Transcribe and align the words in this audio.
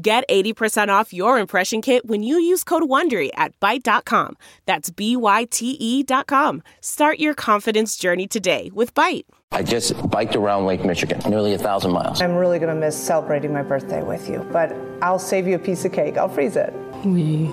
Get 0.00 0.28
80% 0.28 0.88
off 0.90 1.12
your 1.12 1.40
impression 1.40 1.82
kit 1.82 2.06
when 2.06 2.22
you 2.22 2.38
use 2.38 2.62
code 2.62 2.84
WONDERY 2.84 3.30
at 3.34 3.58
Byte.com. 3.58 4.36
That's 4.64 4.90
B-Y-T-E 4.90 6.02
dot 6.04 6.28
com. 6.28 6.62
Start 6.80 7.18
your 7.18 7.34
confidence 7.34 7.96
journey 7.96 8.28
today 8.28 8.70
with 8.72 8.94
Byte. 8.94 9.24
I 9.50 9.64
just 9.64 10.08
biked 10.08 10.36
around 10.36 10.66
Lake 10.66 10.84
Michigan, 10.84 11.20
nearly 11.28 11.52
a 11.52 11.58
thousand 11.58 11.90
miles. 11.90 12.20
I'm 12.22 12.36
really 12.36 12.60
going 12.60 12.72
to 12.72 12.78
miss 12.80 12.96
celebrating 12.96 13.52
my 13.52 13.62
birthday 13.62 14.04
with 14.04 14.28
you, 14.28 14.46
but 14.52 14.72
I'll 15.02 15.18
save 15.18 15.48
you 15.48 15.56
a 15.56 15.58
piece 15.58 15.84
of 15.84 15.90
cake. 15.90 16.16
I'll 16.16 16.28
freeze 16.28 16.54
it. 16.54 16.72
We 17.04 17.50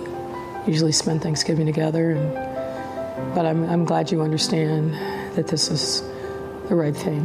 usually 0.67 0.91
spend 0.91 1.23
Thanksgiving 1.23 1.65
together, 1.65 2.12
and, 2.12 3.34
but 3.34 3.48
I'm, 3.48 3.67
I'm 3.67 3.85
glad 3.85 4.12
you 4.12 4.21
understand 4.21 4.93
that 5.35 5.48
this 5.48 5.71
is 5.71 6.01
the 6.70 6.75
right 6.75 6.95
thing. 6.95 7.23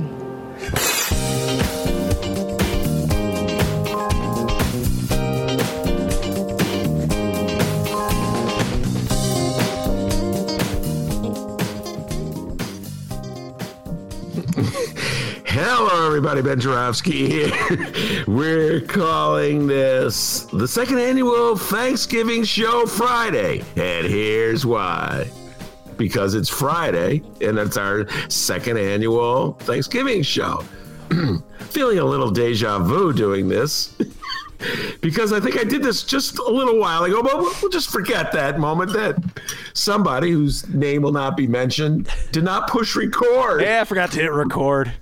Hello, 15.53 16.07
everybody. 16.07 16.43
Ben 16.43 16.61
Joravsky 16.61 17.29
here. 17.29 18.25
We're 18.29 18.81
calling 18.83 19.67
this 19.67 20.43
the 20.53 20.69
second 20.69 21.01
annual 21.01 21.57
Thanksgiving 21.57 22.45
Show 22.45 22.87
Friday. 22.87 23.65
And 23.75 24.07
here's 24.07 24.65
why 24.65 25.29
because 25.97 26.37
it's 26.37 26.49
Friday 26.49 27.23
and 27.41 27.59
it's 27.59 27.77
our 27.77 28.09
second 28.31 28.79
annual 28.79 29.55
Thanksgiving 29.55 30.23
show. 30.23 30.63
Feeling 31.59 31.99
a 31.99 32.05
little 32.05 32.31
deja 32.31 32.79
vu 32.79 33.13
doing 33.13 33.49
this 33.49 33.97
because 35.01 35.33
I 35.33 35.41
think 35.41 35.59
I 35.59 35.65
did 35.65 35.83
this 35.83 36.05
just 36.05 36.39
a 36.39 36.49
little 36.49 36.79
while 36.79 37.03
ago, 37.03 37.25
but 37.25 37.41
we'll 37.41 37.71
just 37.71 37.91
forget 37.91 38.31
that 38.31 38.61
moment 38.61 38.93
that 38.93 39.17
somebody 39.75 40.31
whose 40.31 40.69
name 40.69 41.03
will 41.03 41.11
not 41.11 41.37
be 41.37 41.49
mentioned 41.49 42.09
did 42.31 42.45
not 42.45 42.71
push 42.71 42.95
record. 42.95 43.63
Yeah, 43.63 43.81
I 43.81 43.85
forgot 43.85 44.13
to 44.13 44.21
hit 44.21 44.31
record. 44.31 44.93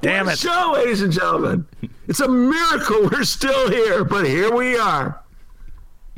Damn 0.00 0.26
What 0.26 0.34
it. 0.34 0.38
Show, 0.38 0.72
ladies 0.74 1.02
and 1.02 1.12
gentlemen. 1.12 1.66
It's 2.08 2.20
a 2.20 2.28
miracle 2.28 3.08
we're 3.10 3.24
still 3.24 3.70
here, 3.70 4.04
but 4.04 4.26
here 4.26 4.54
we 4.54 4.76
are. 4.78 5.20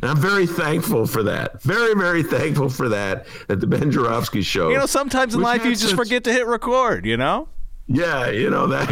And 0.02 0.10
I'm 0.10 0.16
very 0.18 0.46
thankful 0.46 1.06
for 1.06 1.22
that. 1.24 1.62
Very, 1.62 1.94
very 1.94 2.22
thankful 2.22 2.68
for 2.68 2.88
that 2.88 3.26
at 3.48 3.60
the 3.60 3.66
Ben 3.66 3.90
Joravsky 3.90 4.42
show. 4.42 4.68
You 4.70 4.78
know, 4.78 4.86
sometimes 4.86 5.34
in 5.34 5.40
life 5.40 5.64
you 5.64 5.72
just 5.72 5.88
such- 5.88 5.96
forget 5.96 6.24
to 6.24 6.32
hit 6.32 6.46
record, 6.46 7.04
you 7.06 7.16
know? 7.16 7.48
Yeah, 7.90 8.28
you 8.28 8.50
know 8.50 8.66
that 8.66 8.90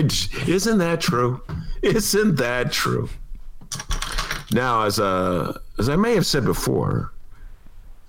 isn't 0.48 0.78
that 0.78 1.02
true? 1.02 1.42
Isn't 1.82 2.36
that 2.36 2.72
true? 2.72 3.10
Now, 4.52 4.84
as 4.84 4.98
uh, 4.98 5.58
as 5.78 5.90
I 5.90 5.96
may 5.96 6.14
have 6.14 6.24
said 6.24 6.46
before, 6.46 7.12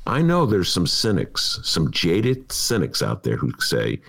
I 0.05 0.21
know 0.21 0.45
there's 0.45 0.71
some 0.71 0.87
cynics, 0.87 1.59
some 1.63 1.91
jaded 1.91 2.49
cynics 2.53 3.01
out 3.01 3.23
there 3.23 3.35
who 3.35 3.51
say, 3.59 3.99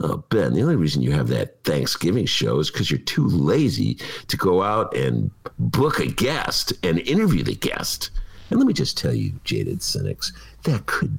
"Oh, 0.00 0.18
Ben, 0.30 0.52
the 0.54 0.62
only 0.62 0.76
reason 0.76 1.02
you 1.02 1.12
have 1.12 1.28
that 1.28 1.62
Thanksgiving 1.64 2.26
show 2.26 2.58
is 2.58 2.70
because 2.70 2.90
you're 2.90 2.98
too 3.00 3.26
lazy 3.26 3.98
to 4.28 4.36
go 4.36 4.62
out 4.62 4.96
and 4.96 5.30
book 5.58 6.00
a 6.00 6.06
guest 6.06 6.72
and 6.82 6.98
interview 7.00 7.42
the 7.42 7.54
guest." 7.54 8.10
And 8.50 8.58
let 8.58 8.66
me 8.66 8.74
just 8.74 8.98
tell 8.98 9.14
you, 9.14 9.32
jaded 9.44 9.82
cynics, 9.82 10.32
that 10.64 10.84
could 10.86 11.18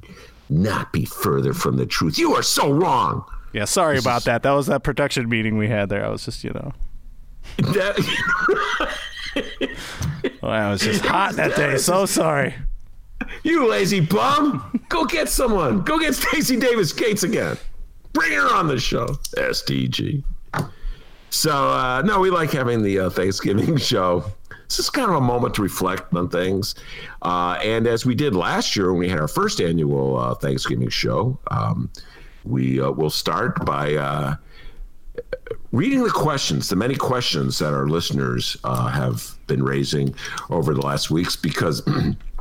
not 0.50 0.92
be 0.92 1.04
further 1.04 1.52
from 1.54 1.76
the 1.76 1.86
truth. 1.86 2.18
You 2.18 2.34
are 2.34 2.42
so 2.42 2.70
wrong. 2.70 3.24
Yeah, 3.52 3.64
sorry 3.64 3.98
about 3.98 4.24
that. 4.24 4.42
That 4.42 4.52
was 4.52 4.66
that 4.66 4.82
production 4.82 5.28
meeting 5.28 5.56
we 5.58 5.68
had 5.68 5.88
there. 5.88 6.04
I 6.04 6.08
was 6.10 6.24
just, 6.24 6.44
you 6.44 6.50
know, 6.50 6.72
That- 7.58 7.98
well, 10.42 10.52
I 10.52 10.70
was 10.70 10.80
just 10.80 11.04
hot 11.04 11.34
that 11.36 11.56
day. 11.56 11.76
So 11.76 12.06
sorry. 12.06 12.54
You 13.42 13.68
lazy 13.68 14.00
bum! 14.00 14.80
Go 14.88 15.04
get 15.04 15.28
someone. 15.28 15.82
Go 15.82 15.98
get 15.98 16.14
Stacy 16.14 16.56
Davis 16.56 16.92
Gates 16.92 17.22
again. 17.22 17.56
Bring 18.14 18.32
her 18.32 18.54
on 18.54 18.68
the 18.68 18.78
show. 18.78 19.06
SDG. 19.36 20.24
So 21.28 21.50
uh, 21.50 22.00
no, 22.04 22.20
we 22.20 22.30
like 22.30 22.52
having 22.52 22.82
the 22.82 23.00
uh, 23.00 23.10
Thanksgiving 23.10 23.76
show. 23.92 24.24
This 24.68 24.78
is 24.78 24.88
kind 24.88 25.10
of 25.10 25.16
a 25.16 25.20
moment 25.20 25.54
to 25.56 25.62
reflect 25.62 26.14
on 26.14 26.28
things, 26.30 26.74
uh, 27.22 27.58
and 27.62 27.86
as 27.86 28.06
we 28.06 28.14
did 28.14 28.34
last 28.34 28.76
year 28.76 28.90
when 28.90 29.00
we 29.00 29.08
had 29.08 29.20
our 29.20 29.28
first 29.28 29.60
annual 29.60 30.16
uh, 30.16 30.34
Thanksgiving 30.34 30.88
show, 30.88 31.38
um, 31.50 31.90
we 32.44 32.80
uh, 32.80 32.90
will 32.90 33.10
start 33.10 33.64
by 33.66 33.94
uh, 33.94 34.36
reading 35.72 36.02
the 36.04 36.10
questions, 36.10 36.68
the 36.68 36.76
many 36.76 36.94
questions 36.94 37.58
that 37.58 37.74
our 37.74 37.88
listeners 37.88 38.56
uh, 38.64 38.88
have 38.88 39.36
been 39.46 39.62
raising 39.62 40.14
over 40.50 40.72
the 40.72 40.80
last 40.80 41.10
weeks, 41.10 41.36
because 41.36 41.82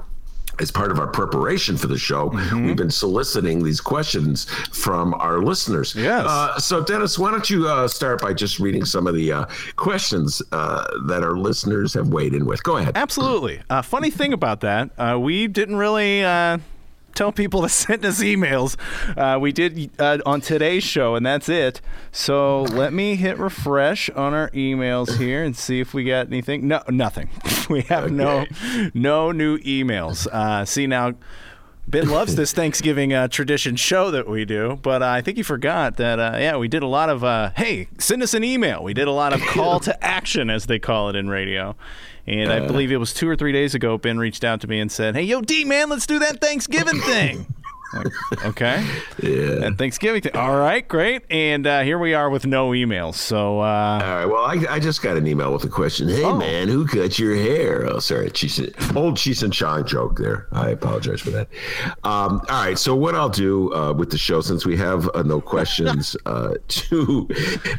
as 0.59 0.71
part 0.71 0.91
of 0.91 0.99
our 0.99 1.07
preparation 1.07 1.77
for 1.77 1.87
the 1.87 1.97
show, 1.97 2.29
Mm-hmm. 2.29 2.65
we've 2.65 2.75
been 2.75 2.89
soliciting 2.91 3.63
these 3.63 3.79
questions 3.81 4.45
from 4.71 5.13
our 5.15 5.39
listeners. 5.41 5.93
Yes. 5.95 6.25
Uh, 6.27 6.57
so, 6.59 6.83
Dennis, 6.83 7.17
why 7.19 7.31
don't 7.31 7.49
you 7.49 7.67
uh, 7.67 7.87
start 7.87 8.21
by 8.21 8.33
just 8.33 8.59
reading 8.59 8.85
some 8.85 9.07
of 9.07 9.15
the 9.15 9.31
uh, 9.31 9.45
questions 9.75 10.41
uh, 10.51 10.85
that 11.07 11.23
our 11.23 11.37
listeners 11.37 11.93
have 11.93 12.09
weighed 12.09 12.33
in 12.33 12.45
with? 12.45 12.63
Go 12.63 12.77
ahead. 12.77 12.95
Absolutely. 12.97 13.61
Uh, 13.69 13.81
funny 13.81 14.09
thing 14.09 14.33
about 14.33 14.61
that, 14.61 14.89
uh, 14.97 15.17
we 15.19 15.47
didn't 15.47 15.75
really 15.77 16.23
uh, 16.23 16.57
tell 17.13 17.31
people 17.31 17.61
to 17.61 17.69
send 17.69 18.05
us 18.05 18.21
emails. 18.21 18.77
Uh, 19.17 19.39
we 19.39 19.51
did 19.51 19.91
uh, 19.99 20.19
on 20.25 20.41
today's 20.41 20.83
show, 20.83 21.15
and 21.15 21.25
that's 21.25 21.49
it. 21.49 21.81
So 22.11 22.63
let 22.63 22.93
me 22.93 23.15
hit 23.15 23.37
refresh 23.37 24.09
on 24.11 24.33
our 24.33 24.49
emails 24.51 25.17
here 25.17 25.43
and 25.43 25.55
see 25.55 25.79
if 25.79 25.93
we 25.93 26.03
got 26.03 26.27
anything. 26.27 26.67
No, 26.67 26.81
nothing. 26.89 27.29
we 27.69 27.81
have 27.81 28.11
no 28.11 28.45
no 28.93 29.31
new 29.31 29.57
emails. 29.59 30.27
Uh, 30.27 30.65
see 30.65 30.87
now. 30.87 31.13
Ben 31.85 32.07
loves 32.07 32.37
this 32.37 32.53
Thanksgiving 32.53 33.11
uh, 33.11 33.27
tradition 33.27 33.75
show 33.75 34.09
that 34.11 34.25
we 34.25 34.45
do, 34.45 34.79
but 34.81 35.03
uh, 35.03 35.07
I 35.07 35.19
think 35.19 35.35
he 35.35 35.43
forgot 35.43 35.97
that, 35.97 36.17
uh, 36.17 36.37
yeah, 36.39 36.55
we 36.55 36.69
did 36.69 36.81
a 36.81 36.87
lot 36.87 37.09
of, 37.09 37.25
uh, 37.25 37.51
hey, 37.57 37.89
send 37.97 38.23
us 38.23 38.33
an 38.33 38.41
email. 38.41 38.81
We 38.81 38.93
did 38.93 39.09
a 39.09 39.11
lot 39.11 39.33
of 39.33 39.41
call 39.41 39.79
to 39.81 40.03
action, 40.03 40.49
as 40.49 40.67
they 40.67 40.79
call 40.79 41.09
it 41.09 41.17
in 41.17 41.29
radio. 41.29 41.75
And 42.25 42.51
I 42.51 42.59
uh. 42.59 42.67
believe 42.67 42.91
it 42.91 42.97
was 42.97 43.13
two 43.13 43.29
or 43.29 43.35
three 43.35 43.51
days 43.51 43.75
ago, 43.75 43.97
Ben 43.97 44.17
reached 44.17 44.43
out 44.43 44.61
to 44.61 44.67
me 44.67 44.79
and 44.79 44.91
said, 44.91 45.15
hey, 45.15 45.23
yo, 45.23 45.41
D, 45.41 45.65
man, 45.65 45.89
let's 45.89 46.07
do 46.07 46.19
that 46.19 46.39
Thanksgiving 46.39 47.01
thing. 47.01 47.47
Like, 47.93 48.45
okay. 48.45 48.85
Yeah. 49.21 49.65
And 49.65 49.77
Thanksgiving 49.77 50.21
thing. 50.21 50.35
All 50.35 50.57
right, 50.57 50.87
great. 50.87 51.23
And 51.29 51.65
uh, 51.67 51.81
here 51.81 51.97
we 51.99 52.13
are 52.13 52.29
with 52.29 52.45
no 52.45 52.69
emails. 52.71 53.15
So, 53.15 53.59
uh, 53.59 53.63
All 53.63 53.99
right. 54.15 54.25
Well, 54.25 54.43
I, 54.45 54.75
I 54.75 54.79
just 54.79 55.01
got 55.01 55.17
an 55.17 55.27
email 55.27 55.51
with 55.53 55.63
a 55.63 55.69
question. 55.69 56.07
Hey, 56.09 56.23
Oh. 56.23 56.37
man, 56.37 56.67
who 56.67 56.87
cut 56.87 57.19
your 57.19 57.35
hair? 57.35 57.85
Oh, 57.87 57.99
sorry. 57.99 58.29
Cheese, 58.31 58.59
old 58.95 59.15
Cheech 59.17 59.43
and 59.43 59.53
Chong 59.53 59.85
joke 59.85 60.17
there. 60.17 60.47
I 60.51 60.69
apologize 60.69 61.21
for 61.21 61.31
that. 61.31 61.47
Um, 62.03 62.41
all 62.49 62.65
right. 62.65 62.77
So, 62.79 62.95
what 62.95 63.13
I'll 63.15 63.29
do 63.29 63.73
uh, 63.73 63.93
with 63.93 64.09
the 64.09 64.17
show, 64.17 64.41
since 64.41 64.65
we 64.65 64.75
have 64.77 65.09
uh, 65.13 65.23
no 65.23 65.39
questions 65.41 66.15
uh, 66.25 66.55
to 66.67 67.27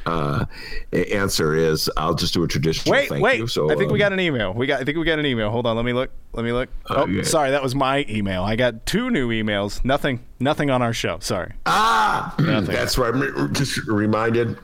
uh, 0.06 0.44
answer, 0.92 1.54
is 1.54 1.90
I'll 1.96 2.14
just 2.14 2.34
do 2.34 2.44
a 2.44 2.48
traditional 2.48 2.92
wait, 2.92 3.08
thank 3.08 3.22
wait. 3.22 3.38
you. 3.38 3.46
So, 3.46 3.70
I 3.70 3.74
think 3.76 3.90
we 3.90 4.02
um, 4.02 4.10
got 4.10 4.12
an 4.12 4.20
email. 4.20 4.52
We 4.52 4.66
got. 4.66 4.80
I 4.80 4.84
think 4.84 4.98
we 4.98 5.04
got 5.04 5.18
an 5.18 5.26
email. 5.26 5.50
Hold 5.50 5.66
on. 5.66 5.76
Let 5.76 5.84
me 5.84 5.92
look. 5.92 6.10
Let 6.32 6.44
me 6.44 6.52
look. 6.52 6.68
Oh, 6.90 7.02
Okay. 7.02 7.22
sorry. 7.22 7.50
That 7.50 7.62
was 7.62 7.74
my 7.74 8.04
email. 8.08 8.42
I 8.44 8.56
got 8.56 8.86
two 8.86 9.10
new 9.10 9.28
emails. 9.30 9.84
Nothing. 9.84 10.03
Nothing 10.04 10.20
Nothing 10.38 10.70
on 10.70 10.82
our 10.82 10.92
show. 10.92 11.18
Sorry. 11.20 11.54
Ah, 11.64 12.34
that's 12.38 12.98
right. 12.98 13.14
I'm 13.14 13.54
just 13.54 13.78
reminded. 13.86 14.58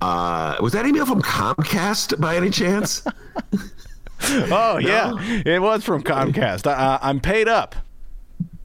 Uh, 0.00 0.56
was 0.60 0.72
that 0.72 0.84
email 0.84 1.06
from 1.06 1.22
Comcast 1.22 2.20
by 2.20 2.36
any 2.36 2.50
chance? 2.50 3.04
Oh 4.50 4.78
yeah, 4.78 5.12
it 5.46 5.62
was 5.62 5.84
from 5.84 6.02
Comcast. 6.02 6.66
I, 6.66 6.98
I'm 7.00 7.20
paid 7.20 7.46
up. 7.46 7.76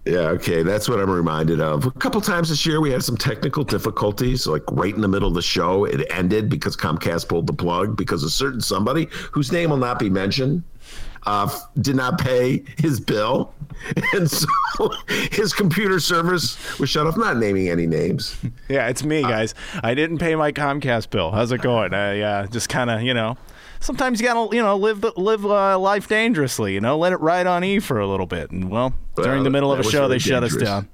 Yeah, 0.03 0.29
okay, 0.29 0.63
that's 0.63 0.89
what 0.89 0.99
I'm 0.99 1.11
reminded 1.11 1.61
of. 1.61 1.85
A 1.85 1.91
couple 1.91 2.19
times 2.21 2.49
this 2.49 2.65
year, 2.65 2.81
we 2.81 2.89
had 2.89 3.03
some 3.03 3.15
technical 3.15 3.63
difficulties, 3.63 4.47
like 4.47 4.63
right 4.71 4.95
in 4.95 5.01
the 5.01 5.07
middle 5.07 5.27
of 5.27 5.35
the 5.35 5.43
show. 5.43 5.85
It 5.85 6.07
ended 6.09 6.49
because 6.49 6.75
Comcast 6.75 7.27
pulled 7.27 7.45
the 7.45 7.53
plug 7.53 7.95
because 7.95 8.23
a 8.23 8.31
certain 8.31 8.61
somebody 8.61 9.07
whose 9.31 9.51
name 9.51 9.69
will 9.69 9.77
not 9.77 9.99
be 9.99 10.09
mentioned 10.09 10.63
uh, 11.25 11.49
did 11.79 11.95
not 11.95 12.19
pay 12.19 12.63
his 12.77 12.99
bill, 12.99 13.53
and 14.13 14.29
so 14.29 14.47
his 15.31 15.53
computer 15.53 15.99
service 15.99 16.79
was 16.79 16.89
shut 16.89 17.07
off. 17.07 17.17
Not 17.17 17.37
naming 17.37 17.69
any 17.69 17.87
names. 17.87 18.35
Yeah, 18.69 18.87
it's 18.87 19.03
me, 19.03 19.21
guys. 19.21 19.55
I 19.83 19.93
didn't 19.93 20.17
pay 20.19 20.35
my 20.35 20.51
Comcast 20.51 21.09
bill. 21.09 21.31
How's 21.31 21.51
it 21.51 21.61
going? 21.61 21.93
I 21.93 22.21
uh, 22.21 22.47
just 22.47 22.69
kind 22.69 22.89
of, 22.89 23.01
you 23.01 23.13
know, 23.13 23.37
sometimes 23.79 24.19
you 24.21 24.27
gotta, 24.27 24.55
you 24.55 24.61
know, 24.61 24.75
live 24.77 25.03
live 25.17 25.45
uh, 25.45 25.77
life 25.79 26.07
dangerously. 26.07 26.73
You 26.73 26.81
know, 26.81 26.97
let 26.97 27.13
it 27.13 27.19
ride 27.19 27.47
on 27.47 27.63
E 27.63 27.79
for 27.79 27.99
a 27.99 28.07
little 28.07 28.25
bit. 28.27 28.51
And 28.51 28.69
well, 28.69 28.93
during 29.15 29.31
Well, 29.37 29.43
the 29.43 29.49
middle 29.49 29.71
of 29.71 29.79
a 29.79 29.83
show, 29.83 30.01
really 30.01 30.15
they 30.15 30.19
shut 30.19 30.43
us 30.43 30.55
down. 30.55 30.87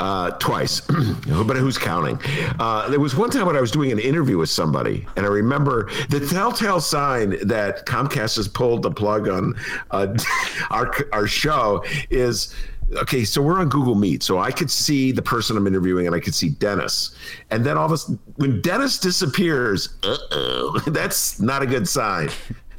Uh, 0.00 0.30
twice, 0.38 0.80
but 1.26 1.56
who's 1.56 1.76
counting? 1.76 2.20
Uh, 2.60 2.88
there 2.88 3.00
was 3.00 3.16
one 3.16 3.30
time 3.30 3.46
when 3.46 3.56
I 3.56 3.60
was 3.60 3.72
doing 3.72 3.90
an 3.90 3.98
interview 3.98 4.38
with 4.38 4.48
somebody, 4.48 5.04
and 5.16 5.26
I 5.26 5.28
remember 5.28 5.90
the 6.08 6.24
telltale 6.24 6.80
sign 6.80 7.30
that 7.48 7.84
Comcast 7.84 8.36
has 8.36 8.46
pulled 8.46 8.84
the 8.84 8.92
plug 8.92 9.28
on 9.28 9.56
uh, 9.90 10.16
our 10.70 10.94
our 11.12 11.26
show 11.26 11.82
is 12.10 12.54
okay. 12.96 13.24
So 13.24 13.42
we're 13.42 13.58
on 13.58 13.68
Google 13.68 13.96
Meet, 13.96 14.22
so 14.22 14.38
I 14.38 14.52
could 14.52 14.70
see 14.70 15.10
the 15.10 15.22
person 15.22 15.56
I'm 15.56 15.66
interviewing, 15.66 16.06
and 16.06 16.14
I 16.14 16.20
could 16.20 16.34
see 16.34 16.50
Dennis, 16.50 17.16
and 17.50 17.66
then 17.66 17.76
all 17.76 17.86
of 17.86 17.90
a 17.90 17.96
sudden, 17.98 18.20
when 18.36 18.60
Dennis 18.60 19.00
disappears, 19.00 19.88
uh 20.04 20.16
oh, 20.30 20.82
that's 20.86 21.40
not 21.40 21.62
a 21.62 21.66
good 21.66 21.88
sign. 21.88 22.30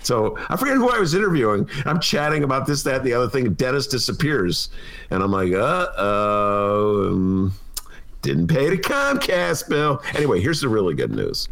So 0.02 0.38
I 0.50 0.56
forget 0.56 0.76
who 0.78 0.90
I 0.90 0.98
was 1.00 1.14
interviewing. 1.14 1.70
I'm 1.86 2.00
chatting 2.00 2.44
about 2.44 2.66
this, 2.66 2.84
that, 2.84 2.98
and 2.98 3.06
the 3.06 3.14
other 3.14 3.30
thing. 3.30 3.54
Dennis 3.54 3.86
disappears, 3.88 4.70
and 5.10 5.22
I'm 5.22 5.32
like, 5.32 5.52
uh 5.54 5.88
oh, 5.98 7.08
um, 7.12 7.54
didn't 8.22 8.48
pay 8.48 8.70
the 8.70 8.78
Comcast 8.78 9.68
bill. 9.70 10.02
Anyway, 10.16 10.40
here's 10.42 10.62
the 10.62 10.70
really 10.70 10.94
good 10.94 11.12
news, 11.12 11.48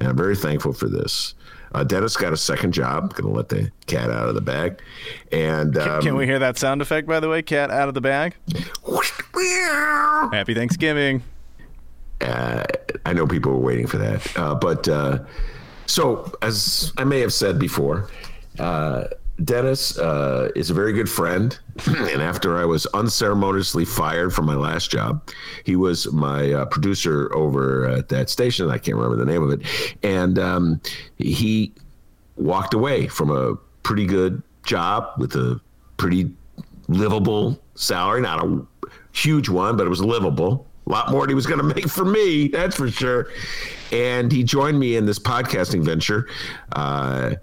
and 0.00 0.08
I'm 0.08 0.16
very 0.16 0.36
thankful 0.36 0.72
for 0.72 0.88
this. 0.88 1.34
Uh, 1.72 1.84
Dennis 1.84 2.16
got 2.16 2.32
a 2.32 2.36
second 2.36 2.72
job. 2.72 3.14
Going 3.14 3.30
to 3.30 3.36
let 3.36 3.48
the 3.50 3.70
cat 3.86 4.10
out 4.10 4.28
of 4.28 4.34
the 4.34 4.40
bag, 4.40 4.80
and 5.32 5.76
um, 5.76 6.00
Can 6.00 6.16
we 6.16 6.24
hear 6.26 6.38
that 6.38 6.56
sound 6.58 6.80
effect, 6.80 7.06
by 7.06 7.20
the 7.20 7.28
way? 7.28 7.42
Cat 7.42 7.70
out 7.70 7.88
of 7.88 7.94
the 7.94 8.00
bag. 8.00 8.34
Happy 10.32 10.54
Thanksgiving. 10.54 11.22
uh, 12.20 12.64
I 13.04 13.12
know 13.12 13.26
people 13.26 13.52
were 13.52 13.58
waiting 13.58 13.86
for 13.86 13.98
that. 13.98 14.36
Uh, 14.36 14.54
but 14.54 14.88
uh, 14.88 15.18
so, 15.88 16.30
as 16.42 16.92
I 16.98 17.04
may 17.04 17.20
have 17.20 17.32
said 17.32 17.58
before, 17.58 18.10
uh, 18.58 19.04
Dennis 19.42 19.98
uh, 19.98 20.50
is 20.54 20.68
a 20.68 20.74
very 20.74 20.92
good 20.92 21.08
friend. 21.08 21.58
and 21.86 22.20
after 22.20 22.58
I 22.58 22.66
was 22.66 22.84
unceremoniously 22.86 23.86
fired 23.86 24.34
from 24.34 24.44
my 24.44 24.54
last 24.54 24.90
job, 24.90 25.26
he 25.64 25.76
was 25.76 26.12
my 26.12 26.52
uh, 26.52 26.64
producer 26.66 27.34
over 27.34 27.88
at 27.88 28.10
that 28.10 28.28
station. 28.28 28.68
I 28.68 28.76
can't 28.76 28.98
remember 28.98 29.16
the 29.16 29.30
name 29.30 29.42
of 29.42 29.50
it. 29.50 29.66
And 30.02 30.38
um, 30.38 30.80
he 31.16 31.72
walked 32.36 32.74
away 32.74 33.06
from 33.06 33.30
a 33.30 33.56
pretty 33.82 34.04
good 34.04 34.42
job 34.64 35.10
with 35.16 35.34
a 35.36 35.58
pretty 35.96 36.30
livable 36.88 37.58
salary, 37.76 38.20
not 38.20 38.44
a 38.44 38.66
huge 39.12 39.48
one, 39.48 39.78
but 39.78 39.86
it 39.86 39.90
was 39.90 40.02
livable. 40.02 40.66
A 40.88 40.92
lot 40.92 41.10
more 41.10 41.22
than 41.22 41.30
he 41.30 41.34
was 41.34 41.46
going 41.46 41.58
to 41.68 41.74
make 41.74 41.88
for 41.88 42.04
me, 42.04 42.48
that's 42.48 42.76
for 42.76 42.90
sure. 42.90 43.28
And 43.92 44.32
he 44.32 44.42
joined 44.42 44.78
me 44.78 44.96
in 44.96 45.06
this 45.06 45.18
podcasting 45.18 45.82
venture. 45.82 46.28
Uh, 46.72 47.34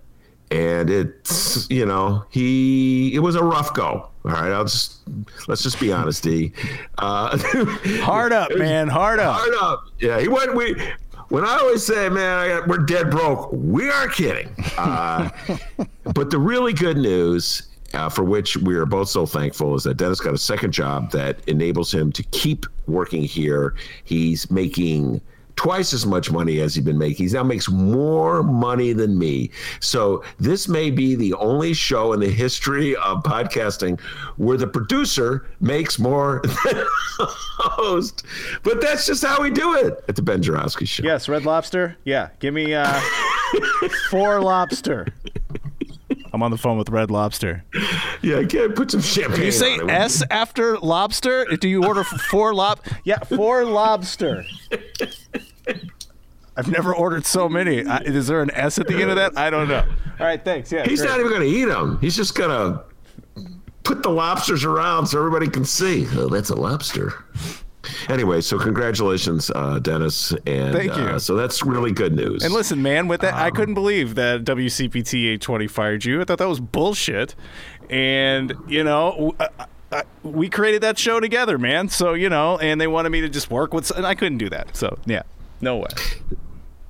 and 0.51 0.89
it's, 0.89 1.69
you 1.69 1.86
know, 1.86 2.25
he, 2.30 3.13
it 3.15 3.19
was 3.19 3.36
a 3.36 3.44
rough 3.44 3.74
go. 3.74 4.09
All 4.25 4.31
right. 4.31 4.51
I'll 4.51 4.65
just, 4.65 5.00
let's 5.47 5.63
just 5.63 5.80
be 5.80 5.92
honest, 5.92 6.24
D. 6.24 6.53
Uh, 6.97 7.38
Hard 8.01 8.31
up, 8.31 8.56
man. 8.56 8.88
Hard 8.88 9.19
up. 9.19 9.36
Hard 9.38 9.53
up. 9.62 9.86
Yeah, 10.00 10.19
he 10.19 10.27
went. 10.27 10.56
We 10.56 10.75
when 11.30 11.44
I 11.44 11.57
always 11.57 11.83
say, 11.83 12.09
man, 12.09 12.38
I 12.38 12.47
got, 12.47 12.68
we're 12.68 12.77
dead 12.77 13.09
broke. 13.09 13.51
We 13.51 13.89
are 13.89 14.07
kidding. 14.07 14.50
Uh, 14.77 15.30
but 16.13 16.30
the 16.30 16.39
really 16.39 16.74
good 16.74 16.97
news. 16.97 17.75
Uh, 17.93 18.09
for 18.09 18.23
which 18.23 18.57
we 18.57 18.75
are 18.75 18.85
both 18.85 19.07
so 19.07 19.25
thankful 19.25 19.75
is 19.75 19.83
that 19.83 19.95
Dennis 19.95 20.19
got 20.19 20.33
a 20.33 20.37
second 20.37 20.71
job 20.71 21.11
that 21.11 21.39
enables 21.47 21.93
him 21.93 22.11
to 22.13 22.23
keep 22.23 22.65
working 22.87 23.23
here. 23.23 23.75
He's 24.03 24.49
making 24.51 25.21
twice 25.55 25.93
as 25.93 26.05
much 26.05 26.31
money 26.31 26.59
as 26.59 26.75
he's 26.75 26.83
been 26.83 26.97
making. 26.97 27.27
He 27.27 27.33
now 27.33 27.43
makes 27.43 27.69
more 27.69 28.43
money 28.43 28.93
than 28.93 29.17
me. 29.17 29.51
So 29.79 30.23
this 30.39 30.67
may 30.67 30.91
be 30.91 31.15
the 31.15 31.33
only 31.35 31.73
show 31.73 32.13
in 32.13 32.19
the 32.19 32.29
history 32.29 32.95
of 32.97 33.23
podcasting 33.23 33.99
where 34.37 34.57
the 34.57 34.67
producer 34.67 35.47
makes 35.59 35.97
more 35.97 36.41
than 36.43 36.75
the 36.75 37.27
host. 37.27 38.25
But 38.63 38.81
that's 38.81 39.05
just 39.05 39.23
how 39.23 39.41
we 39.41 39.49
do 39.49 39.75
it 39.75 40.03
at 40.07 40.15
the 40.15 40.21
Ben 40.21 40.41
Joravsky 40.41 40.85
show. 40.85 41.03
Yes, 41.03 41.29
Red 41.29 41.45
Lobster. 41.45 41.97
Yeah, 42.03 42.29
give 42.39 42.53
me 42.53 42.73
uh, 42.73 42.99
four 44.09 44.41
lobster. 44.41 45.07
I'm 46.35 46.43
on 46.43 46.51
the 46.51 46.57
phone 46.57 46.77
with 46.77 46.89
Red 46.89 47.09
Lobster. 47.09 47.63
Yeah, 48.21 48.37
I 48.39 48.45
can't 48.45 48.75
put 48.75 48.89
some 48.89 49.01
champagne. 49.01 49.43
You 49.45 49.51
say 49.51 49.77
on 49.77 49.87
it. 49.87 49.93
S 49.93 50.23
after 50.31 50.79
lobster? 50.79 51.45
Do 51.45 51.67
you 51.69 51.85
order 51.85 51.99
f- 51.99 52.07
four 52.21 52.55
lob? 52.55 52.79
Yeah, 53.03 53.19
four 53.19 53.65
lobster. 53.65 54.43
I've 56.57 56.69
never 56.71 56.95
ordered 56.95 57.25
so 57.25 57.47
many. 57.47 57.85
I, 57.85 57.97
is 57.99 58.25
there 58.25 58.41
an 58.41 58.49
S 58.51 58.79
at 58.79 58.87
the 58.87 58.95
end 58.99 59.11
of 59.11 59.17
that? 59.17 59.37
I 59.37 59.51
don't 59.51 59.67
know. 59.67 59.85
All 60.19 60.25
right, 60.25 60.43
thanks. 60.43 60.71
Yeah, 60.71 60.85
He's 60.85 61.01
great. 61.01 61.09
not 61.11 61.19
even 61.19 61.29
going 61.31 61.41
to 61.43 61.47
eat 61.47 61.65
them. 61.65 61.99
He's 62.01 62.15
just 62.15 62.33
going 62.33 62.49
to 62.49 62.83
put 63.83 64.01
the 64.01 64.09
lobsters 64.09 64.63
around 64.63 65.05
so 65.05 65.19
everybody 65.19 65.47
can 65.47 65.65
see. 65.65 66.07
Oh, 66.13 66.27
that's 66.27 66.49
a 66.49 66.55
lobster. 66.55 67.25
Anyway, 68.09 68.41
so 68.41 68.57
congratulations, 68.57 69.51
uh, 69.55 69.79
Dennis. 69.79 70.31
And 70.45 70.73
Thank 70.75 70.95
you. 70.95 71.03
Uh, 71.03 71.19
so 71.19 71.35
that's 71.35 71.63
really 71.63 71.91
good 71.91 72.15
news. 72.15 72.43
And 72.43 72.53
listen, 72.53 72.81
man, 72.81 73.07
with 73.07 73.21
that, 73.21 73.33
I 73.33 73.47
Um, 73.49 73.53
couldn't 73.55 73.73
believe 73.75 74.15
that 74.15 74.43
WCPT 74.43 75.27
820 75.27 75.67
fired 75.67 76.05
you. 76.05 76.21
I 76.21 76.23
thought 76.25 76.37
that 76.39 76.49
was 76.49 76.59
bullshit. 76.59 77.35
And, 77.89 78.53
you 78.67 78.83
know, 78.83 79.11
w- 79.11 79.31
I- 79.39 79.65
I- 79.91 80.03
we 80.23 80.49
created 80.49 80.81
that 80.81 80.97
show 80.97 81.19
together, 81.19 81.57
man. 81.57 81.87
So, 81.89 82.13
you 82.13 82.29
know, 82.29 82.57
and 82.57 82.81
they 82.81 82.87
wanted 82.87 83.09
me 83.11 83.21
to 83.21 83.29
just 83.29 83.49
work 83.51 83.73
with, 83.73 83.91
and 83.91 84.05
I 84.05 84.15
couldn't 84.15 84.39
do 84.39 84.49
that. 84.49 84.75
So, 84.75 84.97
yeah, 85.05 85.21
no 85.61 85.77
way. 85.77 85.87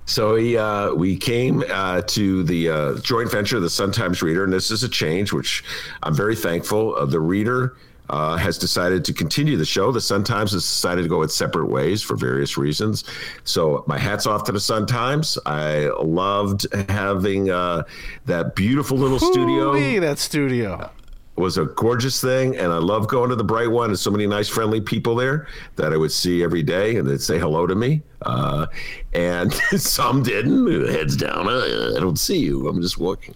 So 0.08 0.36
we 0.36 0.56
uh, 0.56 0.94
we 0.94 1.18
came 1.18 1.64
uh, 1.70 2.02
to 2.02 2.44
the 2.44 2.70
uh, 2.70 2.94
joint 3.00 3.32
venture, 3.32 3.60
the 3.60 3.70
Sun 3.72 3.92
Times 3.92 4.22
Reader, 4.22 4.44
and 4.44 4.54
this 4.54 4.70
is 4.70 4.84
a 4.84 4.90
change, 4.90 5.34
which 5.34 5.64
I'm 6.04 6.14
very 6.14 6.36
thankful. 6.36 6.96
Uh, 6.96 7.06
the 7.08 7.20
Reader 7.20 7.76
uh, 8.10 8.38
has 8.38 8.58
decided 8.58 9.04
to 9.06 9.14
continue 9.14 9.58
the 9.58 9.66
show. 9.66 9.92
The 9.92 10.02
Sun 10.02 10.24
Times 10.24 10.52
has 10.52 10.64
decided 10.64 11.04
to 11.04 11.10
go 11.10 11.22
its 11.22 11.36
separate 11.36 11.68
ways 11.68 12.02
for 12.02 12.16
various 12.16 12.58
reasons. 12.58 13.04
So 13.44 13.84
my 13.88 13.98
hats 13.98 14.26
off 14.26 14.44
to 14.46 14.52
the 14.52 14.60
Sun 14.60 14.88
Times. 14.88 15.38
I 15.46 15.90
loved 16.02 16.68
having 16.90 17.50
uh, 17.50 17.84
that 18.26 18.56
beautiful 18.56 18.98
little 18.98 19.20
studio 19.20 19.70
Ooh-wee, 19.72 20.00
that 20.00 20.20
studio. 20.20 20.90
was 21.36 21.58
a 21.58 21.66
gorgeous 21.66 22.22
thing, 22.22 22.56
and 22.56 22.72
I 22.72 22.78
love 22.78 23.08
going 23.08 23.30
to 23.30 23.36
the 23.36 23.44
Bright 23.44 23.70
One. 23.72 23.90
There's 23.90 24.02
so 24.02 24.12
many 24.12 24.28
nice, 24.28 24.48
friendly 24.48 24.82
people 24.82 25.16
there 25.16 25.48
that 25.76 25.92
I 25.92 25.98
would 25.98 26.12
see 26.12 26.44
every 26.44 26.64
day, 26.64 26.96
and 26.98 27.08
they'd 27.08 27.22
say 27.22 27.38
hello 27.38 27.68
to 27.68 27.76
me. 27.76 28.02
Uh, 28.22 28.68
and 29.14 29.54
some 29.78 30.24
didn't. 30.24 30.88
Heads 30.88 31.16
down. 31.16 31.48
I 31.50 32.00
don't 32.00 32.20
see 32.20 32.38
you. 32.38 32.68
I'm 32.68 32.82
just 32.82 32.98
walking. 32.98 33.36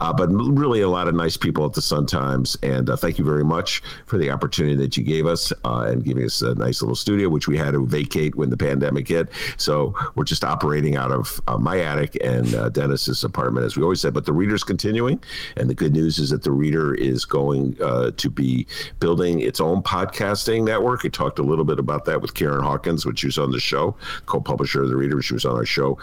Uh, 0.00 0.12
but 0.12 0.28
really, 0.28 0.80
a 0.80 0.88
lot 0.88 1.08
of 1.08 1.14
nice 1.14 1.36
people 1.36 1.64
at 1.64 1.72
the 1.72 1.82
Sun 1.82 2.06
Times, 2.06 2.56
and 2.62 2.90
uh, 2.90 2.96
thank 2.96 3.18
you 3.18 3.24
very 3.24 3.44
much 3.44 3.82
for 4.06 4.18
the 4.18 4.30
opportunity 4.30 4.76
that 4.76 4.96
you 4.96 5.02
gave 5.02 5.26
us 5.26 5.52
uh, 5.64 5.86
and 5.88 6.04
giving 6.04 6.24
us 6.24 6.42
a 6.42 6.54
nice 6.54 6.82
little 6.82 6.96
studio, 6.96 7.28
which 7.28 7.48
we 7.48 7.56
had 7.56 7.72
to 7.72 7.86
vacate 7.86 8.34
when 8.34 8.50
the 8.50 8.56
pandemic 8.56 9.08
hit. 9.08 9.28
So 9.56 9.94
we're 10.14 10.24
just 10.24 10.44
operating 10.44 10.96
out 10.96 11.10
of 11.10 11.40
uh, 11.46 11.58
my 11.58 11.80
attic 11.80 12.16
and 12.22 12.54
uh, 12.54 12.68
Dennis's 12.68 13.24
apartment, 13.24 13.66
as 13.66 13.76
we 13.76 13.82
always 13.82 14.00
said. 14.00 14.14
But 14.14 14.26
the 14.26 14.32
reader's 14.32 14.64
continuing, 14.64 15.22
and 15.56 15.68
the 15.70 15.74
good 15.74 15.92
news 15.92 16.18
is 16.18 16.30
that 16.30 16.42
the 16.42 16.52
reader 16.52 16.94
is 16.94 17.24
going 17.24 17.76
uh, 17.82 18.10
to 18.16 18.30
be 18.30 18.66
building 19.00 19.40
its 19.40 19.60
own 19.60 19.82
podcasting 19.82 20.64
network. 20.64 21.04
I 21.04 21.08
talked 21.08 21.38
a 21.38 21.42
little 21.42 21.64
bit 21.64 21.78
about 21.78 22.04
that 22.06 22.20
with 22.20 22.34
Karen 22.34 22.62
Hawkins, 22.62 23.06
which 23.06 23.24
was 23.24 23.38
on 23.38 23.50
the 23.50 23.60
show, 23.60 23.96
co-publisher 24.26 24.82
of 24.82 24.88
the 24.88 24.96
Reader. 24.96 25.20
She 25.22 25.34
was 25.34 25.44
on 25.44 25.56
our 25.56 25.66
show 25.66 25.98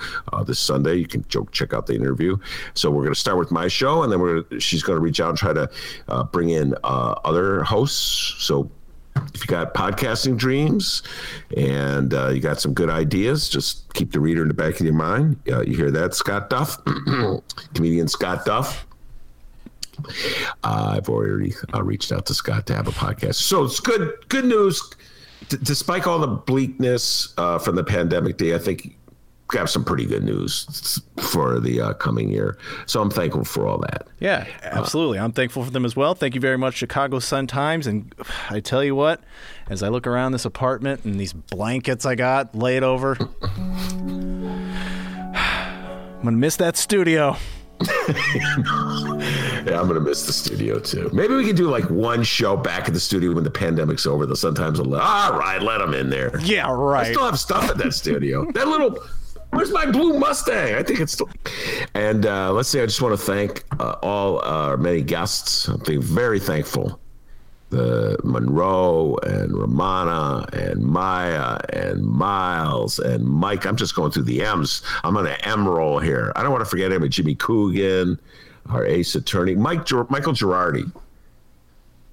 this 0.46 0.60
Sunday. 0.60 0.96
You 0.96 1.08
can 1.08 1.26
check 1.52 1.74
out 1.74 1.88
the 1.88 1.96
interview. 1.96 2.38
So 2.74 2.90
we're 2.90 3.04
going 3.04 3.14
to 3.14 3.20
start 3.20 3.38
with 3.38 3.43
my 3.52 3.68
show, 3.68 4.04
and 4.04 4.12
then 4.12 4.20
we're 4.20 4.44
she's 4.60 4.84
going 4.84 4.98
to 4.98 5.02
reach 5.02 5.20
out 5.20 5.30
and 5.30 5.38
try 5.38 5.54
to 5.54 5.70
uh, 6.08 6.24
bring 6.24 6.50
in 6.50 6.76
uh, 6.84 7.16
other 7.24 7.64
hosts. 7.64 8.36
So 8.44 8.70
if 9.34 9.42
you 9.42 9.48
got 9.48 9.74
podcasting 9.74 10.38
dreams 10.38 11.04
and 11.56 12.14
uh, 12.14 12.30
you 12.30 12.40
got 12.40 12.60
some 12.60 12.74
good 12.74 12.90
ideas, 12.90 13.50
just 13.50 13.94
keep 13.94 14.12
the 14.12 14.20
reader 14.20 14.42
in 14.42 14.48
the 14.48 14.54
back 14.54 14.76
of 14.76 14.82
your 14.82 14.94
mind. 14.94 15.38
Uh, 15.50 15.62
you 15.62 15.76
hear 15.76 15.92
that, 15.92 16.14
Scott 16.14 16.50
Duff, 16.50 16.78
comedian 17.74 18.08
Scott 18.08 18.46
Duff. 18.46 18.86
Uh, 20.64 20.96
I've 20.98 21.10
already 21.10 21.54
uh, 21.74 21.84
reached 21.84 22.12
out 22.12 22.26
to 22.28 22.34
Scott 22.34 22.66
to 22.68 22.76
have 22.76 22.88
a 22.88 22.92
podcast. 22.92 23.36
So 23.36 23.64
it's 23.64 23.80
good. 23.80 24.12
Good 24.30 24.46
news. 24.46 24.82
D- 25.50 25.58
despite 25.62 26.08
all 26.08 26.20
the 26.20 26.28
bleakness 26.28 27.34
uh, 27.38 27.60
from 27.60 27.76
the 27.76 27.84
pandemic, 27.84 28.38
day, 28.38 28.56
I 28.56 28.58
think 28.58 28.98
have 29.54 29.70
some 29.70 29.84
pretty 29.84 30.06
good 30.06 30.24
news 30.24 31.02
for 31.18 31.60
the 31.60 31.82
uh, 31.82 31.94
coming 31.94 32.30
year. 32.30 32.58
So 32.86 33.02
I'm 33.02 33.10
thankful 33.10 33.44
for 33.44 33.68
all 33.68 33.78
that. 33.80 34.08
Yeah, 34.20 34.46
absolutely. 34.64 35.20
I'm 35.20 35.32
thankful 35.32 35.64
for 35.64 35.72
them 35.72 35.86
as 35.86 35.96
well. 35.96 36.16
Thank 36.16 36.36
you 36.36 36.42
very 36.42 36.58
much, 36.58 36.76
Chicago 36.76 37.20
Sun 37.20 37.48
Times. 37.48 37.88
And 37.88 38.14
I 38.50 38.60
tell 38.60 38.84
you 38.84 38.96
what, 38.96 39.22
as 39.70 39.84
I 39.84 39.90
look 39.90 40.08
around 40.08 40.32
this 40.32 40.46
apartment 40.46 41.06
and 41.06 41.20
these 41.20 41.34
blankets 41.34 42.06
I 42.06 42.16
got 42.16 42.56
laid 42.56 42.84
over, 42.84 43.18
I'm 43.42 44.72
going 46.22 46.26
to 46.26 46.32
miss 46.32 46.56
that 46.58 46.78
studio. 46.78 47.36
Yeah, 49.66 49.80
I'm 49.80 49.88
gonna 49.88 50.02
miss 50.02 50.26
the 50.26 50.34
studio 50.34 50.78
too. 50.78 51.10
Maybe 51.14 51.36
we 51.36 51.46
could 51.46 51.56
do 51.56 51.70
like 51.70 51.90
one 51.90 52.22
show 52.24 52.58
back 52.58 52.88
at 52.88 52.94
the 52.94 53.00
studio 53.00 53.34
when 53.34 53.46
the 53.46 53.52
pandemic's 53.52 54.06
over. 54.06 54.26
Though 54.26 54.34
sometimes 54.34 54.78
let, 54.80 55.02
all 55.02 55.40
right, 55.40 55.62
let 55.62 55.78
them 55.78 55.94
in 55.94 56.10
there. 56.10 56.38
Yeah, 56.42 56.70
right. 56.70 57.08
I 57.08 57.12
still 57.12 57.24
have 57.24 57.40
stuff 57.40 57.70
at 57.70 57.78
that 57.78 57.94
studio. 57.94 58.52
That 58.52 58.68
little 58.68 58.98
Where's 59.54 59.72
my 59.72 59.86
blue 59.86 60.18
Mustang? 60.18 60.76
I 60.76 60.84
think 60.84 61.00
it's. 61.00 61.14
Still... 61.14 61.30
And 61.94 62.26
uh, 62.26 62.52
let's 62.52 62.70
see. 62.70 62.82
I 62.82 62.86
just 62.86 63.02
want 63.02 63.18
to 63.18 63.24
thank 63.24 63.64
uh, 63.80 63.96
all 64.02 64.40
our 64.40 64.78
many 64.78 65.02
guests. 65.02 65.68
I'm 65.68 65.80
being 65.80 66.02
very 66.02 66.40
thankful. 66.40 67.00
The 67.70 68.18
Monroe 68.24 69.18
and 69.24 69.56
Romana 69.56 70.48
and 70.54 70.84
Maya 70.84 71.60
and 71.70 72.04
Miles 72.04 73.00
and 73.00 73.26
Mike. 73.26 73.66
I'm 73.66 73.76
just 73.76 73.96
going 73.96 74.12
through 74.12 74.24
the 74.24 74.44
M's. 74.44 74.82
I'm 75.04 75.18
on 75.18 75.28
an 75.28 75.38
M 75.42 75.68
roll 75.68 76.00
here. 76.00 76.32
I 76.36 76.44
don't 76.44 76.52
want 76.52 76.64
to 76.64 76.70
forget 76.70 76.92
him. 76.92 77.08
Jimmy 77.10 77.36
Coogan, 77.36 78.20
our 78.70 78.86
ace 78.86 79.16
attorney, 79.16 79.56
Mike 79.56 79.90
Michael 80.10 80.34
Girardi 80.34 80.92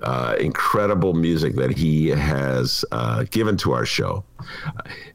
uh, 0.02 0.36
incredible 0.38 1.14
music 1.14 1.54
that 1.56 1.70
he 1.70 2.08
has 2.08 2.84
uh, 2.92 3.24
given 3.30 3.56
to 3.58 3.72
our 3.72 3.86
show, 3.86 4.24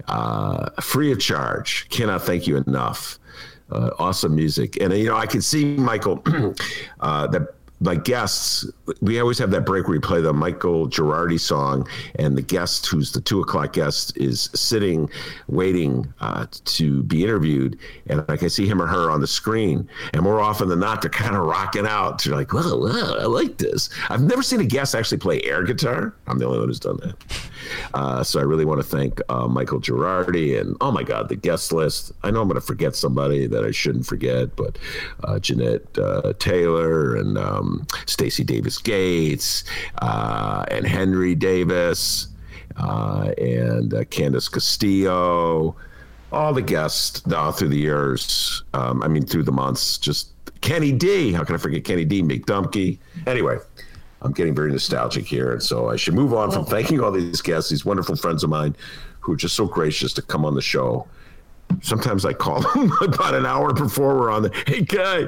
uh, 0.08 0.70
free 0.82 1.12
of 1.12 1.20
charge. 1.20 1.88
Cannot 1.90 2.22
thank 2.24 2.48
you 2.48 2.58
enough. 2.58 3.20
Uh, 3.72 3.90
awesome 3.98 4.36
music, 4.36 4.80
and 4.80 4.94
you 4.94 5.06
know 5.06 5.16
I 5.16 5.26
can 5.26 5.42
see 5.42 5.76
Michael 5.76 6.22
uh, 7.00 7.26
that 7.28 7.55
my 7.80 7.96
guests, 7.96 8.66
we 9.02 9.20
always 9.20 9.38
have 9.38 9.52
that 9.52 9.66
break 9.66 9.88
where 9.88 9.98
we 9.98 10.00
play 10.00 10.22
the 10.22 10.34
Michael 10.34 10.88
Girardi 10.88 11.40
song, 11.40 11.88
and 12.16 12.38
the 12.38 12.42
guest, 12.42 12.86
who's 12.88 13.12
the 13.12 13.22
two 13.22 13.42
o'clock 13.42 13.74
guest, 13.74 14.16
is 14.18 14.50
sitting 14.54 15.10
waiting 15.48 16.12
uh, 16.22 16.46
to 16.52 17.04
be 17.04 17.24
interviewed, 17.24 17.78
and 18.08 18.24
I 18.30 18.38
can 18.38 18.50
see 18.50 18.68
him 18.68 18.82
or 18.82 18.88
her 18.88 19.12
on 19.12 19.20
the 19.20 19.28
screen, 19.28 19.90
and 20.14 20.22
more 20.22 20.40
often 20.40 20.70
than 20.70 20.80
not, 20.80 21.02
they're 21.02 21.10
kind 21.10 21.36
of 21.36 21.44
rocking 21.44 21.86
out. 21.86 22.24
They're 22.24 22.36
like, 22.36 22.54
"Well, 22.54 22.80
well, 22.80 23.20
I 23.20 23.26
like 23.26 23.58
this." 23.58 23.90
I've 24.10 24.24
never 24.24 24.42
seen 24.42 24.62
a 24.62 24.66
guest 24.66 24.96
actually 24.96 25.18
play 25.18 25.42
air 25.44 25.64
guitar. 25.64 26.16
I'm 26.28 26.40
the 26.40 26.46
only 26.46 26.60
one 26.60 26.70
who's 26.70 26.80
done 26.80 26.98
that. 26.98 27.16
Uh, 27.94 28.24
so 28.24 28.40
I 28.40 28.44
really 28.44 28.66
want 28.66 28.82
to 28.82 28.88
thank 28.88 29.22
uh, 29.30 29.48
Michael 29.48 29.80
Girardi, 29.80 30.60
and 30.60 30.76
oh 30.82 30.92
my 30.92 31.04
God, 31.04 31.30
the 31.30 31.36
guest 31.36 31.72
list. 31.72 32.12
I 32.24 32.32
know 32.32 32.42
I'm 32.42 32.48
going 32.48 32.60
to 32.60 32.66
forget 32.66 32.96
somebody 32.96 33.48
that 33.48 33.64
I 33.64 33.72
shouldn't 33.72 34.06
forget, 34.06 34.56
but 34.56 34.78
uh, 35.24 35.40
Jeanette 35.40 35.98
uh, 35.98 36.34
Taylor 36.40 37.16
and. 37.16 37.38
Um, 37.38 37.86
Stacy 38.06 38.44
Davis 38.44 38.78
Gates 38.78 39.64
uh, 40.02 40.66
and 40.70 40.86
Henry 40.86 41.36
Davis 41.36 42.28
uh, 42.78 43.32
and 43.38 43.92
Candice 43.92 44.52
Castillo, 44.52 45.76
all 46.32 46.54
the 46.54 46.62
guests 46.62 47.22
through 47.22 47.70
the 47.70 47.78
years. 47.78 48.64
Um, 48.74 49.02
I 49.04 49.08
mean, 49.08 49.26
through 49.26 49.44
the 49.44 49.52
months, 49.52 49.98
just 49.98 50.30
Kenny 50.62 50.92
D. 50.92 51.32
How 51.32 51.44
can 51.44 51.56
I 51.56 51.58
forget 51.58 51.84
Kenny 51.84 52.06
D? 52.06 52.22
Mick 52.22 52.46
Dumke. 52.46 52.98
Anyway. 53.28 53.58
I'm 54.26 54.34
getting 54.34 54.56
very 54.56 54.72
nostalgic 54.72 55.26
here, 55.26 55.54
and 55.54 55.62
so 55.62 55.90
I 55.90 55.96
should 55.96 56.16
move 56.16 56.34
on 56.34 56.52
from 56.52 56.66
thanking 56.66 57.00
all 57.00 57.12
these 57.12 57.42
guests, 57.42 57.70
these 57.70 57.86
wonderful 57.86 58.16
friends 58.16 58.44
of 58.44 58.50
mine, 58.50 58.76
who 59.20 59.34
are 59.34 59.38
just 59.38 59.56
so 59.56 59.66
gracious 59.66 60.14
to 60.14 60.22
come 60.22 60.46
on 60.46 60.56
the 60.56 60.62
show 60.62 61.08
sometimes 61.82 62.26
I 62.26 62.34
call 62.34 62.62
them 62.74 62.92
about 63.02 63.36
an 63.36 63.46
hour 63.46 63.74
before 63.74 64.16
we're 64.16 64.32
on 64.32 64.44
the. 64.44 64.64
Hey, 64.68 64.82
guy, 64.82 65.28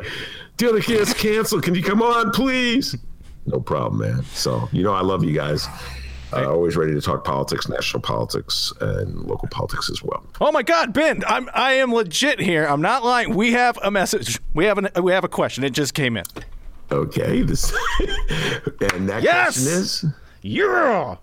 the 0.57 0.69
other 0.69 0.81
gets 0.81 1.13
canceled. 1.13 1.63
Can 1.63 1.75
you 1.75 1.83
come 1.83 2.01
on, 2.01 2.31
please? 2.31 2.95
No 3.45 3.59
problem, 3.59 4.01
man. 4.01 4.23
So 4.25 4.67
you 4.71 4.83
know 4.83 4.93
I 4.93 5.01
love 5.01 5.23
you 5.23 5.33
guys. 5.33 5.67
Uh, 6.33 6.45
always 6.51 6.75
ready 6.75 6.93
to 6.93 6.99
talk 6.99 7.23
politics, 7.23 7.69
national 7.69 8.01
politics, 8.01 8.73
and 8.81 9.21
local 9.21 9.47
politics 9.47 9.89
as 9.89 10.03
well. 10.03 10.25
Oh 10.41 10.51
my 10.51 10.61
God, 10.61 10.91
Ben, 10.91 11.23
I'm 11.25 11.49
I 11.53 11.73
am 11.73 11.93
legit 11.93 12.41
here. 12.41 12.65
I'm 12.65 12.81
not 12.81 13.05
lying. 13.05 13.33
We 13.33 13.53
have 13.53 13.79
a 13.81 13.89
message. 13.89 14.39
We 14.53 14.65
have 14.65 14.77
an 14.77 14.89
we 15.01 15.13
have 15.13 15.23
a 15.23 15.29
question. 15.29 15.63
It 15.63 15.69
just 15.69 15.93
came 15.93 16.17
in. 16.17 16.25
Okay. 16.91 17.41
This 17.41 17.71
and 18.93 19.09
that 19.09 19.23
yes! 19.23 19.55
question 19.55 19.67
is. 19.67 20.05
Yeah. 20.41 21.17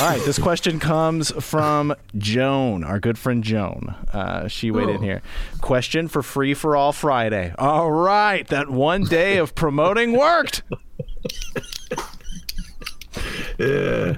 All 0.00 0.08
right, 0.08 0.22
this 0.24 0.38
question 0.38 0.78
comes 0.78 1.32
from 1.44 1.94
Joan, 2.16 2.84
our 2.84 3.00
good 3.00 3.18
friend 3.18 3.42
Joan. 3.42 3.94
Uh, 4.12 4.46
she 4.46 4.70
weighed 4.70 4.88
oh. 4.88 4.94
in 4.94 5.02
here. 5.02 5.22
Question 5.60 6.06
for 6.06 6.22
Free 6.22 6.54
for 6.54 6.76
All 6.76 6.92
Friday. 6.92 7.52
All 7.58 7.90
right, 7.90 8.46
that 8.46 8.70
one 8.70 9.04
day 9.04 9.38
of 9.38 9.56
promoting 9.56 10.12
worked. 10.12 10.62
yeah. 13.58 14.16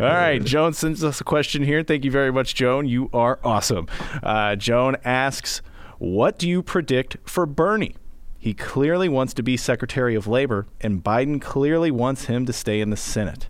All 0.00 0.06
right. 0.06 0.42
Joan 0.42 0.72
sends 0.72 1.04
us 1.04 1.20
a 1.20 1.24
question 1.24 1.62
here. 1.62 1.82
Thank 1.82 2.04
you 2.04 2.10
very 2.10 2.32
much, 2.32 2.54
Joan. 2.54 2.86
You 2.86 3.10
are 3.12 3.38
awesome. 3.44 3.86
Uh, 4.22 4.56
Joan 4.56 4.96
asks, 5.04 5.62
What 5.98 6.38
do 6.38 6.48
you 6.48 6.62
predict 6.62 7.16
for 7.24 7.46
Bernie? 7.46 7.96
He 8.46 8.54
clearly 8.54 9.08
wants 9.08 9.34
to 9.34 9.42
be 9.42 9.56
Secretary 9.56 10.14
of 10.14 10.28
Labor, 10.28 10.68
and 10.80 11.02
Biden 11.02 11.42
clearly 11.42 11.90
wants 11.90 12.26
him 12.26 12.46
to 12.46 12.52
stay 12.52 12.80
in 12.80 12.90
the 12.90 12.96
Senate 12.96 13.48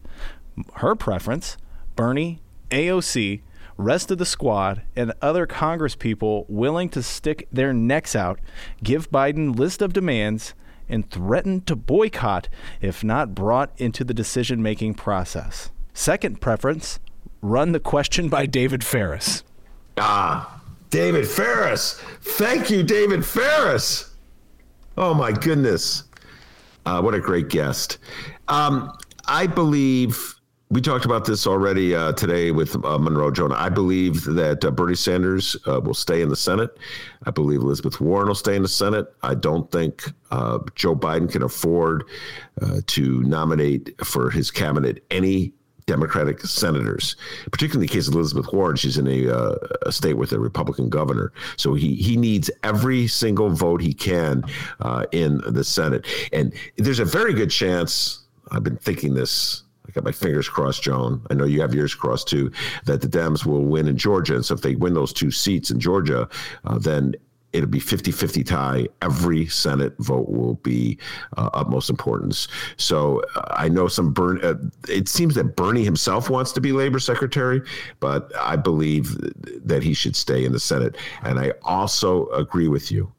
her 0.76 0.94
preference, 0.94 1.58
Bernie, 1.96 2.40
AOC, 2.70 3.42
rest 3.76 4.10
of 4.10 4.16
the 4.16 4.24
squad, 4.24 4.84
and 4.96 5.12
other 5.20 5.44
Congress 5.44 5.94
people 5.94 6.46
willing 6.48 6.88
to 6.88 7.02
stick 7.02 7.46
their 7.52 7.74
necks 7.74 8.16
out, 8.16 8.40
give 8.82 9.10
Biden 9.10 9.54
list 9.54 9.82
of 9.82 9.92
demands, 9.92 10.54
and 10.88 11.10
threaten 11.10 11.60
to 11.66 11.76
boycott 11.76 12.48
if 12.80 13.04
not 13.04 13.34
brought 13.34 13.72
into 13.76 14.02
the 14.02 14.14
decision 14.14 14.62
making 14.62 14.94
process. 14.94 15.68
Second 15.92 16.40
preference, 16.40 17.00
run 17.42 17.72
the 17.72 17.80
question 17.80 18.30
by 18.30 18.46
David 18.46 18.82
Faris. 18.82 19.44
Ah, 19.98 20.62
David 20.88 21.28
Faris. 21.28 22.00
Thank 22.22 22.70
you, 22.70 22.82
David 22.82 23.26
Faris. 23.26 24.15
Oh, 24.96 25.12
my 25.12 25.30
goodness. 25.30 26.04
Uh, 26.86 27.02
what 27.02 27.14
a 27.14 27.20
great 27.20 27.48
guest. 27.48 27.98
Um, 28.48 28.96
I 29.26 29.46
believe 29.46 30.36
we 30.70 30.80
talked 30.80 31.04
about 31.04 31.24
this 31.24 31.46
already 31.46 31.94
uh, 31.94 32.12
today 32.12 32.50
with 32.50 32.82
uh, 32.84 32.98
Monroe 32.98 33.30
Jonah. 33.30 33.54
I 33.56 33.68
believe 33.68 34.24
that 34.24 34.64
uh, 34.64 34.70
Bernie 34.70 34.94
Sanders 34.94 35.54
uh, 35.66 35.80
will 35.80 35.94
stay 35.94 36.22
in 36.22 36.28
the 36.28 36.36
Senate. 36.36 36.76
I 37.24 37.30
believe 37.30 37.60
Elizabeth 37.60 38.00
Warren 38.00 38.28
will 38.28 38.34
stay 38.34 38.56
in 38.56 38.62
the 38.62 38.68
Senate. 38.68 39.06
I 39.22 39.34
don't 39.34 39.70
think 39.70 40.10
uh, 40.30 40.58
Joe 40.74 40.96
Biden 40.96 41.30
can 41.30 41.42
afford 41.42 42.04
uh, 42.62 42.80
to 42.86 43.22
nominate 43.22 43.94
for 44.04 44.30
his 44.30 44.50
cabinet 44.50 45.04
any 45.10 45.52
Democratic 45.86 46.40
senators, 46.40 47.16
particularly 47.52 47.86
in 47.86 47.88
the 47.88 47.94
case 47.94 48.08
of 48.08 48.14
Elizabeth 48.14 48.52
Warren. 48.52 48.76
She's 48.76 48.98
in 48.98 49.06
a, 49.06 49.56
a 49.82 49.92
state 49.92 50.14
with 50.14 50.32
a 50.32 50.38
Republican 50.38 50.88
governor, 50.88 51.32
so 51.56 51.74
he 51.74 51.94
he 51.94 52.16
needs 52.16 52.50
every 52.62 53.06
single 53.06 53.50
vote 53.50 53.80
he 53.80 53.94
can 53.94 54.44
in 55.12 55.40
the 55.46 55.64
Senate. 55.64 56.06
And 56.32 56.52
there's 56.76 56.98
a 56.98 57.04
very 57.04 57.34
good 57.34 57.50
chance. 57.50 58.24
I've 58.50 58.64
been 58.64 58.76
thinking 58.76 59.14
this 59.14 59.64
I 59.88 59.92
got 59.92 60.04
my 60.04 60.12
fingers 60.12 60.48
crossed, 60.48 60.82
Joan. 60.82 61.22
I 61.30 61.34
know 61.34 61.44
you 61.44 61.60
have 61.60 61.74
yours 61.74 61.94
crossed 61.94 62.28
too, 62.28 62.50
that 62.84 63.00
the 63.00 63.08
Dems 63.08 63.46
will 63.46 63.64
win 63.64 63.86
in 63.86 63.96
Georgia. 63.96 64.34
And 64.34 64.44
so 64.44 64.54
if 64.54 64.62
they 64.62 64.74
win 64.74 64.94
those 64.94 65.12
two 65.12 65.30
seats 65.30 65.70
in 65.70 65.78
Georgia, 65.78 66.28
uh, 66.64 66.78
then 66.78 67.14
it'll 67.56 67.70
be 67.70 67.80
50-50 67.80 68.46
tie. 68.46 68.88
Every 69.02 69.46
senate 69.46 69.94
vote 69.98 70.28
will 70.28 70.54
be 70.54 70.98
uh, 71.36 71.50
utmost 71.54 71.90
importance. 71.90 72.48
So 72.76 73.22
uh, 73.34 73.42
i 73.50 73.68
know 73.68 73.88
some 73.88 74.12
burn 74.12 74.44
uh, 74.44 74.54
it 74.88 75.08
seems 75.08 75.34
that 75.34 75.56
bernie 75.56 75.84
himself 75.84 76.30
wants 76.30 76.52
to 76.52 76.60
be 76.60 76.72
labor 76.72 76.98
secretary 76.98 77.62
but 78.00 78.32
i 78.38 78.56
believe 78.56 79.16
that 79.64 79.82
he 79.82 79.94
should 79.94 80.16
stay 80.16 80.44
in 80.44 80.52
the 80.52 80.60
senate. 80.60 80.96
And 81.22 81.38
i 81.38 81.52
also 81.62 82.28
agree 82.28 82.68
with 82.68 82.90
you 82.90 83.12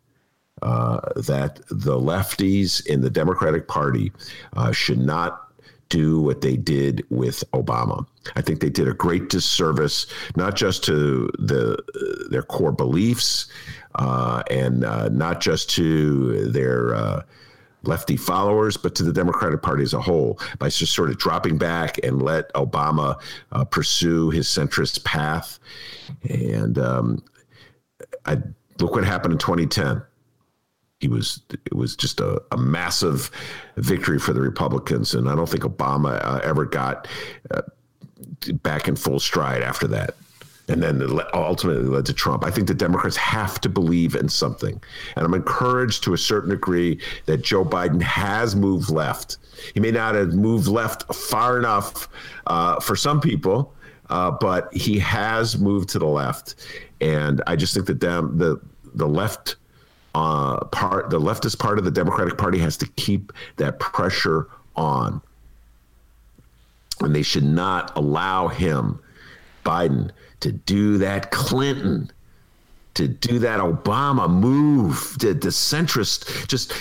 uh, 0.61 0.99
that 1.15 1.59
the 1.69 1.97
lefties 1.97 2.85
in 2.87 3.01
the 3.01 3.09
democratic 3.09 3.67
party 3.67 4.11
uh, 4.55 4.71
should 4.71 4.99
not 4.99 5.43
do 5.89 6.19
what 6.19 6.41
they 6.41 6.57
did 6.57 7.05
with 7.09 7.43
Obama. 7.51 8.05
I 8.35 8.41
think 8.41 8.59
they 8.59 8.69
did 8.69 8.87
a 8.87 8.93
great 8.93 9.29
disservice, 9.29 10.05
not 10.35 10.55
just 10.55 10.83
to 10.85 11.29
the 11.39 11.81
their 12.29 12.43
core 12.43 12.73
beliefs, 12.73 13.47
uh, 13.97 14.43
and 14.49 14.83
uh, 14.83 15.09
not 15.09 15.41
just 15.41 15.69
to 15.71 16.49
their 16.49 16.95
uh, 16.95 17.21
lefty 17.83 18.17
followers, 18.17 18.77
but 18.77 18.95
to 18.95 19.03
the 19.03 19.13
Democratic 19.13 19.61
Party 19.61 19.83
as 19.83 19.93
a 19.93 20.01
whole 20.01 20.39
by 20.59 20.69
just 20.69 20.93
sort 20.93 21.09
of 21.09 21.17
dropping 21.17 21.57
back 21.57 21.97
and 22.03 22.21
let 22.21 22.51
Obama 22.53 23.19
uh, 23.51 23.65
pursue 23.65 24.29
his 24.29 24.47
centrist 24.47 25.03
path. 25.03 25.59
And 26.29 26.77
um, 26.77 27.23
I 28.25 28.37
look 28.79 28.93
what 28.93 29.03
happened 29.03 29.33
in 29.33 29.39
2010 29.39 30.01
he 30.99 31.07
was 31.07 31.41
it 31.49 31.75
was 31.75 31.95
just 31.95 32.19
a, 32.19 32.41
a, 32.51 32.57
massive 32.57 33.29
victory 33.75 34.17
for 34.17 34.33
the 34.33 34.41
Republicans, 34.41 35.13
and 35.13 35.29
I 35.29 35.35
don't 35.35 35.47
think 35.47 35.63
Obama 35.63 36.19
uh, 36.23 36.39
ever 36.43 36.65
got 36.65 37.07
uh, 37.51 37.61
back 38.63 38.87
in 38.87 38.95
full 38.95 39.19
stride 39.19 39.61
after 39.61 39.87
that. 39.87 40.15
And 40.69 40.83
then 40.83 41.01
ultimately 41.33 41.83
led 41.83 42.05
to 42.07 42.13
Trump. 42.13 42.43
I 42.43 42.51
think 42.51 42.67
the 42.67 42.73
Democrats 42.73 43.15
have 43.15 43.61
to 43.61 43.69
believe 43.69 44.15
in 44.15 44.27
something, 44.27 44.81
and 45.15 45.25
I'm 45.25 45.33
encouraged 45.33 46.03
to 46.03 46.13
a 46.13 46.17
certain 46.17 46.49
degree 46.49 46.99
that 47.25 47.41
Joe 47.41 47.63
Biden 47.63 48.01
has 48.01 48.53
moved 48.53 48.89
left. 48.89 49.37
He 49.73 49.79
may 49.79 49.91
not 49.91 50.15
have 50.15 50.33
moved 50.33 50.67
left 50.67 51.03
far 51.15 51.57
enough 51.57 52.09
uh, 52.47 52.81
for 52.81 52.97
some 52.97 53.21
people, 53.21 53.73
uh, 54.09 54.31
but 54.31 54.73
he 54.73 54.99
has 54.99 55.57
moved 55.57 55.87
to 55.89 55.99
the 55.99 56.05
left, 56.05 56.55
and 56.99 57.41
I 57.47 57.55
just 57.55 57.73
think 57.73 57.85
that 57.85 58.01
them 58.01 58.37
the 58.37 58.59
the 58.93 59.07
left 59.07 59.55
uh, 60.15 60.65
part, 60.65 61.09
the 61.09 61.19
leftist 61.19 61.59
part 61.59 61.77
of 61.77 61.85
the 61.85 61.91
Democratic 61.91 62.37
Party 62.37 62.57
has 62.57 62.75
to 62.77 62.87
keep 62.95 63.31
that 63.57 63.79
pressure 63.79 64.47
on. 64.75 65.21
And 67.01 67.15
they 67.15 67.21
should 67.21 67.43
not 67.43 67.95
allow 67.95 68.47
him, 68.47 68.99
Biden, 69.63 70.09
to 70.39 70.51
do 70.51 70.97
that 70.97 71.31
Clinton 71.31 72.11
to 72.97 73.07
do 73.07 73.37
that 73.37 73.59
Obama 73.59 74.27
move, 74.27 75.17
the, 75.19 75.27
the 75.27 75.49
centrist, 75.49 76.47
just 76.47 76.73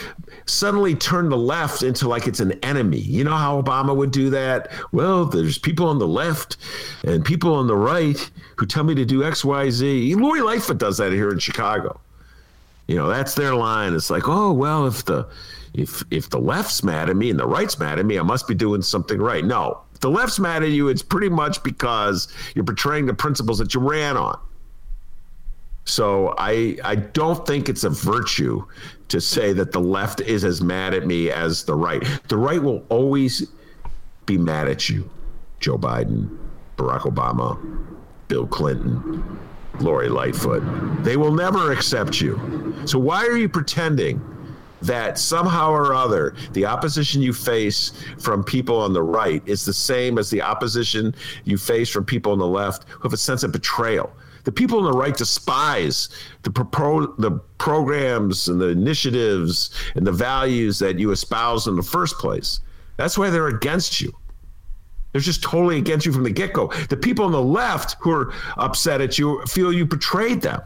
suddenly 0.46 0.94
turn 0.94 1.28
the 1.28 1.36
left 1.36 1.82
into 1.82 2.08
like 2.08 2.26
it's 2.26 2.40
an 2.40 2.52
enemy. 2.64 2.98
You 2.98 3.22
know 3.22 3.36
how 3.36 3.60
Obama 3.60 3.94
would 3.94 4.12
do 4.12 4.30
that? 4.30 4.72
Well, 4.92 5.26
there's 5.26 5.58
people 5.58 5.86
on 5.86 5.98
the 5.98 6.08
left 6.08 6.56
and 7.04 7.22
people 7.22 7.54
on 7.54 7.66
the 7.66 7.76
right 7.76 8.30
who 8.56 8.64
tell 8.64 8.82
me 8.82 8.94
to 8.94 9.04
do 9.04 9.25
X, 9.25 9.44
Y, 9.44 9.68
Z. 9.68 10.14
Lori 10.14 10.40
Lightfoot 10.40 10.78
does 10.78 10.96
that 10.96 11.12
here 11.12 11.30
in 11.30 11.38
Chicago. 11.38 12.00
You 12.86 12.96
know, 12.96 13.08
that's 13.08 13.34
their 13.34 13.54
line. 13.54 13.94
It's 13.94 14.08
like, 14.08 14.26
oh 14.26 14.52
well, 14.52 14.86
if 14.86 15.04
the 15.04 15.28
if 15.76 16.02
if 16.11 16.30
the 16.30 16.38
left's 16.38 16.83
mad 16.83 17.11
at 17.11 17.16
me 17.16 17.30
and 17.30 17.38
the 17.38 17.47
right's 17.47 17.78
mad 17.78 17.99
at 17.99 18.06
me, 18.06 18.18
I 18.18 18.23
must 18.23 18.49
be 18.49 18.54
doing 18.54 18.83
something 18.83 19.21
right. 19.21 19.45
No, 19.45 19.83
if 19.92 20.00
the 20.00 20.11
left's 20.11 20.38
mad 20.38 20.62
at 20.62 20.71
you, 20.71 20.88
it's 20.88 21.02
pretty 21.02 21.28
much 21.28 21.62
because 21.62 22.28
you're 22.54 22.64
betraying 22.64 23.06
the 23.06 23.14
principles 23.14 23.59
that 23.59 23.75
you 23.75 23.80
ran 23.80 24.16
on. 24.16 24.38
So 25.85 26.35
I 26.38 26.76
I 26.85 26.97
don't 26.97 27.47
think 27.47 27.68
it's 27.68 27.85
a 27.85 27.90
virtue 27.90 28.64
to 29.09 29.21
say 29.21 29.52
that 29.52 29.73
the 29.73 29.80
left 29.80 30.21
is 30.21 30.45
as 30.45 30.61
mad 30.61 30.95
at 30.95 31.06
me 31.06 31.30
as 31.30 31.64
the 31.64 31.75
right. 31.75 32.02
The 32.28 32.37
right 32.37 32.62
will 32.62 32.85
always 32.88 33.49
be 34.26 34.37
mad 34.37 34.68
at 34.68 34.88
you. 34.88 35.09
Joe 35.61 35.78
Biden, 35.78 36.37
Barack 36.76 37.02
Obama, 37.02 37.56
Bill 38.28 38.47
Clinton, 38.47 39.38
Lori 39.80 40.09
Lightfoot. 40.09 40.62
They 41.04 41.16
will 41.16 41.33
never 41.33 41.73
accept 41.73 42.21
you. 42.21 42.75
So 42.85 42.99
why 42.99 43.25
are 43.26 43.37
you 43.37 43.49
pretending 43.49 44.21
that 44.83 45.18
somehow 45.18 45.71
or 45.71 45.95
other 45.95 46.35
the 46.52 46.66
opposition 46.66 47.23
you 47.23 47.33
face 47.33 47.92
from 48.18 48.45
people 48.45 48.80
on 48.80 48.92
the 48.92 49.02
right 49.02 49.42
is 49.47 49.64
the 49.64 49.73
same 49.73 50.18
as 50.18 50.30
the 50.30 50.42
opposition 50.42 51.14
you 51.45 51.56
face 51.56 51.88
from 51.88 52.04
people 52.04 52.33
on 52.33 52.38
the 52.38 52.47
left 52.47 52.88
who 52.88 53.02
have 53.02 53.12
a 53.12 53.16
sense 53.16 53.42
of 53.42 53.52
betrayal? 53.52 54.12
the 54.47 54.52
people 54.52 54.78
on 54.78 54.85
the 54.85 54.97
right 54.97 55.16
despise 55.16 56.09
the 56.42 56.50
pro- 56.50 57.12
the 57.16 57.33
programs 57.59 58.49
and 58.49 58.61
the 58.61 58.68
initiatives 58.68 59.71
and 59.97 60.06
the 60.06 60.12
values 60.12 60.78
that 60.78 61.00
you 61.00 61.11
espouse 61.11 61.66
in 61.66 61.75
the 61.75 61.83
first 61.83 62.16
place. 62.18 62.61
That's 62.97 63.18
why 63.18 63.28
they're 63.28 63.49
against 63.49 64.00
you. 64.00 64.16
They're 65.11 65.21
just 65.21 65.42
totally 65.42 65.78
against 65.78 66.06
you 66.06 66.12
from 66.12 66.23
the 66.23 66.30
get 66.30 66.52
go. 66.52 66.68
The 66.88 66.97
people 66.97 67.25
on 67.25 67.33
the 67.33 67.42
left 67.42 67.97
who 67.99 68.12
are 68.12 68.33
upset 68.56 69.00
at 69.00 69.18
you 69.18 69.42
feel 69.47 69.73
you 69.73 69.85
betrayed 69.85 70.42
them. 70.42 70.62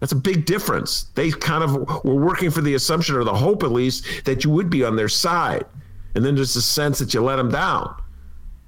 That's 0.00 0.12
a 0.12 0.16
big 0.16 0.46
difference. 0.46 1.04
They 1.14 1.30
kind 1.30 1.62
of 1.62 2.04
were 2.04 2.14
working 2.14 2.50
for 2.50 2.62
the 2.62 2.74
assumption 2.74 3.16
or 3.16 3.24
the 3.24 3.34
hope, 3.34 3.62
at 3.62 3.70
least, 3.70 4.24
that 4.24 4.44
you 4.44 4.50
would 4.50 4.70
be 4.70 4.82
on 4.82 4.96
their 4.96 5.08
side. 5.08 5.66
And 6.14 6.24
then 6.24 6.34
there's 6.34 6.56
a 6.56 6.62
sense 6.62 6.98
that 6.98 7.14
you 7.14 7.20
let 7.22 7.36
them 7.36 7.50
down. 7.50 7.94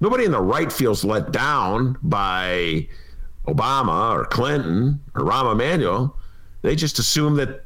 Nobody 0.00 0.24
in 0.24 0.32
the 0.32 0.40
right 0.40 0.70
feels 0.70 1.04
let 1.04 1.32
down 1.32 1.96
by 2.02 2.86
Obama 3.46 4.14
or 4.14 4.24
Clinton 4.26 5.00
or 5.14 5.22
Rahm 5.22 5.52
Emanuel. 5.52 6.16
They 6.62 6.76
just 6.76 6.98
assume 6.98 7.36
that. 7.36 7.64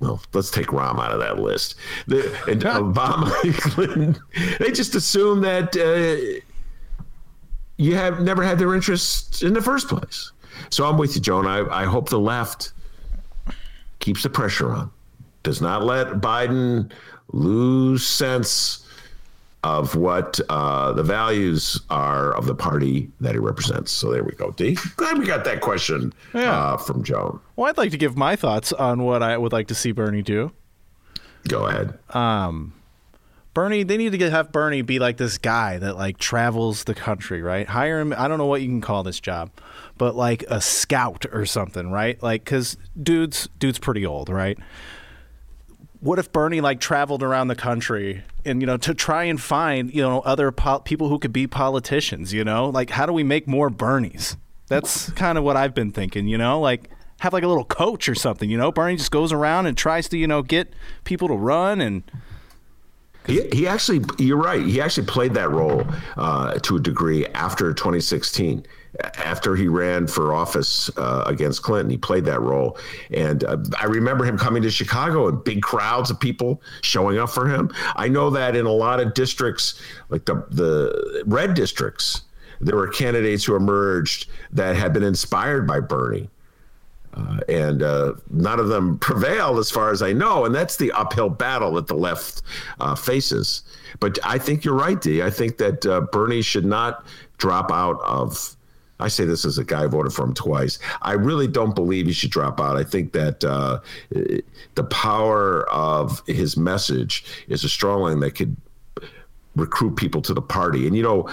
Well, 0.00 0.20
let's 0.32 0.50
take 0.50 0.68
Rahm 0.68 0.98
out 0.98 1.12
of 1.12 1.20
that 1.20 1.38
list. 1.38 1.74
The, 2.06 2.22
and 2.48 2.62
Obama, 2.62 3.30
Clinton, 3.60 4.18
they 4.58 4.70
just 4.70 4.94
assume 4.94 5.40
that 5.42 5.76
uh, 5.76 6.40
you 7.76 7.94
have 7.94 8.20
never 8.20 8.42
had 8.42 8.58
their 8.58 8.74
interests 8.74 9.42
in 9.42 9.52
the 9.52 9.62
first 9.62 9.88
place. 9.88 10.32
So 10.68 10.84
I'm 10.86 10.98
with 10.98 11.14
you, 11.14 11.20
Joan. 11.20 11.46
I, 11.46 11.60
I 11.82 11.84
hope 11.84 12.08
the 12.08 12.20
left 12.20 12.72
keeps 14.00 14.22
the 14.22 14.30
pressure 14.30 14.72
on, 14.72 14.90
does 15.42 15.60
not 15.60 15.84
let 15.84 16.06
Biden 16.20 16.90
lose 17.32 18.06
sense 18.06 18.86
of 19.62 19.94
what 19.94 20.40
uh, 20.48 20.90
the 20.92 21.02
values 21.02 21.78
are 21.90 22.32
of 22.34 22.46
the 22.46 22.54
party 22.54 23.10
that 23.20 23.32
he 23.34 23.38
represents. 23.38 23.92
So 23.92 24.10
there 24.10 24.24
we 24.24 24.32
go, 24.32 24.52
D. 24.52 24.76
Glad 24.96 25.18
we 25.18 25.26
got 25.26 25.44
that 25.44 25.60
question 25.60 26.14
Yeah. 26.32 26.50
uh, 26.58 26.76
from 26.78 27.02
Joan. 27.02 27.40
Well, 27.56 27.68
I'd 27.68 27.76
like 27.76 27.90
to 27.90 27.98
give 27.98 28.16
my 28.16 28.36
thoughts 28.36 28.72
on 28.72 29.02
what 29.04 29.22
I 29.22 29.36
would 29.36 29.52
like 29.52 29.66
to 29.68 29.74
see 29.74 29.92
Bernie 29.92 30.22
do. 30.22 30.52
Go 31.48 31.66
ahead. 31.66 31.98
Bernie, 33.52 33.82
they 33.82 33.96
need 33.96 34.12
to 34.12 34.18
get, 34.18 34.30
have 34.30 34.52
Bernie 34.52 34.82
be 34.82 34.98
like 35.00 35.16
this 35.16 35.36
guy 35.36 35.78
that 35.78 35.96
like 35.96 36.18
travels 36.18 36.84
the 36.84 36.94
country, 36.94 37.42
right? 37.42 37.66
Hire 37.68 37.98
him. 37.98 38.14
I 38.16 38.28
don't 38.28 38.38
know 38.38 38.46
what 38.46 38.62
you 38.62 38.68
can 38.68 38.80
call 38.80 39.02
this 39.02 39.18
job, 39.18 39.50
but 39.98 40.14
like 40.14 40.44
a 40.48 40.60
scout 40.60 41.26
or 41.32 41.44
something, 41.46 41.90
right? 41.90 42.22
Like, 42.22 42.44
cause 42.44 42.76
dude's 43.00 43.48
dude's 43.58 43.78
pretty 43.78 44.06
old, 44.06 44.28
right? 44.28 44.56
What 45.98 46.18
if 46.18 46.32
Bernie 46.32 46.60
like 46.60 46.80
traveled 46.80 47.22
around 47.22 47.48
the 47.48 47.56
country 47.56 48.22
and 48.44 48.62
you 48.62 48.66
know 48.66 48.76
to 48.78 48.94
try 48.94 49.24
and 49.24 49.38
find 49.40 49.92
you 49.92 50.00
know 50.00 50.20
other 50.20 50.52
po- 50.52 50.78
people 50.78 51.08
who 51.08 51.18
could 51.18 51.32
be 51.32 51.46
politicians? 51.48 52.32
You 52.32 52.44
know, 52.44 52.68
like 52.68 52.90
how 52.90 53.04
do 53.04 53.12
we 53.12 53.24
make 53.24 53.48
more 53.48 53.68
Bernies? 53.68 54.36
That's 54.68 55.10
kind 55.10 55.36
of 55.36 55.42
what 55.42 55.56
I've 55.56 55.74
been 55.74 55.90
thinking. 55.90 56.28
You 56.28 56.38
know, 56.38 56.60
like 56.60 56.88
have 57.18 57.32
like 57.32 57.42
a 57.42 57.48
little 57.48 57.64
coach 57.64 58.08
or 58.08 58.14
something. 58.14 58.48
You 58.48 58.56
know, 58.58 58.70
Bernie 58.70 58.96
just 58.96 59.10
goes 59.10 59.32
around 59.32 59.66
and 59.66 59.76
tries 59.76 60.08
to 60.10 60.16
you 60.16 60.28
know 60.28 60.40
get 60.42 60.72
people 61.02 61.26
to 61.26 61.34
run 61.34 61.80
and. 61.80 62.04
He, 63.30 63.48
he 63.52 63.66
actually, 63.66 64.04
you're 64.18 64.36
right. 64.36 64.64
He 64.64 64.80
actually 64.80 65.06
played 65.06 65.34
that 65.34 65.50
role 65.50 65.86
uh, 66.16 66.54
to 66.54 66.76
a 66.76 66.80
degree 66.80 67.26
after 67.28 67.72
2016. 67.72 68.66
After 69.18 69.54
he 69.54 69.68
ran 69.68 70.08
for 70.08 70.34
office 70.34 70.90
uh, 70.96 71.22
against 71.26 71.62
Clinton, 71.62 71.90
he 71.90 71.96
played 71.96 72.24
that 72.24 72.40
role. 72.40 72.76
And 73.10 73.44
uh, 73.44 73.58
I 73.80 73.84
remember 73.84 74.24
him 74.24 74.36
coming 74.36 74.62
to 74.62 74.70
Chicago 74.70 75.28
and 75.28 75.42
big 75.44 75.62
crowds 75.62 76.10
of 76.10 76.18
people 76.18 76.60
showing 76.82 77.16
up 77.16 77.30
for 77.30 77.48
him. 77.48 77.70
I 77.94 78.08
know 78.08 78.30
that 78.30 78.56
in 78.56 78.66
a 78.66 78.72
lot 78.72 78.98
of 78.98 79.14
districts, 79.14 79.80
like 80.08 80.24
the, 80.24 80.44
the 80.50 81.22
red 81.24 81.54
districts, 81.54 82.22
there 82.60 82.76
were 82.76 82.88
candidates 82.88 83.44
who 83.44 83.54
emerged 83.54 84.28
that 84.52 84.74
had 84.74 84.92
been 84.92 85.04
inspired 85.04 85.66
by 85.66 85.78
Bernie. 85.80 86.28
Uh, 87.14 87.40
and 87.48 87.82
uh, 87.82 88.12
none 88.30 88.60
of 88.60 88.68
them 88.68 88.98
prevailed 88.98 89.58
as 89.58 89.70
far 89.70 89.90
as 89.90 90.02
I 90.02 90.12
know. 90.12 90.44
And 90.44 90.54
that's 90.54 90.76
the 90.76 90.92
uphill 90.92 91.28
battle 91.28 91.72
that 91.72 91.86
the 91.86 91.96
left 91.96 92.42
uh, 92.78 92.94
faces. 92.94 93.62
But 93.98 94.18
I 94.24 94.38
think 94.38 94.64
you're 94.64 94.74
right, 94.74 95.00
D. 95.00 95.22
I 95.22 95.30
think 95.30 95.58
that 95.58 95.84
uh, 95.86 96.02
Bernie 96.02 96.42
should 96.42 96.64
not 96.64 97.04
drop 97.38 97.72
out 97.72 98.00
of. 98.02 98.56
I 99.00 99.08
say 99.08 99.24
this 99.24 99.46
as 99.46 99.56
a 99.56 99.64
guy 99.64 99.82
who 99.82 99.88
voted 99.88 100.12
for 100.12 100.24
him 100.24 100.34
twice. 100.34 100.78
I 101.00 101.12
really 101.12 101.48
don't 101.48 101.74
believe 101.74 102.06
he 102.06 102.12
should 102.12 102.30
drop 102.30 102.60
out. 102.60 102.76
I 102.76 102.84
think 102.84 103.12
that 103.12 103.42
uh, 103.42 103.80
the 104.10 104.84
power 104.84 105.68
of 105.70 106.22
his 106.26 106.58
message 106.58 107.24
is 107.48 107.64
a 107.64 107.68
strong 107.68 108.02
one 108.02 108.20
that 108.20 108.32
could 108.32 108.54
recruit 109.56 109.96
people 109.96 110.20
to 110.22 110.34
the 110.34 110.42
party. 110.42 110.86
And 110.86 110.94
you 110.94 111.02
know, 111.02 111.30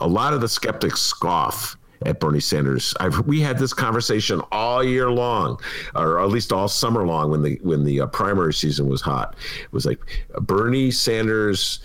a 0.00 0.08
lot 0.08 0.32
of 0.32 0.40
the 0.40 0.48
skeptics 0.48 1.00
scoff 1.00 1.76
at 2.06 2.20
Bernie 2.20 2.40
Sanders. 2.40 2.94
I've, 3.00 3.26
we 3.26 3.40
had 3.40 3.58
this 3.58 3.72
conversation 3.72 4.42
all 4.52 4.82
year 4.82 5.10
long, 5.10 5.60
or 5.94 6.20
at 6.20 6.28
least 6.28 6.52
all 6.52 6.68
summer 6.68 7.06
long 7.06 7.30
when 7.30 7.42
the 7.42 7.58
when 7.62 7.84
the 7.84 8.02
uh, 8.02 8.06
primary 8.06 8.54
season 8.54 8.88
was 8.88 9.00
hot. 9.00 9.36
It 9.62 9.72
was 9.72 9.86
like 9.86 10.00
Bernie 10.40 10.90
Sanders 10.90 11.80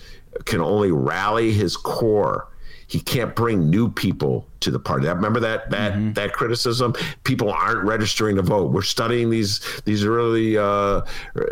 can 0.45 0.62
only 0.62 0.91
rally 0.91 1.51
his 1.51 1.77
core. 1.77 2.49
He 2.89 3.01
can't 3.01 3.36
bring 3.36 3.69
new 3.69 3.89
people 3.91 4.47
to 4.62 4.71
the 4.71 4.80
party. 4.80 5.08
Remember 5.08 5.41
that 5.41 5.69
that 5.71 6.15
that 6.15 6.32
criticism? 6.32 6.93
People 7.25 7.51
aren't 7.51 7.84
registering 7.84 8.38
to 8.38 8.41
vote. 8.41 8.71
We're 8.71 8.82
studying 8.82 9.30
these 9.30 9.82
these 9.84 10.06
early 10.06 10.58
uh, 10.58 11.01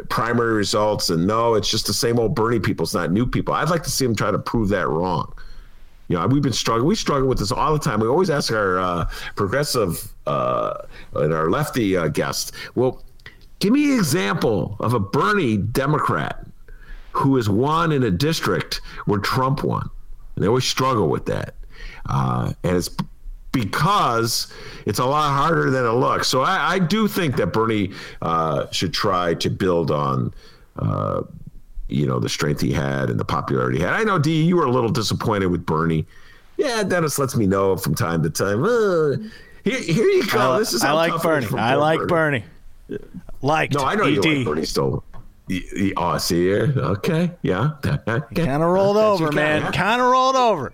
primary 0.10 0.54
results, 0.54 1.10
and 1.10 1.28
no, 1.28 1.56
it's 1.56 1.69
just 1.69 1.88
the 1.88 1.93
same 1.93 2.19
old 2.19 2.36
Bernie 2.36 2.62
people. 2.62 2.86
It's 2.86 2.93
not 2.93 3.12
new 3.12 3.25
people. 3.25 3.54
I'd 3.54 3.69
like 3.69 3.84
to 3.84 3.91
see 3.91 4.06
him 4.06 4.15
try 4.15 4.32
to 4.32 4.39
prove 4.39 4.69
that 4.69 4.88
wrong. 4.88 5.34
You 6.08 6.18
know, 6.18 6.28
we've 6.28 6.41
been 6.41 6.54
struggling. 6.54 6.88
We 6.88 6.96
struggle 6.96 7.28
with 7.28 7.39
this 7.39 7.52
all 7.52 7.74
the 7.74 7.80
time. 7.80 8.00
We 8.00 8.08
always 8.08 8.30
ask 8.30 8.52
our 8.54 8.80
uh, 8.80 9.10
progressive 9.36 10.13
uh, 10.28 10.82
and 11.15 11.34
our 11.34 11.50
lefty 11.50 11.98
uh, 11.98 12.08
guests, 12.08 12.52
well, 12.76 13.04
give 13.60 13.74
me 13.74 13.94
an 13.94 13.98
example 13.98 14.76
of 14.80 14.94
a 14.94 15.00
Bernie 15.00 15.58
Democrat 15.58 16.46
who 17.12 17.38
has 17.38 17.50
won 17.50 17.91
in 17.91 18.04
a 18.04 18.12
district 18.12 18.82
where 19.06 19.20
Trump 19.20 19.63
won. 19.63 19.89
And 20.36 20.44
they 20.44 20.48
always 20.48 20.65
struggle 20.65 21.08
with 21.08 21.26
that. 21.28 21.56
Uh, 22.08 22.54
and 22.63 22.76
it's 22.76 22.89
because 23.52 24.52
it's 24.86 25.00
a 25.00 25.06
lot 25.06 25.34
harder 25.34 25.70
than 25.70 25.86
it 25.86 25.94
looks. 25.94 26.28
So 26.28 26.41
I, 26.41 26.74
I 26.74 26.80
do 26.80 27.08
think 27.08 27.38
that 27.38 27.48
Bernie 27.48 27.91
uh, 28.22 28.70
should 28.72 28.94
try 28.94 29.34
to 29.36 29.50
build 29.50 29.91
on 29.91 30.34
uh, 30.78 31.24
you 31.88 32.06
know 32.06 32.19
the 32.19 32.30
strength 32.30 32.62
he 32.62 32.71
had 32.71 33.10
and 33.10 33.19
the 33.19 33.26
popularity 33.26 33.78
he 33.80 33.84
had. 33.84 33.93
I 33.93 34.04
know 34.04 34.17
D, 34.19 34.43
you 34.43 34.56
were 34.58 34.65
a 34.65 34.71
little 34.71 34.89
disappointed 34.91 35.48
with 35.48 35.65
Bernie. 35.65 36.06
Yeah, 36.58 36.84
Dennis 36.84 37.19
lets 37.19 37.36
me 37.36 37.45
know 37.45 37.76
from 37.78 37.95
time 37.95 38.24
to 38.24 38.30
time. 38.30 38.63
Uh, 38.63 39.17
here, 39.63 39.82
here 39.82 40.06
you 40.08 40.26
go. 40.28 40.54
I, 40.54 40.60
this 40.60 40.74
is 40.74 40.84
I 40.84 40.91
like 40.93 41.12
tough 41.12 41.26
it 41.26 41.43
is 41.43 41.50
Bernie. 41.52 41.62
I 41.62 41.76
like 41.76 42.00
Bernie. 42.08 42.43
Like 43.41 43.71
No, 43.74 43.82
I 43.84 43.95
know 43.95 44.06
you 44.06 44.21
ED. 44.21 44.26
like 44.38 44.45
Bernie 44.45 44.65
still. 44.65 45.04
Y- 45.50 45.62
y- 45.76 45.91
Oh, 45.98 46.17
see 46.17 46.41
here. 46.43 46.74
Okay, 46.76 47.32
yeah. 47.43 47.71
Kind 47.84 48.30
of 48.38 48.62
rolled 48.62 48.98
over, 48.98 49.32
man. 49.32 49.71
Kind 49.74 50.02
of 50.02 50.10
rolled 50.12 50.36
over. 50.36 50.71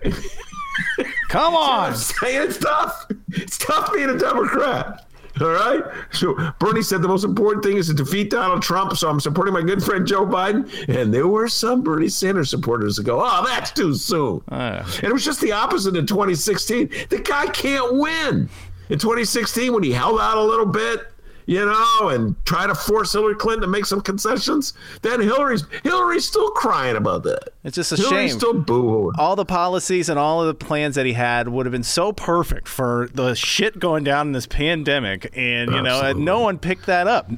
Come 1.28 1.54
on. 1.54 1.92
It's 1.92 2.58
tough. 2.58 3.06
It's 3.28 3.58
tough 3.58 3.92
being 3.92 4.08
a 4.10 4.18
Democrat. 4.18 5.06
All 5.40 5.48
right. 5.48 5.82
So 6.10 6.34
Bernie 6.58 6.82
said 6.82 7.00
the 7.00 7.08
most 7.08 7.24
important 7.24 7.64
thing 7.64 7.76
is 7.78 7.86
to 7.88 7.94
defeat 7.94 8.30
Donald 8.30 8.62
Trump. 8.62 8.96
So 8.96 9.08
I'm 9.08 9.20
supporting 9.20 9.54
my 9.54 9.62
good 9.62 9.82
friend 9.82 10.06
Joe 10.06 10.26
Biden. 10.26 10.68
And 10.88 11.12
there 11.12 11.26
were 11.28 11.48
some 11.48 11.82
Bernie 11.82 12.08
Sanders 12.08 12.50
supporters 12.50 12.96
that 12.96 13.04
go, 13.04 13.20
"Oh, 13.22 13.44
that's 13.46 13.70
too 13.70 13.94
soon." 13.94 14.42
Uh. 14.50 14.84
and 14.96 15.04
it 15.04 15.12
was 15.12 15.24
just 15.24 15.40
the 15.40 15.52
opposite 15.52 15.96
in 15.96 16.06
2016. 16.06 16.90
The 17.08 17.18
guy 17.18 17.46
can't 17.46 17.94
win. 17.94 18.48
in 18.90 18.98
2016 18.98 19.72
when 19.72 19.82
he 19.82 19.92
held 19.92 20.20
out 20.20 20.36
a 20.36 20.42
little 20.42 20.66
bit, 20.66 21.11
you 21.46 21.64
know, 21.64 22.08
and 22.08 22.36
try 22.44 22.66
to 22.66 22.74
force 22.74 23.12
Hillary 23.12 23.34
Clinton 23.34 23.62
to 23.62 23.68
make 23.68 23.86
some 23.86 24.00
concessions. 24.00 24.74
Then 25.02 25.20
Hillary's 25.20 25.64
Hillary's 25.82 26.24
still 26.24 26.50
crying 26.50 26.96
about 26.96 27.22
that. 27.24 27.50
It's 27.64 27.76
just 27.76 27.92
a 27.92 27.96
Hillary's 27.96 28.30
shame. 28.32 28.38
Still 28.38 28.54
boo. 28.54 29.12
all 29.18 29.36
the 29.36 29.44
policies 29.44 30.08
and 30.08 30.18
all 30.18 30.40
of 30.40 30.46
the 30.46 30.54
plans 30.54 30.94
that 30.94 31.06
he 31.06 31.12
had 31.12 31.48
would 31.48 31.66
have 31.66 31.72
been 31.72 31.82
so 31.82 32.12
perfect 32.12 32.68
for 32.68 33.08
the 33.14 33.34
shit 33.34 33.78
going 33.78 34.04
down 34.04 34.28
in 34.28 34.32
this 34.32 34.46
pandemic, 34.46 35.30
and 35.36 35.70
you 35.72 35.82
know, 35.82 36.12
no 36.12 36.40
one 36.40 36.58
picked 36.58 36.86
that 36.86 37.06
up. 37.06 37.30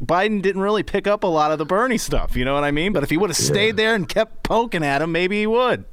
Biden 0.00 0.42
didn't 0.42 0.60
really 0.60 0.82
pick 0.82 1.06
up 1.06 1.22
a 1.22 1.28
lot 1.28 1.52
of 1.52 1.58
the 1.58 1.64
Bernie 1.64 1.98
stuff, 1.98 2.36
you 2.36 2.44
know 2.44 2.54
what 2.54 2.64
I 2.64 2.70
mean? 2.72 2.92
But 2.92 3.02
if 3.04 3.10
he 3.10 3.16
would 3.16 3.30
have 3.30 3.36
stayed 3.36 3.76
there 3.76 3.94
and 3.94 4.08
kept 4.08 4.42
poking 4.42 4.84
at 4.84 5.00
him, 5.00 5.12
maybe 5.12 5.38
he 5.40 5.46
would. 5.46 5.84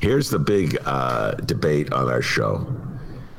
Here's 0.00 0.30
the 0.30 0.38
big 0.38 0.78
uh, 0.84 1.32
debate 1.32 1.92
on 1.92 2.08
our 2.08 2.22
show. 2.22 2.66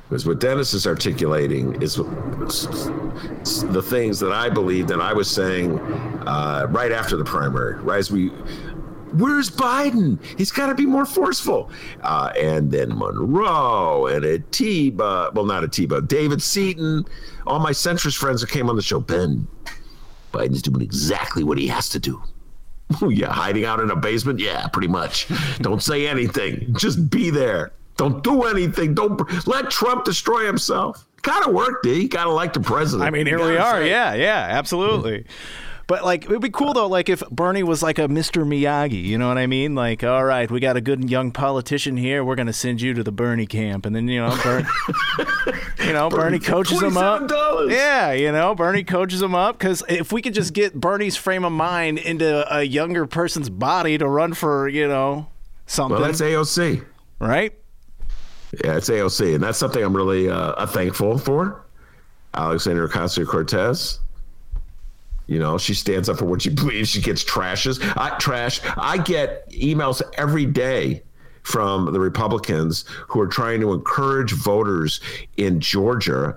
Because 0.10 0.26
what 0.26 0.40
Dennis 0.40 0.74
is 0.74 0.86
articulating 0.86 1.82
is 1.82 1.96
the 1.96 3.84
things 3.84 4.20
that 4.20 4.32
I 4.32 4.50
believed 4.50 4.92
and 4.92 5.02
I 5.02 5.14
was 5.14 5.30
saying 5.30 5.80
uh, 6.28 6.68
right 6.70 6.92
after 6.92 7.18
the 7.18 7.26
primary, 7.26 7.76
right 7.82 7.98
as 7.98 8.12
we. 8.12 8.30
Where's 9.14 9.50
Biden? 9.50 10.22
He's 10.38 10.52
got 10.52 10.68
to 10.68 10.76
be 10.76 10.86
more 10.86 11.06
forceful. 11.06 11.72
Uh, 12.02 12.34
and 12.38 12.70
then 12.70 12.90
Monroe 12.98 14.08
and 14.08 14.26
Atiba, 14.26 15.32
well, 15.34 15.46
not 15.46 15.64
Atiba, 15.64 16.02
David 16.02 16.42
Seaton, 16.42 17.06
all 17.48 17.60
my 17.60 17.72
centrist 17.72 18.18
friends 18.18 18.42
that 18.42 18.50
came 18.50 18.70
on 18.70 18.76
the 18.76 18.82
show. 18.82 19.00
Ben, 19.00 19.48
Biden's 20.34 20.62
doing 20.62 20.82
exactly 20.82 21.46
what 21.46 21.58
he 21.58 21.68
has 21.68 21.88
to 21.90 22.00
do. 22.00 22.22
yeah, 23.10 23.32
hiding 23.32 23.66
out 23.66 23.80
in 23.80 23.90
a 23.90 23.96
basement? 23.96 24.40
Yeah, 24.40 24.68
pretty 24.68 24.90
much. 24.90 25.28
Don't 25.60 25.82
say 25.82 26.08
anything. 26.08 26.76
Just 26.78 27.10
be 27.10 27.30
there. 27.30 27.72
Don't 27.98 28.24
do 28.24 28.44
anything. 28.44 28.94
Don't 28.94 29.48
let 29.48 29.70
Trump 29.70 30.04
destroy 30.06 30.46
himself. 30.46 31.08
Gotta 31.22 31.50
work, 31.52 31.82
D. 31.82 32.08
Gotta 32.08 32.30
like 32.30 32.54
the 32.54 32.60
president. 32.60 33.08
I 33.08 33.10
mean, 33.10 33.26
here 33.26 33.44
we 33.44 33.58
are. 33.58 33.82
say. 33.82 33.90
Yeah, 33.90 34.14
yeah, 34.14 34.48
absolutely. 34.50 35.22
Hmm. 35.22 35.28
But 35.88 36.04
like, 36.04 36.26
it'd 36.26 36.42
be 36.42 36.50
cool 36.50 36.74
though, 36.74 36.88
like 36.88 37.10
if 37.10 37.22
Bernie 37.30 37.62
was 37.62 37.84
like 37.84 38.00
a 38.00 38.08
Mr. 38.08 38.44
Miyagi, 38.44 39.04
you 39.04 39.20
know 39.20 39.28
what 39.28 39.38
I 39.38 39.46
mean? 39.46 39.76
Like, 39.76 40.04
all 40.04 40.26
right, 40.26 40.50
we 40.50 40.60
got 40.60 40.76
a 40.76 40.82
good 40.82 41.12
young 41.12 41.32
politician 41.32 41.96
here. 41.96 42.24
We're 42.24 42.34
gonna 42.36 42.54
send 42.54 42.82
you 42.82 42.96
to 42.96 43.04
the 43.04 43.12
Bernie 43.12 43.46
camp, 43.46 43.86
and 43.86 43.96
then 43.96 44.08
you 44.08 44.20
know, 44.20 44.36
Bernie, 44.44 44.68
you 45.86 45.94
know, 45.94 46.10
Bernie 46.10 46.40
coaches 46.40 46.82
him 46.82 46.98
up. 46.98 47.30
Yeah, 47.70 48.14
you 48.14 48.32
know, 48.32 48.56
Bernie 48.56 48.84
coaches 48.84 49.22
him 49.22 49.36
up 49.36 49.60
because 49.60 49.84
if 49.88 50.12
we 50.12 50.24
could 50.24 50.34
just 50.34 50.54
get 50.54 50.74
Bernie's 50.74 51.16
frame 51.18 51.46
of 51.46 51.52
mind 51.52 52.00
into 52.00 52.52
a 52.56 52.64
younger 52.64 53.06
person's 53.06 53.52
body 53.52 54.00
to 54.00 54.08
run 54.08 54.34
for, 54.34 54.68
you 54.68 54.88
know, 54.88 55.28
something, 55.68 56.00
Well, 56.00 56.08
that's 56.08 56.22
AOC. 56.22 56.84
right? 57.20 57.54
Yeah, 58.64 58.78
it's 58.78 58.90
AOC, 58.90 59.36
and 59.36 59.44
that's 59.44 59.58
something 59.58 59.84
I'm 59.84 59.96
really 59.96 60.30
uh, 60.30 60.66
thankful 60.68 61.18
for. 61.18 61.66
Alexandria 62.34 62.88
Ocasio 62.88 63.28
Cortez. 63.28 64.00
You 65.28 65.40
know, 65.40 65.58
she 65.58 65.74
stands 65.74 66.10
up 66.10 66.18
for 66.18 66.26
what 66.26 66.42
she 66.42 66.50
believes. 66.54 66.90
She 66.90 67.02
gets 67.02 67.24
trashes. 67.24 67.82
I 67.98 68.18
trash. 68.18 68.62
I 68.78 68.98
get 68.98 69.50
emails 69.50 70.02
every 70.18 70.46
day 70.46 71.04
from 71.44 71.92
the 71.94 72.00
Republicans 72.00 72.86
who 73.08 73.22
are 73.22 73.28
trying 73.28 73.62
to 73.62 73.74
encourage 73.74 74.32
voters 74.32 75.00
in 75.38 75.60
Georgia 75.60 76.36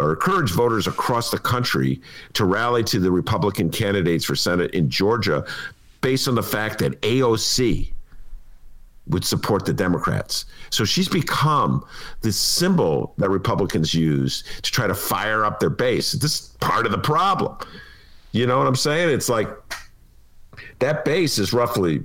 or 0.00 0.12
encourage 0.12 0.50
voters 0.50 0.86
across 0.86 1.30
the 1.30 1.38
country 1.38 2.00
to 2.34 2.44
rally 2.44 2.82
to 2.84 2.98
the 2.98 3.10
Republican 3.10 3.70
candidates 3.70 4.24
for 4.24 4.34
Senate 4.34 4.70
in 4.72 4.88
Georgia 4.88 5.44
based 6.00 6.28
on 6.28 6.34
the 6.34 6.42
fact 6.42 6.78
that 6.78 7.00
AOC 7.02 7.92
would 9.08 9.24
support 9.24 9.64
the 9.64 9.72
Democrats. 9.72 10.46
So 10.70 10.84
she's 10.84 11.08
become 11.08 11.84
the 12.22 12.32
symbol 12.32 13.14
that 13.18 13.30
Republicans 13.30 13.94
use 13.94 14.42
to 14.62 14.72
try 14.72 14.86
to 14.86 14.94
fire 14.94 15.44
up 15.44 15.60
their 15.60 15.70
base. 15.70 16.12
This 16.12 16.40
is 16.40 16.56
part 16.60 16.86
of 16.86 16.92
the 16.92 16.98
problem. 16.98 17.56
You 18.32 18.46
know 18.46 18.58
what 18.58 18.66
I'm 18.66 18.76
saying? 18.76 19.10
It's 19.10 19.28
like 19.28 19.48
that 20.80 21.04
base 21.04 21.38
is 21.38 21.52
roughly 21.52 22.02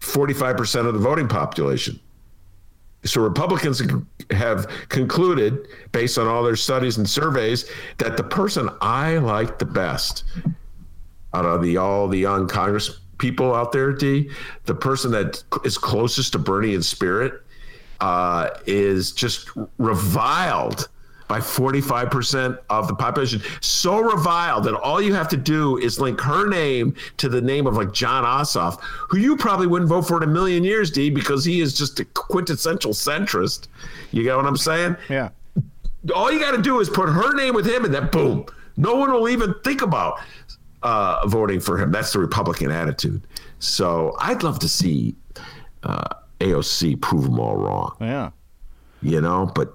45% 0.00 0.86
of 0.86 0.94
the 0.94 1.00
voting 1.00 1.28
population. 1.28 1.98
So 3.04 3.20
Republicans 3.20 3.80
have 4.32 4.68
concluded, 4.88 5.68
based 5.92 6.18
on 6.18 6.26
all 6.26 6.42
their 6.42 6.56
studies 6.56 6.98
and 6.98 7.08
surveys, 7.08 7.70
that 7.98 8.16
the 8.16 8.24
person 8.24 8.68
I 8.80 9.18
like 9.18 9.58
the 9.58 9.64
best 9.64 10.24
out 11.34 11.44
of 11.44 11.62
the 11.62 11.76
all 11.76 12.08
the 12.08 12.18
young 12.18 12.48
Congress 12.48 13.00
people 13.18 13.54
out 13.54 13.72
there, 13.72 13.92
D, 13.92 14.30
the 14.64 14.74
person 14.74 15.10
that 15.12 15.42
is 15.64 15.78
closest 15.78 16.32
to 16.32 16.38
Bernie 16.38 16.74
in 16.74 16.82
spirit 16.82 17.42
uh, 18.00 18.50
is 18.66 19.12
just 19.12 19.50
reviled 19.78 20.88
by 21.28 21.40
45% 21.40 22.58
of 22.70 22.86
the 22.88 22.94
population. 22.94 23.42
So 23.60 23.98
reviled 24.00 24.64
that 24.64 24.74
all 24.74 25.02
you 25.02 25.12
have 25.14 25.28
to 25.28 25.36
do 25.36 25.76
is 25.78 25.98
link 25.98 26.20
her 26.20 26.48
name 26.48 26.94
to 27.16 27.28
the 27.28 27.40
name 27.40 27.66
of 27.66 27.76
like 27.76 27.92
Jon 27.92 28.24
Ossoff, 28.24 28.80
who 28.82 29.18
you 29.18 29.36
probably 29.36 29.66
wouldn't 29.66 29.88
vote 29.88 30.02
for 30.02 30.22
in 30.22 30.28
a 30.28 30.32
million 30.32 30.62
years, 30.62 30.90
D, 30.90 31.10
because 31.10 31.44
he 31.44 31.60
is 31.60 31.76
just 31.76 31.98
a 31.98 32.04
quintessential 32.04 32.92
centrist. 32.92 33.66
You 34.12 34.22
get 34.22 34.36
what 34.36 34.46
I'm 34.46 34.56
saying? 34.56 34.96
Yeah. 35.08 35.30
all 36.14 36.30
you 36.30 36.38
got 36.38 36.52
to 36.52 36.62
do 36.62 36.80
is 36.80 36.88
put 36.88 37.08
her 37.08 37.34
name 37.34 37.54
with 37.54 37.66
him, 37.66 37.84
and 37.84 37.92
then 37.92 38.08
boom, 38.10 38.46
no 38.76 38.94
one 38.94 39.12
will 39.12 39.28
even 39.28 39.54
think 39.64 39.82
about 39.82 40.20
uh, 40.86 41.26
voting 41.26 41.60
for 41.60 41.76
him. 41.78 41.90
That's 41.92 42.12
the 42.12 42.18
Republican 42.20 42.70
attitude. 42.70 43.20
So 43.58 44.14
I'd 44.20 44.42
love 44.42 44.58
to 44.60 44.68
see 44.68 45.14
uh, 45.82 46.08
AOC 46.40 47.00
prove 47.00 47.24
them 47.24 47.38
all 47.40 47.56
wrong, 47.56 47.96
Yeah. 48.00 48.30
you 49.02 49.20
know. 49.20 49.50
But 49.54 49.74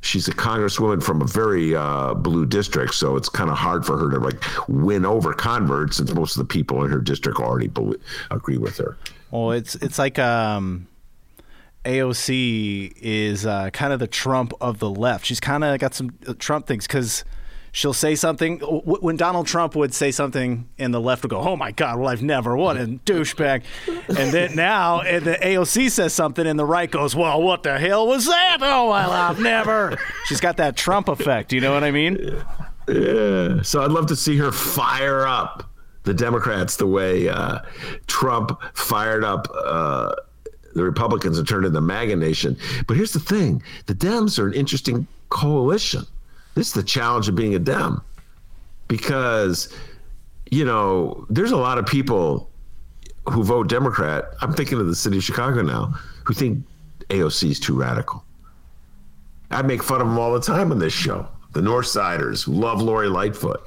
she's 0.00 0.26
a 0.28 0.32
congresswoman 0.32 1.02
from 1.02 1.22
a 1.22 1.26
very 1.26 1.74
uh, 1.76 2.14
blue 2.14 2.46
district, 2.46 2.94
so 2.94 3.16
it's 3.16 3.28
kind 3.28 3.50
of 3.50 3.56
hard 3.56 3.84
for 3.86 3.96
her 3.98 4.10
to 4.10 4.18
like 4.18 4.42
win 4.68 5.04
over 5.06 5.32
converts, 5.32 5.96
since 5.98 6.12
most 6.14 6.36
of 6.36 6.40
the 6.46 6.52
people 6.56 6.84
in 6.84 6.90
her 6.90 7.00
district 7.00 7.38
already 7.38 7.68
bel 7.68 7.94
agree 8.30 8.58
with 8.58 8.76
her. 8.78 8.96
Well, 9.30 9.50
it's 9.52 9.74
it's 9.76 9.98
like 9.98 10.18
um, 10.18 10.86
AOC 11.84 12.92
is 13.00 13.44
uh, 13.46 13.70
kind 13.70 13.92
of 13.92 13.98
the 13.98 14.06
Trump 14.06 14.52
of 14.60 14.78
the 14.78 14.88
left. 14.90 15.26
She's 15.26 15.40
kind 15.40 15.62
of 15.64 15.78
got 15.78 15.94
some 15.94 16.10
uh, 16.26 16.34
Trump 16.38 16.66
things 16.66 16.86
because 16.86 17.24
she'll 17.74 17.92
say 17.92 18.14
something 18.14 18.60
when 18.60 19.16
Donald 19.16 19.46
Trump 19.46 19.74
would 19.74 19.92
say 19.92 20.10
something, 20.12 20.68
and 20.78 20.94
the 20.94 21.00
left 21.00 21.22
would 21.24 21.30
go, 21.30 21.40
"Oh 21.40 21.56
my 21.56 21.72
God, 21.72 21.98
well 21.98 22.08
I've 22.08 22.22
never 22.22 22.56
what 22.56 22.76
a 22.78 22.86
douchebag," 22.86 23.64
and 24.08 24.32
then 24.32 24.54
now 24.54 25.00
and 25.00 25.24
the 25.24 25.34
AOC 25.34 25.90
says 25.90 26.14
something, 26.14 26.46
and 26.46 26.58
the 26.58 26.64
right 26.64 26.90
goes, 26.90 27.14
"Well, 27.14 27.42
what 27.42 27.64
the 27.64 27.78
hell 27.78 28.06
was 28.06 28.26
that? 28.26 28.58
Oh 28.62 28.88
well, 28.88 29.12
I've 29.12 29.40
never." 29.40 29.98
She's 30.24 30.40
got 30.40 30.56
that 30.56 30.76
Trump 30.76 31.08
effect. 31.08 31.52
You 31.52 31.60
know 31.60 31.74
what 31.74 31.84
I 31.84 31.90
mean? 31.90 32.16
Yeah. 32.88 33.62
So 33.62 33.82
I'd 33.82 33.90
love 33.90 34.06
to 34.06 34.16
see 34.16 34.36
her 34.38 34.52
fire 34.52 35.26
up 35.26 35.68
the 36.04 36.14
Democrats 36.14 36.76
the 36.76 36.86
way 36.86 37.28
uh, 37.28 37.58
Trump 38.06 38.60
fired 38.74 39.24
up 39.24 39.48
uh, 39.54 40.14
the 40.74 40.84
Republicans 40.84 41.38
and 41.38 41.48
turned 41.48 41.64
into 41.64 41.74
the 41.74 41.80
MAGA 41.80 42.16
nation. 42.16 42.56
But 42.86 42.96
here's 42.96 43.12
the 43.12 43.20
thing 43.20 43.62
the 43.86 43.94
Dems 43.94 44.38
are 44.38 44.46
an 44.46 44.54
interesting 44.54 45.06
coalition. 45.30 46.04
This 46.54 46.68
is 46.68 46.72
the 46.72 46.82
challenge 46.82 47.28
of 47.28 47.34
being 47.34 47.54
a 47.54 47.58
Dem 47.58 48.00
because, 48.88 49.72
you 50.50 50.64
know, 50.64 51.26
there's 51.28 51.50
a 51.50 51.56
lot 51.56 51.78
of 51.78 51.86
people 51.86 52.50
who 53.28 53.42
vote 53.42 53.68
Democrat. 53.68 54.24
I'm 54.40 54.52
thinking 54.52 54.78
of 54.78 54.86
the 54.86 54.94
city 54.94 55.18
of 55.18 55.24
Chicago 55.24 55.62
now 55.62 55.94
who 56.24 56.34
think 56.34 56.64
AOC 57.08 57.50
is 57.50 57.60
too 57.60 57.78
radical. 57.78 58.24
I 59.50 59.62
make 59.62 59.82
fun 59.82 60.00
of 60.00 60.08
them 60.08 60.18
all 60.18 60.32
the 60.32 60.40
time 60.40 60.72
on 60.72 60.78
this 60.78 60.92
show. 60.92 61.28
The 61.52 61.62
North 61.62 61.86
Siders 61.86 62.42
who 62.42 62.52
love 62.52 62.82
Lori 62.82 63.08
Lightfoot, 63.08 63.60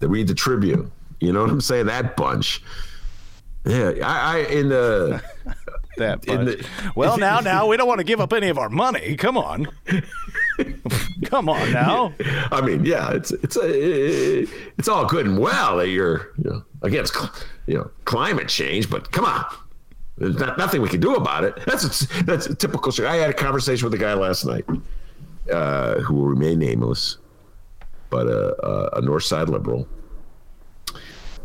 they 0.00 0.06
read 0.06 0.28
the 0.28 0.34
Tribune. 0.34 0.90
You 1.20 1.32
know 1.32 1.42
what 1.42 1.50
I'm 1.50 1.60
saying? 1.60 1.86
That 1.86 2.16
bunch. 2.16 2.62
Yeah, 3.64 3.92
I, 4.04 4.34
I 4.34 4.38
in 4.42 4.68
the 4.68 5.22
That 5.96 6.22
the- 6.22 6.66
well, 6.94 7.16
now, 7.28 7.40
now 7.40 7.66
we 7.66 7.76
don't 7.76 7.88
want 7.88 7.98
to 7.98 8.04
give 8.04 8.20
up 8.20 8.32
any 8.32 8.48
of 8.48 8.58
our 8.58 8.68
money. 8.68 9.16
Come 9.16 9.36
on, 9.36 9.66
come 11.24 11.48
on 11.48 11.72
now. 11.72 12.12
I 12.52 12.60
mean, 12.60 12.84
yeah, 12.84 13.12
it's 13.12 13.30
it's 13.30 13.56
a, 13.56 14.46
it's 14.78 14.88
all 14.88 15.06
good 15.06 15.26
and 15.26 15.38
well 15.38 15.78
that 15.78 15.88
you're 15.88 16.32
you 16.38 16.50
know, 16.50 16.64
against 16.82 17.16
you 17.66 17.78
know 17.78 17.90
climate 18.04 18.48
change, 18.48 18.90
but 18.90 19.10
come 19.12 19.24
on, 19.24 19.44
there's 20.18 20.36
not, 20.38 20.58
nothing 20.58 20.82
we 20.82 20.88
can 20.88 21.00
do 21.00 21.14
about 21.14 21.44
it. 21.44 21.54
That's 21.66 21.84
a, 21.84 22.24
that's 22.24 22.46
a 22.46 22.54
typical. 22.54 22.92
I 23.06 23.16
had 23.16 23.30
a 23.30 23.34
conversation 23.34 23.84
with 23.84 23.94
a 23.94 24.02
guy 24.02 24.14
last 24.14 24.44
night 24.44 24.64
uh, 25.52 26.00
who 26.00 26.14
will 26.14 26.26
remain 26.26 26.58
nameless, 26.58 27.18
but 28.10 28.26
a, 28.26 28.66
a, 28.66 28.98
a 28.98 29.00
North 29.00 29.24
Side 29.24 29.48
liberal, 29.48 29.88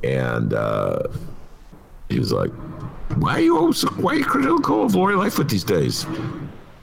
and 0.04 0.54
uh, 0.54 1.04
he 2.12 2.19
was 2.19 2.32
like, 2.32 2.52
"Why 3.15 3.34
are 3.36 3.41
you 3.41 3.58
always, 3.58 3.82
why 3.82 4.13
are 4.13 4.15
you 4.17 4.26
critical 4.26 4.86
of 4.86 4.95
Lori 4.95 5.15
Lightfoot 5.15 5.50
these 5.50 5.63
days?" 5.63 6.06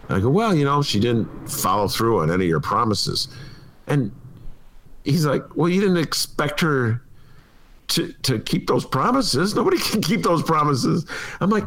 I 0.08 0.20
go, 0.20 0.30
well, 0.30 0.54
you 0.54 0.64
know, 0.64 0.82
she 0.82 1.00
didn't 1.00 1.28
follow 1.50 1.86
through 1.86 2.20
on 2.20 2.30
any 2.30 2.44
of 2.44 2.48
your 2.48 2.60
promises. 2.60 3.28
And 3.86 4.10
he's 5.04 5.26
like, 5.26 5.42
well, 5.54 5.68
you 5.68 5.80
didn't 5.80 5.98
expect 5.98 6.60
her 6.60 7.02
to, 7.88 8.12
to 8.22 8.38
keep 8.40 8.66
those 8.66 8.84
promises. 8.84 9.54
Nobody 9.54 9.78
can 9.90 10.00
keep 10.00 10.22
those 10.22 10.42
promises. 10.42 11.04
I'm 11.40 11.50
like, 11.50 11.64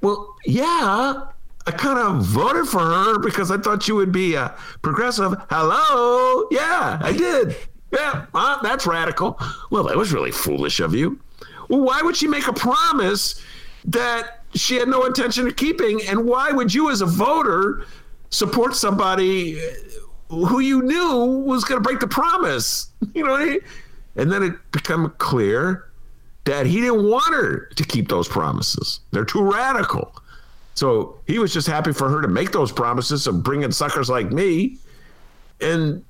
well, 0.00 0.34
yeah, 0.44 1.24
I 1.66 1.70
kind 1.70 1.98
of 1.98 2.24
voted 2.24 2.68
for 2.68 2.80
her 2.80 3.18
because 3.18 3.50
I 3.50 3.56
thought 3.58 3.88
you 3.88 3.96
would 3.96 4.12
be 4.12 4.34
a 4.34 4.54
progressive. 4.82 5.34
Hello, 5.50 6.46
yeah, 6.50 6.98
I 7.02 7.12
did. 7.12 7.56
Yeah, 7.92 8.26
uh, 8.34 8.60
that's 8.62 8.86
radical. 8.86 9.38
Well, 9.70 9.84
that 9.84 9.96
was 9.96 10.12
really 10.12 10.32
foolish 10.32 10.80
of 10.80 10.94
you. 10.94 11.18
Well, 11.68 11.80
why 11.80 12.02
would 12.02 12.16
she 12.16 12.26
make 12.26 12.46
a 12.46 12.52
promise 12.52 13.40
that 13.86 14.42
she 14.54 14.76
had 14.76 14.88
no 14.88 15.04
intention 15.04 15.46
of 15.46 15.56
keeping? 15.56 16.00
And 16.06 16.24
why 16.24 16.50
would 16.50 16.72
you, 16.72 16.90
as 16.90 17.00
a 17.00 17.06
voter, 17.06 17.86
support 18.30 18.74
somebody 18.74 19.60
who 20.28 20.60
you 20.60 20.82
knew 20.82 21.24
was 21.46 21.64
going 21.64 21.82
to 21.82 21.86
break 21.86 22.00
the 22.00 22.08
promise? 22.08 22.88
You 23.14 23.22
know, 23.22 23.58
and 24.16 24.32
then 24.32 24.42
it 24.42 24.54
became 24.72 25.08
clear 25.18 25.88
that 26.44 26.66
he 26.66 26.80
didn't 26.80 27.08
want 27.08 27.32
her 27.34 27.66
to 27.76 27.84
keep 27.84 28.08
those 28.08 28.26
promises. 28.26 29.00
They're 29.12 29.24
too 29.24 29.42
radical. 29.42 30.14
So 30.74 31.20
he 31.26 31.38
was 31.38 31.52
just 31.52 31.66
happy 31.66 31.92
for 31.92 32.08
her 32.08 32.20
to 32.20 32.28
make 32.28 32.50
those 32.50 32.72
promises 32.72 33.26
and 33.26 33.42
bring 33.42 33.62
in 33.62 33.72
suckers 33.72 34.08
like 34.10 34.32
me. 34.32 34.78
And 35.60 36.04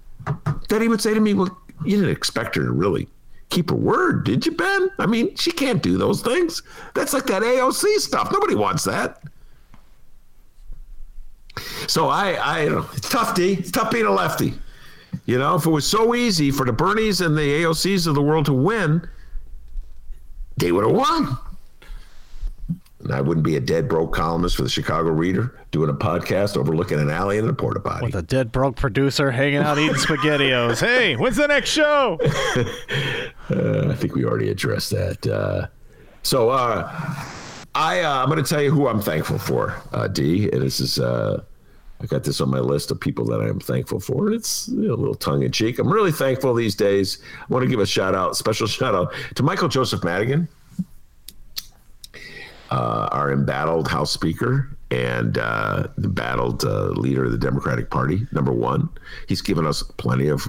then 0.69 0.83
he 0.83 0.89
would 0.89 1.01
say 1.01 1.15
to 1.15 1.21
me, 1.21 1.35
Well, 1.35 1.57
you 1.85 1.97
didn't 1.97 2.11
expect 2.11 2.57
her 2.57 2.65
to 2.65 2.73
really 2.73 3.07
keep 3.55 3.71
her 3.71 3.77
word, 3.77 4.25
did 4.25 4.45
you, 4.45 4.53
Ben? 4.53 4.91
I 4.99 5.07
mean, 5.07 5.35
she 5.37 5.53
can't 5.53 5.83
do 5.83 5.97
those 5.97 6.21
things. 6.21 6.63
That's 6.95 7.13
like 7.13 7.27
that 7.27 7.43
AOC 7.43 7.99
stuff. 7.99 8.31
Nobody 8.33 8.57
wants 8.57 8.85
that. 8.85 9.23
So 11.87 12.09
I, 12.09 12.33
I, 12.33 12.83
it's 12.95 13.09
tough, 13.09 13.35
D. 13.35 13.53
It's 13.55 13.71
tough 13.71 13.93
being 13.93 14.07
a 14.07 14.11
lefty. 14.11 14.55
You 15.27 15.39
know, 15.39 15.55
if 15.55 15.67
it 15.67 15.71
was 15.71 15.87
so 15.87 16.15
easy 16.15 16.51
for 16.51 16.67
the 16.67 16.73
Bernies 16.73 17.25
and 17.25 17.37
the 17.37 17.63
AOCs 17.63 18.09
of 18.09 18.17
the 18.17 18.23
world 18.23 18.47
to 18.47 18.53
win, 18.53 19.09
they 20.57 20.73
would 20.73 20.85
have 20.85 20.95
won. 20.95 21.39
I 23.15 23.21
wouldn't 23.21 23.45
be 23.45 23.57
a 23.57 23.61
dead 23.61 23.89
broke 23.89 24.13
columnist 24.13 24.57
for 24.57 24.63
the 24.63 24.69
Chicago 24.69 25.11
Reader 25.11 25.57
doing 25.71 25.89
a 25.89 25.95
podcast 25.95 26.57
overlooking 26.57 26.99
an 26.99 27.11
alley 27.11 27.39
in 27.39 27.49
a 27.49 27.53
porta 27.53 27.79
potty. 27.79 28.07
With 28.07 28.17
a 28.17 28.23
dead 28.23 28.51
broke 28.51 28.75
producer 28.75 29.31
hanging 29.31 29.59
out 29.59 29.79
eating 29.79 29.95
SpaghettiOs. 29.95 30.81
hey, 30.87 31.15
when's 31.15 31.37
the 31.37 31.47
next 31.47 31.71
show? 31.71 32.19
uh, 33.51 33.89
I 33.91 33.95
think 33.95 34.17
we 34.17 34.25
already 34.25 34.51
addressed 34.51 34.91
that. 34.91 35.27
Uh, 35.27 35.69
so 36.23 36.51
uh, 36.51 36.91
I, 37.77 38.01
uh, 38.01 38.23
I'm 38.23 38.29
going 38.29 38.43
to 38.43 38.49
tell 38.49 38.63
you 38.63 38.73
who 38.73 38.89
I'm 38.89 39.01
thankful 39.01 39.39
for, 39.39 39.81
uh, 39.93 40.09
D. 40.09 40.51
And 40.51 40.61
this 40.61 40.81
is, 40.81 40.99
uh, 40.99 41.43
I 42.01 42.07
got 42.07 42.25
this 42.25 42.41
on 42.41 42.51
my 42.51 42.59
list 42.59 42.91
of 42.91 42.99
people 42.99 43.25
that 43.27 43.41
I 43.41 43.49
am 43.49 43.61
thankful 43.61 44.01
for. 44.01 44.33
It's 44.33 44.67
you 44.69 44.89
know, 44.89 44.95
a 44.95 44.97
little 44.97 45.15
tongue 45.15 45.45
in 45.45 45.53
cheek. 45.53 45.79
I'm 45.79 45.93
really 45.93 46.13
thankful 46.13 46.53
these 46.53 46.75
days. 46.75 47.19
I 47.41 47.47
want 47.49 47.63
to 47.63 47.69
give 47.69 47.79
a 47.79 47.87
shout 47.87 48.17
out, 48.17 48.37
special 48.37 48.67
shout 48.67 48.95
out 48.95 49.15
to 49.37 49.43
Michael 49.45 49.69
Joseph 49.69 50.03
Madigan 50.03 50.49
uh, 52.71 53.09
our 53.13 53.33
embattled 53.33 53.89
House 53.89 54.11
Speaker 54.11 54.77
and 54.91 55.39
uh, 55.39 55.89
the 55.99 56.09
battled 56.09 56.65
uh, 56.65 56.89
leader 56.89 57.25
of 57.25 57.33
the 57.33 57.39
Democratic 57.39 57.91
Party. 57.91 58.27
Number 58.33 58.53
one, 58.53 58.89
he's 59.29 59.43
given 59.43 59.67
us 59.67 59.83
plenty 59.83 60.29
of 60.29 60.49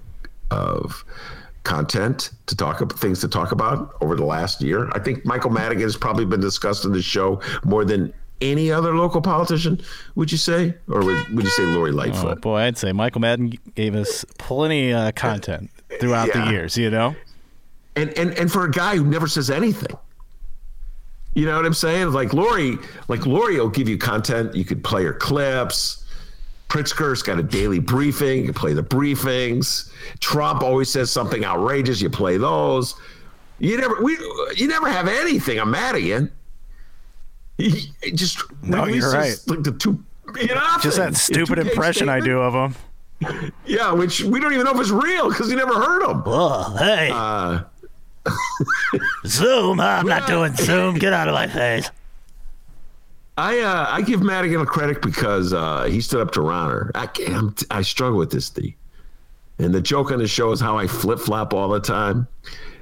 of 0.51 1.04
content 1.63 2.30
to 2.45 2.56
talk 2.56 2.80
about 2.80 2.97
things 2.99 3.19
to 3.19 3.28
talk 3.28 3.51
about 3.51 3.95
over 4.01 4.15
the 4.15 4.23
last 4.23 4.62
year. 4.62 4.89
I 4.93 4.99
think 4.99 5.25
Michael 5.25 5.49
Madigan 5.49 5.84
has 5.84 5.97
probably 5.97 6.25
been 6.25 6.39
discussed 6.39 6.86
in 6.86 6.93
this 6.93 7.04
show 7.04 7.41
more 7.63 7.84
than 7.84 8.13
any 8.41 8.71
other 8.71 8.95
local 8.95 9.21
politician. 9.21 9.82
Would 10.15 10.32
you 10.32 10.38
say, 10.38 10.75
or 10.88 11.04
would, 11.04 11.30
would 11.30 11.43
you 11.43 11.51
say 11.51 11.63
Lori 11.63 11.91
Lightfoot? 11.91 12.38
Oh 12.38 12.41
boy, 12.41 12.58
I'd 12.58 12.78
say 12.78 12.91
Michael 12.91 13.21
Madden 13.21 13.54
gave 13.73 13.95
us 13.95 14.23
plenty 14.38 14.93
uh, 14.93 15.12
content 15.13 15.71
throughout 15.99 16.28
yeah. 16.28 16.45
the 16.45 16.51
years. 16.51 16.78
You 16.78 16.91
know, 16.91 17.15
and 17.95 18.15
and 18.17 18.38
and 18.38 18.51
for 18.51 18.65
a 18.65 18.71
guy 18.71 18.95
who 18.95 19.06
never 19.06 19.28
says 19.28 19.49
anything. 19.49 19.97
You 21.36 21.45
know 21.45 21.58
what 21.58 21.65
I'm 21.65 21.74
saying? 21.74 22.12
Like 22.12 22.34
Lori, 22.34 22.78
like 23.10 23.26
Lori 23.26 23.60
will 23.60 23.69
give 23.69 23.88
you 23.88 23.98
content. 23.98 24.56
You 24.56 24.65
could 24.65 24.84
play 24.84 25.04
her 25.04 25.13
clips. 25.13 26.06
Pritzker's 26.69 27.21
got 27.21 27.38
a 27.38 27.43
daily 27.43 27.80
briefing. 27.80 28.45
You 28.45 28.54
play 28.54 28.74
the 28.74 28.84
briefings. 28.84 29.91
Trump 30.19 30.63
always 30.63 30.89
says 30.89 31.12
something 31.12 31.45
outrageous. 31.45 32.02
You 32.02 32.10
play 32.10 32.38
those. 32.38 32.95
You 33.60 33.78
never 33.78 34.02
we 34.02 34.17
you 34.56 34.67
never 34.67 34.89
have 34.89 35.08
anything 35.08 35.60
on 35.60 35.69
Madigan. 35.71 36.32
He 37.58 37.91
just 38.13 38.41
no, 38.63 38.86
you're 38.86 39.12
right. 39.12 39.38
Like 39.48 39.63
the 39.63 39.71
two, 39.74 40.04
you 40.39 40.48
know, 40.48 40.78
just 40.82 40.98
that 40.98 41.15
stupid 41.15 41.60
impression 41.60 42.08
statement. 42.08 42.24
I 42.24 42.26
do 42.26 42.39
of 42.39 42.54
him. 42.54 42.76
Yeah, 43.65 43.93
which 43.93 44.24
we 44.24 44.39
don't 44.39 44.52
even 44.54 44.65
know 44.65 44.74
if 44.74 44.80
it's 44.80 44.89
real 44.89 45.30
because 45.30 45.50
you 45.50 45.56
never 45.56 45.74
heard 45.74 46.04
him. 46.04 46.24
Oh, 46.26 46.76
hey. 46.78 47.10
Uh, 47.13 47.63
Zoom? 49.25 49.79
I'm 49.79 50.07
not 50.07 50.27
doing 50.27 50.55
Zoom. 50.55 50.95
Get 50.95 51.13
out 51.13 51.27
of 51.27 51.33
my 51.33 51.47
face. 51.47 51.89
I 53.38 53.59
uh, 53.59 53.88
I 53.89 54.01
give 54.01 54.21
Madigan 54.21 54.61
a 54.61 54.65
credit 54.65 55.01
because 55.01 55.53
uh, 55.53 55.83
he 55.85 55.99
stood 55.99 56.21
up 56.21 56.31
to 56.31 56.39
Rauner. 56.39 56.91
I 56.95 57.07
can't, 57.07 57.61
I 57.69 57.81
struggle 57.81 58.17
with 58.17 58.31
this 58.31 58.49
thing, 58.49 58.73
and 59.59 59.73
the 59.73 59.81
joke 59.81 60.11
on 60.11 60.19
the 60.19 60.27
show 60.27 60.51
is 60.51 60.61
how 60.61 60.77
I 60.77 60.88
flip 60.88 61.19
flop 61.19 61.53
all 61.53 61.69
the 61.69 61.81
time. 61.81 62.27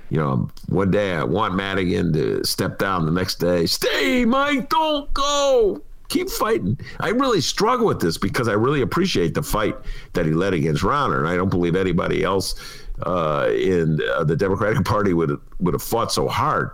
You 0.09 0.19
know, 0.19 0.49
one 0.69 0.91
day 0.91 1.13
I 1.13 1.23
want 1.23 1.55
Madigan 1.55 2.13
to 2.13 2.43
step 2.43 2.77
down, 2.77 3.05
the 3.05 3.11
next 3.11 3.35
day, 3.35 3.65
stay, 3.65 4.25
Mike, 4.25 4.69
don't 4.69 5.11
go, 5.15 5.81
keep 6.09 6.29
fighting. 6.29 6.77
I 6.99 7.09
really 7.09 7.41
struggle 7.41 7.87
with 7.87 7.99
this 7.99 8.19
because 8.19 8.47
I 8.47 8.53
really 8.53 8.81
appreciate 8.81 9.33
the 9.33 9.41
fight 9.41 9.75
that 10.13 10.27
he 10.27 10.33
led 10.33 10.53
against 10.53 10.83
Rauner, 10.83 11.17
and 11.17 11.27
I 11.27 11.35
don't 11.35 11.49
believe 11.49 11.75
anybody 11.75 12.23
else 12.23 12.53
uh, 13.01 13.49
in 13.51 13.99
uh, 14.13 14.23
the 14.23 14.35
Democratic 14.35 14.85
Party 14.85 15.13
would 15.13 15.39
would 15.59 15.73
have 15.73 15.83
fought 15.83 16.11
so 16.11 16.27
hard, 16.27 16.71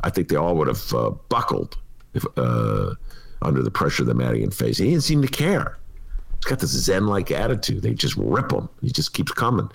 I 0.00 0.10
think 0.10 0.28
they 0.28 0.36
all 0.36 0.54
would 0.56 0.68
have 0.68 0.94
uh, 0.94 1.10
buckled 1.28 1.76
if, 2.14 2.24
uh, 2.36 2.94
under 3.42 3.62
the 3.62 3.70
pressure 3.70 4.04
that 4.04 4.14
Madigan 4.14 4.50
faced. 4.50 4.80
He 4.80 4.90
didn't 4.90 5.04
seem 5.04 5.22
to 5.22 5.28
care. 5.28 5.78
He's 6.36 6.44
got 6.44 6.58
this 6.58 6.70
Zen-like 6.70 7.30
attitude. 7.30 7.82
They 7.82 7.94
just 7.94 8.16
rip 8.16 8.50
him. 8.50 8.68
He 8.80 8.90
just 8.90 9.14
keeps 9.14 9.32
coming. 9.32 9.70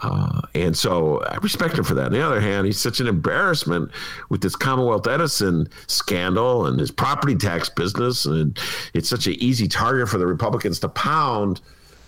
Uh, 0.00 0.40
and 0.54 0.76
so 0.76 1.22
I 1.24 1.36
respect 1.38 1.76
him 1.76 1.84
for 1.84 1.94
that. 1.94 2.06
On 2.06 2.12
the 2.12 2.24
other 2.24 2.40
hand, 2.40 2.66
he's 2.66 2.78
such 2.78 3.00
an 3.00 3.08
embarrassment 3.08 3.90
with 4.28 4.40
this 4.40 4.54
Commonwealth 4.54 5.06
Edison 5.06 5.68
scandal 5.86 6.66
and 6.66 6.78
his 6.78 6.90
property 6.90 7.34
tax 7.34 7.68
business. 7.68 8.24
And 8.24 8.58
it's 8.94 9.08
such 9.08 9.26
an 9.26 9.34
easy 9.34 9.66
target 9.68 10.08
for 10.08 10.18
the 10.18 10.26
Republicans 10.26 10.78
to 10.80 10.88
pound. 10.88 11.60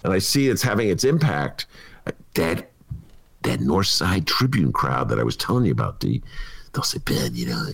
And 0.05 0.13
I 0.13 0.19
see 0.19 0.49
it's 0.49 0.63
having 0.63 0.89
its 0.89 1.05
impact. 1.05 1.67
That 2.35 2.70
that 3.61 3.67
North 3.67 3.87
Side 3.87 4.27
Tribune 4.27 4.73
crowd 4.73 5.09
that 5.09 5.19
I 5.19 5.23
was 5.23 5.37
telling 5.37 5.65
you 5.65 5.73
about, 5.73 6.01
D, 6.01 6.23
they'll 6.73 6.83
say, 6.83 6.99
Ben, 6.99 7.35
you 7.35 7.47
know, 7.47 7.67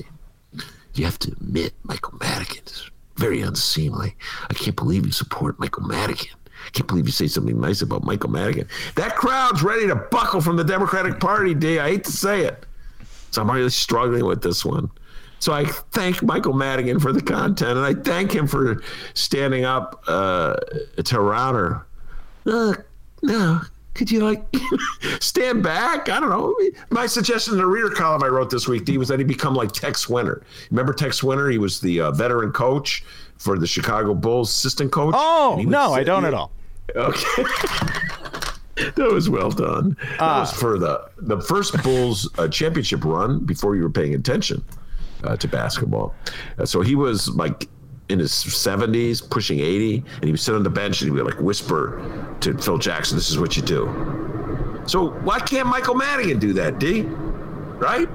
you 0.94 1.04
have 1.04 1.18
to 1.20 1.32
admit 1.32 1.74
Michael 1.84 2.18
Madigan 2.20 2.62
is 2.66 2.90
very 3.16 3.40
unseemly. 3.40 4.14
I 4.50 4.54
can't 4.54 4.76
believe 4.76 5.06
you 5.06 5.12
support 5.12 5.58
Michael 5.58 5.84
Madigan. 5.84 6.34
I 6.66 6.70
can't 6.70 6.88
believe 6.88 7.06
you 7.06 7.12
say 7.12 7.28
something 7.28 7.60
nice 7.60 7.82
about 7.82 8.04
Michael 8.04 8.30
Madigan. 8.30 8.68
That 8.96 9.14
crowd's 9.14 9.62
ready 9.62 9.86
to 9.86 9.96
buckle 9.96 10.40
from 10.40 10.56
the 10.56 10.64
Democratic 10.64 11.20
Party, 11.20 11.54
D. 11.54 11.78
I 11.78 11.90
hate 11.90 12.04
to 12.04 12.12
say 12.12 12.42
it. 12.42 12.64
So 13.30 13.42
I'm 13.42 13.50
really 13.50 13.68
struggling 13.70 14.24
with 14.24 14.42
this 14.42 14.64
one. 14.64 14.90
So 15.38 15.52
I 15.52 15.66
thank 15.66 16.22
Michael 16.22 16.54
Madigan 16.54 16.98
for 16.98 17.12
the 17.12 17.20
content, 17.20 17.76
and 17.76 17.80
I 17.80 17.92
thank 17.92 18.32
him 18.32 18.46
for 18.46 18.82
standing 19.12 19.64
up 19.64 20.02
uh, 20.08 20.54
to 20.96 21.16
Rauner. 21.16 21.84
Uh, 22.46 22.74
no, 23.22 23.60
could 23.96 24.10
you 24.10 24.20
like 24.20 24.44
stand 25.20 25.62
back? 25.62 26.08
I 26.08 26.20
don't 26.20 26.28
know. 26.28 26.54
My 26.90 27.06
suggestion 27.06 27.54
in 27.54 27.58
the 27.58 27.66
reader 27.66 27.90
column 27.90 28.22
I 28.22 28.28
wrote 28.28 28.50
this 28.50 28.68
week, 28.68 28.84
D, 28.84 28.98
was 28.98 29.08
that 29.08 29.18
he 29.18 29.24
become 29.24 29.54
like 29.54 29.72
Tex 29.72 30.08
Winter. 30.08 30.42
Remember 30.70 30.92
Tex 30.92 31.22
Winter? 31.22 31.48
He 31.48 31.58
was 31.58 31.80
the 31.80 32.00
uh, 32.02 32.10
veteran 32.12 32.52
coach 32.52 33.02
for 33.38 33.58
the 33.58 33.66
Chicago 33.66 34.14
Bulls, 34.14 34.50
assistant 34.50 34.92
coach. 34.92 35.14
Oh 35.16 35.62
no, 35.66 35.92
I 35.92 36.04
don't 36.04 36.24
at 36.24 36.34
all. 36.34 36.52
Okay. 36.94 37.42
that 38.76 39.10
was 39.10 39.28
well 39.28 39.50
done. 39.50 39.96
That 40.18 40.20
uh, 40.20 40.40
was 40.40 40.52
for 40.52 40.78
the 40.78 41.08
the 41.16 41.40
first 41.40 41.82
Bulls 41.82 42.28
uh, 42.38 42.48
championship 42.48 43.04
run 43.04 43.44
before 43.44 43.76
you 43.76 43.82
were 43.82 43.90
paying 43.90 44.14
attention 44.14 44.62
uh, 45.24 45.36
to 45.36 45.48
basketball. 45.48 46.14
Uh, 46.58 46.66
so 46.66 46.82
he 46.82 46.94
was 46.94 47.28
like 47.30 47.68
in 48.08 48.18
his 48.18 48.30
70s, 48.30 49.28
pushing 49.28 49.60
80, 49.60 49.96
and 49.96 50.24
he 50.24 50.30
would 50.30 50.40
sit 50.40 50.54
on 50.54 50.62
the 50.62 50.70
bench 50.70 51.02
and 51.02 51.10
he 51.10 51.16
would 51.16 51.26
like 51.26 51.40
whisper 51.40 52.00
to 52.40 52.56
Phil 52.58 52.78
Jackson, 52.78 53.16
"This 53.16 53.30
is 53.30 53.38
what 53.38 53.56
you 53.56 53.62
do." 53.62 53.88
So 54.86 55.10
why 55.22 55.40
can't 55.40 55.66
Michael 55.66 55.94
Madigan 55.94 56.38
do 56.38 56.52
that, 56.52 56.78
D? 56.78 57.02
Right? 57.78 58.08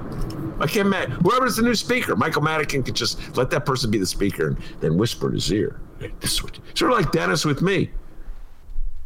I 0.60 0.66
can't 0.66 0.88
Matt 0.88 1.10
whoever's 1.10 1.56
the 1.56 1.62
new 1.62 1.74
speaker, 1.74 2.16
Michael 2.16 2.42
Madigan 2.42 2.82
could 2.82 2.94
just 2.94 3.36
let 3.36 3.50
that 3.50 3.66
person 3.66 3.90
be 3.90 3.98
the 3.98 4.06
speaker 4.06 4.48
and 4.48 4.56
then 4.80 4.96
whisper 4.96 5.28
in 5.28 5.34
his 5.34 5.52
ear. 5.52 5.80
This 6.20 6.32
is 6.32 6.42
what, 6.42 6.58
sort 6.74 6.92
of 6.92 6.98
like 6.98 7.12
Dennis 7.12 7.44
with 7.44 7.62
me 7.62 7.90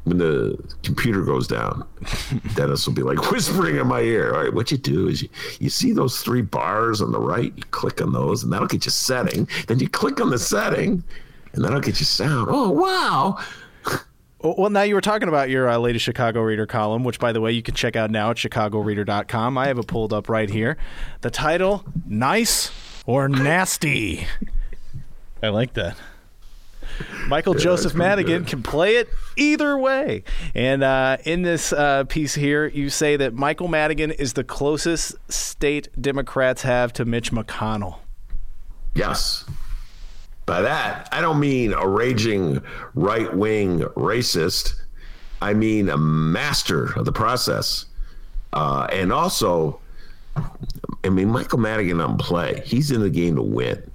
when 0.06 0.18
the 0.18 0.56
computer 0.84 1.22
goes 1.22 1.48
down, 1.48 1.86
Dennis 2.54 2.86
will 2.86 2.94
be 2.94 3.02
like 3.02 3.32
whispering 3.32 3.76
in 3.76 3.88
my 3.88 4.00
ear. 4.00 4.32
All 4.32 4.44
right, 4.44 4.54
what 4.54 4.70
you 4.70 4.78
do 4.78 5.08
is 5.08 5.22
you, 5.22 5.28
you 5.58 5.68
see 5.68 5.92
those 5.92 6.20
three 6.20 6.42
bars 6.42 7.02
on 7.02 7.10
the 7.10 7.18
right, 7.18 7.52
you 7.56 7.64
click 7.72 8.00
on 8.00 8.12
those, 8.12 8.44
and 8.44 8.52
that'll 8.52 8.68
get 8.68 8.84
you 8.84 8.92
setting. 8.92 9.48
Then 9.66 9.80
you 9.80 9.88
click 9.88 10.20
on 10.20 10.30
the 10.30 10.38
setting, 10.38 11.02
and 11.54 11.64
that'll 11.64 11.80
get 11.80 11.98
you 11.98 12.06
sound. 12.06 12.48
Oh, 12.48 12.70
wow. 12.70 13.38
Well, 14.40 14.70
now 14.70 14.82
you 14.82 14.94
were 14.94 15.00
talking 15.00 15.28
about 15.28 15.50
your 15.50 15.68
uh, 15.68 15.76
latest 15.76 16.04
Chicago 16.04 16.40
Reader 16.40 16.66
column, 16.66 17.02
which, 17.02 17.18
by 17.18 17.32
the 17.32 17.40
way, 17.40 17.50
you 17.50 17.62
can 17.62 17.74
check 17.74 17.96
out 17.96 18.12
now 18.12 18.30
at 18.30 18.36
chicagoreader.com. 18.36 19.58
I 19.58 19.66
have 19.66 19.78
it 19.78 19.88
pulled 19.88 20.12
up 20.12 20.28
right 20.28 20.48
here. 20.48 20.76
The 21.22 21.30
title, 21.30 21.84
Nice 22.06 22.70
or 23.06 23.28
Nasty? 23.28 24.24
I 25.42 25.48
like 25.48 25.74
that. 25.74 25.96
Michael 27.28 27.54
Yeah, 27.54 27.60
Joseph 27.60 27.94
Madigan 27.94 28.42
good. 28.42 28.48
can 28.48 28.62
play 28.62 28.96
it 28.96 29.08
either 29.36 29.76
way. 29.76 30.24
And 30.54 30.82
uh, 30.82 31.18
in 31.24 31.42
this 31.42 31.72
uh, 31.72 32.04
piece 32.04 32.34
here, 32.34 32.66
you 32.66 32.90
say 32.90 33.16
that 33.16 33.34
Michael 33.34 33.68
Madigan 33.68 34.10
is 34.10 34.34
the 34.34 34.44
closest 34.44 35.16
state 35.30 35.88
Democrats 36.00 36.62
have 36.62 36.92
to 36.94 37.04
Mitch 37.04 37.32
McConnell. 37.32 37.98
Yes. 38.94 39.44
By 40.46 40.62
that, 40.62 41.08
I 41.10 41.20
don't 41.20 41.40
mean 41.40 41.72
a 41.72 41.86
raging 41.86 42.62
right 42.94 43.34
wing 43.36 43.80
racist. 43.80 44.74
I 45.42 45.54
mean 45.54 45.88
a 45.88 45.98
master 45.98 46.96
of 46.98 47.04
the 47.04 47.12
process. 47.12 47.86
Uh, 48.52 48.86
and 48.92 49.12
also, 49.12 49.80
I 51.04 51.08
mean, 51.10 51.28
Michael 51.28 51.58
Madigan 51.58 52.00
on 52.00 52.16
play. 52.16 52.62
He's 52.64 52.90
in 52.90 53.00
the 53.00 53.10
game 53.10 53.36
to 53.36 53.42
win, 53.42 53.90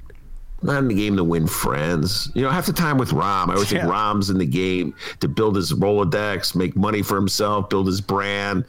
not 0.64 0.80
in 0.80 0.88
the 0.88 0.94
game 0.96 1.18
to 1.18 1.24
win 1.24 1.48
friends. 1.48 2.30
You 2.34 2.44
know, 2.44 2.50
half 2.50 2.66
the 2.66 2.74
time 2.74 2.98
with 2.98 3.10
Rahm, 3.12 3.50
I 3.50 3.54
always 3.54 3.72
Yeah. 3.72 3.82
think 3.82 3.92
Rahm's 3.94 4.30
in 4.30 4.38
the 4.38 4.46
game 4.46 4.94
to 5.20 5.28
build 5.28 5.56
his 5.56 5.74
Rolodex, 5.74 6.56
make 6.56 6.76
money 6.76 7.02
for 7.02 7.16
himself, 7.16 7.70
build 7.70 7.88
his 7.88 8.02
brand. 8.02 8.66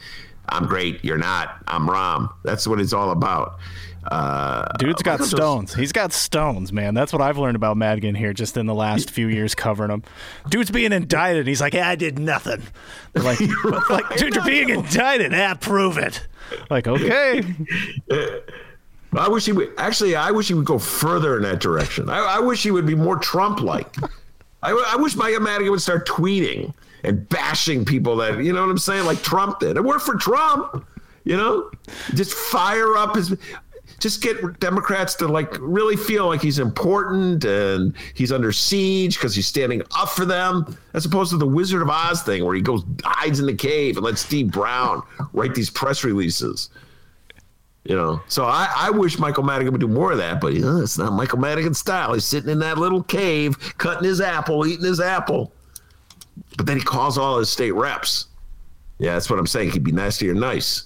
I'm 0.48 0.66
great. 0.66 1.04
You're 1.04 1.18
not. 1.18 1.56
I'm 1.68 1.86
Rahm. 1.88 2.28
That's 2.44 2.66
what 2.66 2.80
it's 2.80 2.92
all 2.92 3.10
about. 3.10 3.58
Uh, 4.10 4.66
Dude's 4.78 5.00
got 5.00 5.22
stones. 5.22 5.72
He's 5.74 5.92
got 5.92 6.12
stones, 6.12 6.72
man. 6.72 6.92
That's 6.92 7.12
what 7.12 7.22
I've 7.22 7.38
learned 7.38 7.54
about 7.54 7.76
Madigan 7.76 8.16
here 8.16 8.32
just 8.32 8.56
in 8.56 8.66
the 8.66 8.74
last 8.74 9.08
few 9.10 9.28
years 9.28 9.54
covering 9.54 9.92
him. 9.92 10.02
Dude's 10.48 10.72
being 10.72 10.92
indicted. 10.92 11.46
He's 11.46 11.60
like, 11.60 11.72
yeah, 11.72 11.88
I 11.88 11.94
did 11.94 12.18
nothing. 12.18 12.62
They're 13.12 13.22
like, 13.22 13.38
but 13.62 13.88
like, 13.90 14.16
dude, 14.16 14.34
you're 14.34 14.44
being 14.44 14.70
indicted. 14.70 15.30
Yeah, 15.30 15.54
prove 15.54 15.98
it. 15.98 16.26
Like, 16.68 16.88
okay. 16.88 17.42
I 19.14 19.28
wish 19.28 19.44
he 19.44 19.52
would. 19.52 19.72
Actually, 19.76 20.16
I 20.16 20.30
wish 20.30 20.48
he 20.48 20.54
would 20.54 20.64
go 20.64 20.78
further 20.78 21.36
in 21.36 21.42
that 21.42 21.60
direction. 21.60 22.08
I, 22.08 22.18
I 22.18 22.38
wish 22.38 22.62
he 22.62 22.70
would 22.70 22.86
be 22.86 22.94
more 22.94 23.16
Trump-like. 23.16 23.96
I, 24.62 24.72
I 24.72 24.96
wish 24.96 25.16
Mike 25.16 25.38
Madigan 25.40 25.70
would 25.70 25.82
start 25.82 26.06
tweeting 26.06 26.72
and 27.04 27.28
bashing 27.28 27.84
people 27.84 28.16
that 28.16 28.42
you 28.42 28.52
know 28.52 28.62
what 28.62 28.70
I'm 28.70 28.78
saying, 28.78 29.04
like 29.04 29.22
Trump 29.22 29.60
did. 29.60 29.76
It 29.76 29.84
worked 29.84 30.04
for 30.06 30.16
Trump. 30.16 30.86
You 31.24 31.36
know, 31.36 31.70
just 32.14 32.34
fire 32.34 32.96
up 32.96 33.16
his. 33.16 33.36
Just 34.00 34.20
get 34.20 34.58
Democrats 34.58 35.14
to 35.16 35.28
like 35.28 35.56
really 35.60 35.94
feel 35.96 36.26
like 36.26 36.42
he's 36.42 36.58
important 36.58 37.44
and 37.44 37.94
he's 38.14 38.32
under 38.32 38.50
siege 38.50 39.16
because 39.16 39.32
he's 39.32 39.46
standing 39.46 39.82
up 39.94 40.08
for 40.08 40.24
them, 40.24 40.76
as 40.94 41.04
opposed 41.06 41.30
to 41.30 41.36
the 41.36 41.46
Wizard 41.46 41.82
of 41.82 41.88
Oz 41.88 42.22
thing 42.22 42.44
where 42.44 42.56
he 42.56 42.60
goes 42.60 42.82
hides 43.04 43.38
in 43.38 43.46
the 43.46 43.54
cave 43.54 43.96
and 43.96 44.04
lets 44.04 44.22
Steve 44.22 44.50
Brown 44.50 45.02
write 45.32 45.54
these 45.54 45.70
press 45.70 46.02
releases. 46.02 46.70
You 47.84 47.96
know, 47.96 48.22
so 48.28 48.44
I, 48.44 48.72
I 48.76 48.90
wish 48.90 49.18
Michael 49.18 49.42
Madigan 49.42 49.72
would 49.72 49.80
do 49.80 49.88
more 49.88 50.12
of 50.12 50.18
that, 50.18 50.40
but 50.40 50.52
you 50.52 50.60
know, 50.60 50.80
it's 50.80 50.98
not 50.98 51.12
Michael 51.14 51.40
Madigan's 51.40 51.80
style. 51.80 52.14
He's 52.14 52.24
sitting 52.24 52.48
in 52.48 52.60
that 52.60 52.78
little 52.78 53.02
cave, 53.02 53.58
cutting 53.78 54.04
his 54.04 54.20
apple, 54.20 54.64
eating 54.66 54.84
his 54.84 55.00
apple. 55.00 55.52
But 56.56 56.66
then 56.66 56.76
he 56.76 56.82
calls 56.84 57.18
all 57.18 57.38
his 57.38 57.50
state 57.50 57.72
reps. 57.72 58.26
Yeah, 58.98 59.14
that's 59.14 59.28
what 59.28 59.40
I'm 59.40 59.48
saying. 59.48 59.72
He'd 59.72 59.82
be 59.82 59.90
nasty 59.90 60.30
or 60.30 60.34
nice. 60.34 60.84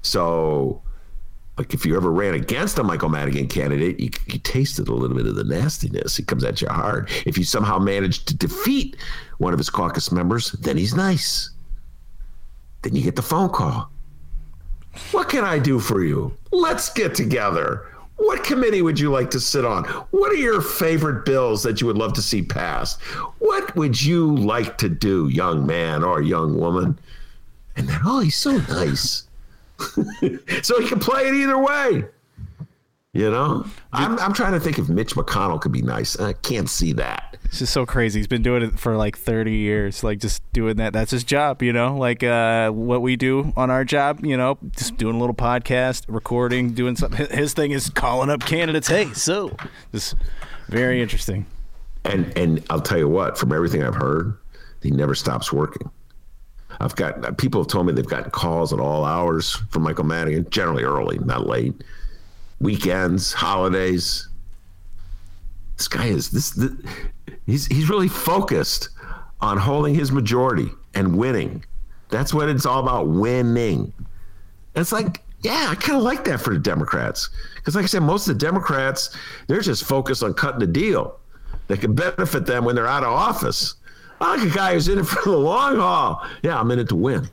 So, 0.00 0.80
like, 1.58 1.74
if 1.74 1.84
you 1.84 1.94
ever 1.94 2.10
ran 2.10 2.32
against 2.32 2.78
a 2.78 2.82
Michael 2.82 3.10
Madigan 3.10 3.46
candidate, 3.46 4.00
you, 4.00 4.08
you 4.26 4.38
tasted 4.38 4.88
a 4.88 4.94
little 4.94 5.14
bit 5.14 5.26
of 5.26 5.34
the 5.34 5.44
nastiness. 5.44 6.16
He 6.16 6.22
comes 6.22 6.42
at 6.42 6.62
you 6.62 6.68
hard. 6.68 7.10
If 7.26 7.36
you 7.36 7.44
somehow 7.44 7.78
manage 7.78 8.24
to 8.24 8.34
defeat 8.34 8.96
one 9.36 9.52
of 9.52 9.58
his 9.58 9.68
caucus 9.68 10.10
members, 10.10 10.52
then 10.52 10.78
he's 10.78 10.94
nice. 10.94 11.50
Then 12.80 12.96
you 12.96 13.02
get 13.02 13.16
the 13.16 13.22
phone 13.22 13.50
call. 13.50 13.90
What 15.12 15.28
can 15.28 15.44
I 15.44 15.58
do 15.58 15.78
for 15.78 16.04
you? 16.04 16.36
Let's 16.50 16.92
get 16.92 17.14
together. 17.14 17.86
What 18.16 18.44
committee 18.44 18.82
would 18.82 19.00
you 19.00 19.10
like 19.10 19.30
to 19.30 19.40
sit 19.40 19.64
on? 19.64 19.84
What 20.10 20.30
are 20.30 20.36
your 20.36 20.60
favorite 20.60 21.24
bills 21.24 21.62
that 21.62 21.80
you 21.80 21.86
would 21.86 21.96
love 21.96 22.12
to 22.14 22.22
see 22.22 22.42
passed? 22.42 23.00
What 23.38 23.74
would 23.76 24.00
you 24.00 24.36
like 24.36 24.76
to 24.78 24.88
do, 24.88 25.28
young 25.28 25.66
man 25.66 26.04
or 26.04 26.20
young 26.20 26.58
woman? 26.58 26.98
And 27.76 27.88
then, 27.88 28.00
oh, 28.04 28.20
he's 28.20 28.36
so 28.36 28.58
nice. 28.68 29.26
so 30.62 30.80
he 30.80 30.86
can 30.86 30.98
play 30.98 31.28
it 31.28 31.34
either 31.34 31.58
way. 31.58 32.04
You 33.12 33.28
know, 33.28 33.66
I'm, 33.92 34.16
I'm 34.20 34.32
trying 34.32 34.52
to 34.52 34.60
think 34.60 34.78
if 34.78 34.88
Mitch 34.88 35.16
McConnell 35.16 35.60
could 35.60 35.72
be 35.72 35.82
nice. 35.82 36.18
I 36.20 36.32
can't 36.32 36.70
see 36.70 36.92
that. 36.92 37.36
It's 37.44 37.58
just 37.58 37.72
so 37.72 37.84
crazy. 37.84 38.20
He's 38.20 38.28
been 38.28 38.42
doing 38.42 38.62
it 38.62 38.78
for 38.78 38.96
like 38.96 39.18
30 39.18 39.52
years, 39.52 40.04
like 40.04 40.20
just 40.20 40.44
doing 40.52 40.76
that. 40.76 40.92
That's 40.92 41.10
his 41.10 41.24
job, 41.24 41.60
you 41.60 41.72
know, 41.72 41.96
like 41.96 42.22
uh, 42.22 42.70
what 42.70 43.02
we 43.02 43.16
do 43.16 43.52
on 43.56 43.68
our 43.68 43.84
job, 43.84 44.24
you 44.24 44.36
know, 44.36 44.58
just 44.76 44.96
doing 44.96 45.16
a 45.16 45.18
little 45.18 45.34
podcast, 45.34 46.04
recording, 46.06 46.70
doing 46.70 46.94
something. 46.94 47.26
His 47.36 47.52
thing 47.52 47.72
is 47.72 47.90
calling 47.90 48.30
up 48.30 48.42
candidates. 48.46 48.86
Hey, 48.86 49.12
so 49.12 49.56
just 49.90 50.14
very 50.68 51.02
interesting. 51.02 51.46
And 52.04 52.32
and 52.38 52.64
I'll 52.70 52.80
tell 52.80 52.98
you 52.98 53.08
what, 53.08 53.36
from 53.36 53.52
everything 53.52 53.82
I've 53.82 53.96
heard, 53.96 54.38
he 54.82 54.92
never 54.92 55.16
stops 55.16 55.52
working. 55.52 55.90
I've 56.78 56.94
got 56.94 57.36
people 57.38 57.60
have 57.60 57.68
told 57.68 57.88
me 57.88 57.92
they've 57.92 58.06
gotten 58.06 58.30
calls 58.30 58.72
at 58.72 58.78
all 58.78 59.04
hours 59.04 59.56
from 59.70 59.82
Michael 59.82 60.04
Madigan, 60.04 60.48
generally 60.50 60.84
early, 60.84 61.18
not 61.18 61.48
late. 61.48 61.74
Weekends, 62.60 63.32
holidays. 63.32 64.28
This 65.76 65.88
guy 65.88 66.06
is 66.06 66.30
this, 66.30 66.58
he's 67.46 67.66
he's 67.66 67.88
really 67.88 68.08
focused 68.08 68.90
on 69.40 69.56
holding 69.56 69.94
his 69.94 70.12
majority 70.12 70.68
and 70.94 71.16
winning. 71.16 71.64
That's 72.10 72.34
what 72.34 72.48
it's 72.48 72.66
all 72.66 72.80
about, 72.80 73.08
winning. 73.08 73.92
And 74.74 74.82
it's 74.82 74.92
like, 74.92 75.22
yeah, 75.42 75.68
I 75.70 75.74
kind 75.74 75.96
of 75.96 76.02
like 76.02 76.24
that 76.24 76.40
for 76.40 76.52
the 76.52 76.60
Democrats. 76.60 77.30
Because, 77.54 77.74
like 77.74 77.84
I 77.84 77.86
said, 77.86 78.02
most 78.02 78.28
of 78.28 78.38
the 78.38 78.44
Democrats, 78.44 79.16
they're 79.46 79.60
just 79.60 79.84
focused 79.84 80.22
on 80.22 80.34
cutting 80.34 80.62
a 80.62 80.66
deal 80.66 81.18
that 81.68 81.80
can 81.80 81.94
benefit 81.94 82.46
them 82.46 82.64
when 82.64 82.74
they're 82.74 82.86
out 82.86 83.04
of 83.04 83.10
office. 83.10 83.76
I 84.20 84.36
like 84.36 84.52
a 84.52 84.54
guy 84.54 84.74
who's 84.74 84.88
in 84.88 84.98
it 84.98 85.04
for 85.06 85.30
the 85.30 85.36
long 85.36 85.76
haul. 85.76 86.26
Yeah, 86.42 86.60
I'm 86.60 86.70
in 86.70 86.78
it 86.78 86.88
to 86.90 86.96
win. 86.96 87.28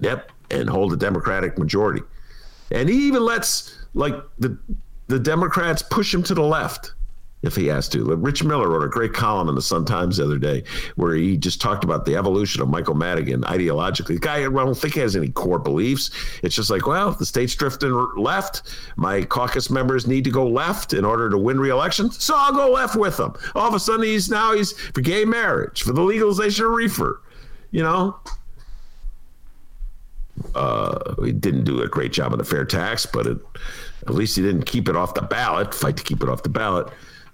Yep. 0.00 0.32
And 0.50 0.68
hold 0.68 0.92
a 0.92 0.96
Democratic 0.96 1.58
majority. 1.58 2.02
And 2.70 2.88
he 2.88 3.06
even 3.06 3.22
lets, 3.22 3.85
like, 3.96 4.14
the, 4.38 4.56
the 5.08 5.18
Democrats 5.18 5.82
push 5.82 6.14
him 6.14 6.22
to 6.24 6.34
the 6.34 6.42
left 6.42 6.92
if 7.42 7.54
he 7.54 7.66
has 7.66 7.88
to. 7.88 8.04
Rich 8.16 8.42
Miller 8.42 8.68
wrote 8.68 8.82
a 8.82 8.88
great 8.88 9.12
column 9.12 9.48
in 9.48 9.54
the 9.54 9.62
Sun 9.62 9.84
Times 9.84 10.16
the 10.16 10.24
other 10.24 10.38
day 10.38 10.64
where 10.96 11.14
he 11.14 11.36
just 11.36 11.60
talked 11.60 11.84
about 11.84 12.04
the 12.04 12.16
evolution 12.16 12.60
of 12.60 12.68
Michael 12.68 12.94
Madigan 12.94 13.42
ideologically. 13.42 14.14
The 14.14 14.18
guy, 14.18 14.38
I 14.38 14.48
don't 14.48 14.76
think 14.76 14.94
he 14.94 15.00
has 15.00 15.14
any 15.14 15.28
core 15.28 15.58
beliefs. 15.58 16.10
It's 16.42 16.56
just 16.56 16.70
like, 16.70 16.86
well, 16.86 17.12
the 17.12 17.26
state's 17.26 17.54
drifting 17.54 17.92
left. 18.16 18.62
My 18.96 19.22
caucus 19.22 19.70
members 19.70 20.06
need 20.06 20.24
to 20.24 20.30
go 20.30 20.48
left 20.48 20.92
in 20.92 21.04
order 21.04 21.30
to 21.30 21.38
win 21.38 21.60
re-election, 21.60 22.10
so 22.10 22.34
I'll 22.36 22.52
go 22.52 22.70
left 22.70 22.96
with 22.96 23.16
them. 23.16 23.34
All 23.54 23.68
of 23.68 23.74
a 23.74 23.80
sudden, 23.80 24.04
he's 24.04 24.28
now 24.28 24.54
he's 24.54 24.72
for 24.72 25.02
gay 25.02 25.24
marriage, 25.24 25.82
for 25.82 25.92
the 25.92 26.02
legalization 26.02 26.64
of 26.64 26.72
reefer. 26.72 27.22
You 27.70 27.82
know, 27.82 28.18
uh, 30.56 31.14
he 31.22 31.32
didn't 31.32 31.64
do 31.64 31.82
a 31.82 31.88
great 31.88 32.12
job 32.12 32.32
on 32.32 32.38
the 32.38 32.44
fair 32.44 32.64
tax, 32.64 33.06
but 33.06 33.26
it, 33.26 33.38
at 34.06 34.14
least 34.14 34.36
he 34.36 34.42
didn't 34.42 34.64
keep 34.64 34.88
it 34.88 34.96
off 34.96 35.14
the 35.14 35.22
ballot. 35.22 35.74
Fight 35.74 35.96
to 35.96 36.02
keep 36.02 36.22
it 36.22 36.28
off 36.28 36.42
the 36.42 36.48
ballot. 36.48 36.88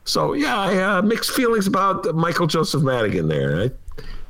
So 0.04 0.32
yeah, 0.32 0.58
I 0.58 0.82
uh, 0.82 1.02
mixed 1.02 1.30
feelings 1.30 1.66
about 1.66 2.14
Michael 2.14 2.46
Joseph 2.46 2.82
Madigan 2.82 3.28
there. 3.28 3.62
I, 3.62 3.70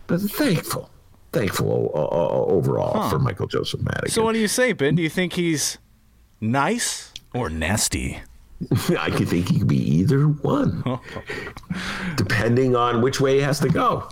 but 0.07 0.21
thankful, 0.21 0.91
thankful 1.33 1.91
uh, 1.95 2.53
overall 2.53 3.09
for 3.09 3.19
Michael 3.19 3.47
Joseph 3.47 3.81
Madigan. 3.81 4.11
So, 4.11 4.23
what 4.23 4.33
do 4.35 4.39
you 4.39 4.49
say, 4.49 4.73
Ben? 4.73 4.95
Do 4.95 5.03
you 5.03 5.09
think 5.09 5.33
he's 5.33 5.79
nice 6.41 7.13
or 7.35 7.49
nasty? 7.49 8.21
I 8.99 9.11
could 9.11 9.29
think 9.29 9.49
he 9.49 9.59
could 9.59 9.69
be 9.69 9.83
either 9.99 10.25
one, 10.25 10.85
depending 12.17 12.77
on 12.77 13.03
which 13.03 13.21
way 13.21 13.37
he 13.37 13.41
has 13.41 13.59
to 13.61 13.69
go. 13.69 14.09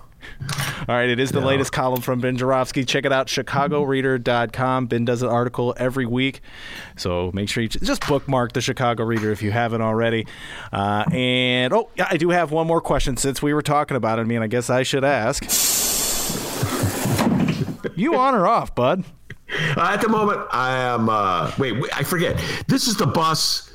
All 0.88 0.96
right, 0.96 1.09
it 1.09 1.20
is 1.20 1.30
the 1.30 1.40
latest 1.40 1.72
column 1.72 2.00
from 2.00 2.20
Ben 2.20 2.37
Joravsky. 2.37 2.85
Check 2.85 3.04
it 3.04 3.12
out, 3.12 3.26
chicagoreader.com. 3.28 4.87
Ben 4.87 5.04
does 5.04 5.22
an 5.22 5.28
article 5.28 5.74
every 5.76 6.06
week. 6.06 6.40
So 6.96 7.30
make 7.33 7.48
sure 7.48 7.62
you 7.62 7.68
just 7.68 8.06
bookmark 8.06 8.52
the 8.52 8.61
Chicago 8.61 9.04
Reader 9.04 9.30
if 9.30 9.42
you 9.42 9.50
haven't 9.50 9.83
already. 9.83 10.26
Uh, 10.72 11.04
and, 11.12 11.72
oh, 11.72 11.90
yeah, 11.96 12.09
I 12.11 12.16
do 12.16 12.30
have 12.30 12.50
one 12.50 12.66
more 12.66 12.80
question 12.80 13.16
since 13.16 13.42
we 13.42 13.54
were 13.54 13.62
talking 13.62 13.96
about 13.96 14.18
it. 14.18 14.22
I 14.22 14.24
mean, 14.24 14.42
I 14.42 14.46
guess 14.46 14.70
I 14.70 14.83
should 14.83 15.04
ask. 15.04 15.44
you 17.97 18.16
on 18.16 18.34
or 18.34 18.47
off, 18.47 18.74
bud? 18.74 19.05
Uh, 19.76 19.90
at 19.92 20.01
the 20.01 20.09
moment, 20.09 20.40
I 20.53 20.76
am. 20.78 21.09
Uh, 21.09 21.53
wait, 21.59 21.72
wait, 21.72 21.90
I 21.97 22.03
forget. 22.03 22.40
This 22.66 22.86
is 22.86 22.97
the 22.97 23.07
bus 23.07 23.69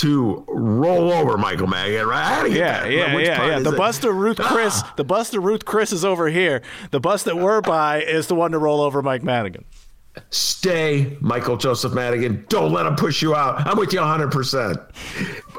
to 0.00 0.44
roll 0.48 1.12
over 1.12 1.36
Michael 1.38 1.66
Madigan, 1.66 2.06
right? 2.06 2.22
I 2.24 2.28
had 2.28 2.42
to 2.44 2.48
get 2.48 2.56
Yeah, 2.58 2.80
that. 2.82 2.90
yeah, 2.92 3.14
Which 3.14 3.26
yeah, 3.26 3.46
yeah. 3.46 3.58
The 3.60 3.72
it? 3.72 3.76
bus 3.76 3.98
to 4.00 4.12
Ruth 4.12 4.38
Chris, 4.38 4.82
Ah. 4.84 4.92
the 4.96 5.04
bus 5.04 5.30
to 5.30 5.40
Ruth 5.40 5.64
Chris 5.64 5.92
is 5.92 6.04
over 6.04 6.28
here. 6.28 6.62
The 6.90 7.00
bus 7.00 7.22
that 7.24 7.36
we're 7.36 7.60
by 7.60 8.02
is 8.02 8.26
the 8.26 8.34
one 8.34 8.52
to 8.52 8.58
roll 8.58 8.80
over 8.80 9.02
Mike 9.02 9.22
Madigan. 9.22 9.64
Stay, 10.30 11.16
Michael 11.20 11.56
Joseph 11.56 11.92
Madigan. 11.92 12.44
Don't 12.48 12.72
let 12.72 12.86
him 12.86 12.96
push 12.96 13.22
you 13.22 13.34
out. 13.34 13.66
I'm 13.66 13.78
with 13.78 13.92
you 13.92 14.00
100%. 14.00 14.76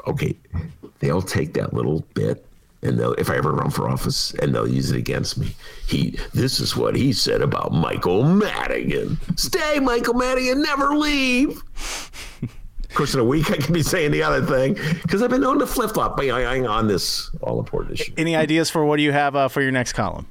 Okay, 0.06 0.36
they'll 1.00 1.22
take 1.22 1.54
that 1.54 1.72
little 1.72 2.04
bit. 2.14 2.44
And 2.84 2.98
they'll, 2.98 3.12
if 3.14 3.30
I 3.30 3.36
ever 3.36 3.52
run 3.52 3.70
for 3.70 3.88
office, 3.88 4.34
and 4.42 4.52
they'll 4.52 4.66
use 4.66 4.90
it 4.90 4.96
against 4.96 5.38
me. 5.38 5.54
He, 5.86 6.18
this 6.34 6.58
is 6.58 6.76
what 6.76 6.96
he 6.96 7.12
said 7.12 7.40
about 7.40 7.72
Michael 7.72 8.24
Madigan. 8.24 9.18
Stay, 9.36 9.78
Michael 9.78 10.14
Madigan. 10.14 10.60
Never 10.62 10.96
leave. 10.96 11.62
Of 12.92 12.96
course, 12.96 13.14
in 13.14 13.20
a 13.20 13.24
week 13.24 13.50
I 13.50 13.56
can 13.56 13.72
be 13.72 13.82
saying 13.82 14.10
the 14.10 14.22
other 14.22 14.44
thing 14.44 14.74
because 15.02 15.22
I've 15.22 15.30
been 15.30 15.40
known 15.40 15.58
to 15.60 15.66
flip 15.66 15.92
flop 15.92 16.20
on 16.20 16.88
this 16.88 17.30
all 17.40 17.58
important 17.58 17.98
issue. 17.98 18.12
Any 18.18 18.36
ideas 18.36 18.68
for 18.68 18.84
what 18.84 18.98
do 18.98 19.02
you 19.02 19.12
have 19.12 19.34
uh, 19.34 19.48
for 19.48 19.62
your 19.62 19.70
next 19.72 19.94
column? 19.94 20.26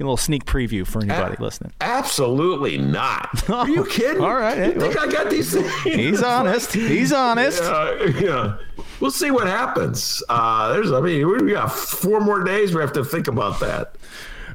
A 0.00 0.02
little 0.02 0.16
sneak 0.16 0.46
preview 0.46 0.86
for 0.86 1.02
anybody 1.02 1.36
A- 1.38 1.42
listening. 1.42 1.74
Absolutely 1.82 2.78
not. 2.78 3.50
Are 3.50 3.68
you 3.68 3.84
kidding? 3.84 4.22
All 4.24 4.34
right, 4.34 4.56
hey, 4.56 4.66
You 4.72 4.80
think 4.80 4.94
well- 4.94 5.08
I 5.10 5.12
got 5.12 5.28
these 5.28 5.52
things? 5.52 5.70
He's 5.82 6.22
honest. 6.22 6.72
He's 6.72 7.12
honest. 7.12 7.62
Uh, 7.62 8.10
yeah. 8.18 8.56
We'll 9.00 9.10
see 9.10 9.30
what 9.30 9.46
happens. 9.46 10.22
Uh, 10.30 10.72
there's, 10.72 10.90
I 10.90 11.02
mean, 11.02 11.28
we 11.28 11.52
got 11.52 11.68
four 11.70 12.20
more 12.20 12.42
days. 12.42 12.74
We 12.74 12.80
have 12.80 12.94
to 12.94 13.04
think 13.04 13.28
about 13.28 13.60
that. 13.60 13.94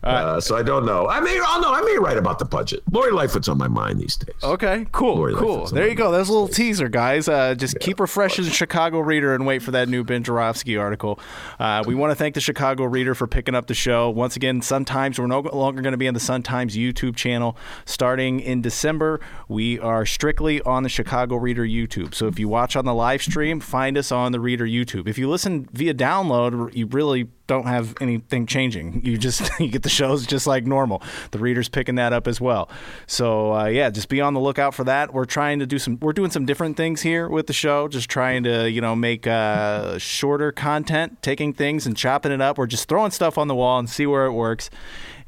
Uh, 0.03 0.39
so 0.39 0.55
I 0.55 0.63
don't 0.63 0.85
know. 0.85 1.07
I 1.07 1.19
may, 1.19 1.39
I'll 1.45 1.61
know. 1.61 1.73
I 1.73 1.81
may 1.81 1.97
write 1.97 2.17
about 2.17 2.39
the 2.39 2.45
budget. 2.45 2.83
Lori 2.91 3.11
Lightfoot's 3.11 3.49
on 3.49 3.57
my 3.57 3.67
mind 3.67 3.99
these 3.99 4.15
days. 4.15 4.35
Okay, 4.43 4.85
cool, 4.91 5.15
Lori 5.15 5.35
cool. 5.35 5.67
There 5.67 5.87
you 5.87 5.95
go. 5.95 6.11
There's 6.11 6.29
a 6.29 6.31
little 6.31 6.47
teaser, 6.47 6.89
guys. 6.89 7.27
Uh, 7.27 7.55
just 7.55 7.79
keep 7.79 7.99
refreshing 7.99 8.45
the 8.45 8.51
Chicago 8.51 8.99
Reader 8.99 9.35
and 9.35 9.45
wait 9.45 9.61
for 9.61 9.71
that 9.71 9.89
new 9.89 10.03
Ben 10.03 10.23
Joravsky 10.23 10.77
article. 10.77 11.19
Uh, 11.59 11.83
we 11.85 11.95
want 11.95 12.11
to 12.11 12.15
thank 12.15 12.35
the 12.35 12.41
Chicago 12.41 12.85
Reader 12.85 13.15
for 13.15 13.27
picking 13.27 13.55
up 13.55 13.67
the 13.67 13.73
show. 13.73 14.09
Once 14.09 14.35
again, 14.35 14.61
Sun 14.61 14.85
Times, 14.85 15.19
we're 15.19 15.27
no 15.27 15.39
longer 15.39 15.81
going 15.81 15.91
to 15.91 15.97
be 15.97 16.07
on 16.07 16.13
the 16.13 16.19
Sun 16.19 16.43
Times 16.43 16.75
YouTube 16.75 17.15
channel. 17.15 17.57
Starting 17.85 18.39
in 18.39 18.61
December, 18.61 19.19
we 19.47 19.79
are 19.79 20.05
strictly 20.05 20.61
on 20.61 20.83
the 20.83 20.89
Chicago 20.89 21.35
Reader 21.35 21.65
YouTube. 21.65 22.13
So 22.13 22.27
if 22.27 22.39
you 22.39 22.47
watch 22.47 22.75
on 22.75 22.85
the 22.85 22.93
live 22.93 23.21
stream, 23.21 23.59
find 23.59 23.97
us 23.97 24.11
on 24.11 24.31
the 24.31 24.39
Reader 24.39 24.65
YouTube. 24.65 25.07
If 25.07 25.17
you 25.17 25.29
listen 25.29 25.67
via 25.73 25.93
download, 25.93 26.73
you 26.75 26.85
really 26.87 27.27
don't 27.49 27.65
have 27.65 27.95
anything 27.99 28.45
changing. 28.45 29.01
You 29.03 29.17
just 29.17 29.51
you 29.59 29.67
get 29.67 29.83
the 29.83 29.89
shows 29.89 30.25
just 30.25 30.47
like 30.47 30.65
normal. 30.65 31.01
The 31.31 31.39
readers 31.39 31.67
picking 31.67 31.95
that 31.95 32.13
up 32.13 32.27
as 32.27 32.39
well. 32.39 32.69
So 33.07 33.53
uh, 33.53 33.65
yeah, 33.65 33.89
just 33.89 34.07
be 34.07 34.21
on 34.21 34.33
the 34.33 34.39
lookout 34.39 34.73
for 34.73 34.85
that. 34.85 35.13
We're 35.13 35.25
trying 35.25 35.59
to 35.59 35.65
do 35.65 35.77
some. 35.79 35.99
We're 36.01 36.13
doing 36.13 36.31
some 36.31 36.45
different 36.45 36.77
things 36.77 37.01
here 37.01 37.27
with 37.27 37.47
the 37.47 37.53
show. 37.53 37.89
Just 37.89 38.09
trying 38.09 38.43
to 38.43 38.69
you 38.69 38.79
know 38.79 38.95
make 38.95 39.27
uh, 39.27 39.97
shorter 39.97 40.53
content, 40.53 41.21
taking 41.21 41.51
things 41.51 41.85
and 41.85 41.97
chopping 41.97 42.31
it 42.31 42.39
up. 42.41 42.57
We're 42.57 42.67
just 42.67 42.87
throwing 42.87 43.11
stuff 43.11 43.37
on 43.37 43.49
the 43.49 43.55
wall 43.55 43.79
and 43.79 43.89
see 43.89 44.05
where 44.05 44.25
it 44.25 44.33
works. 44.33 44.69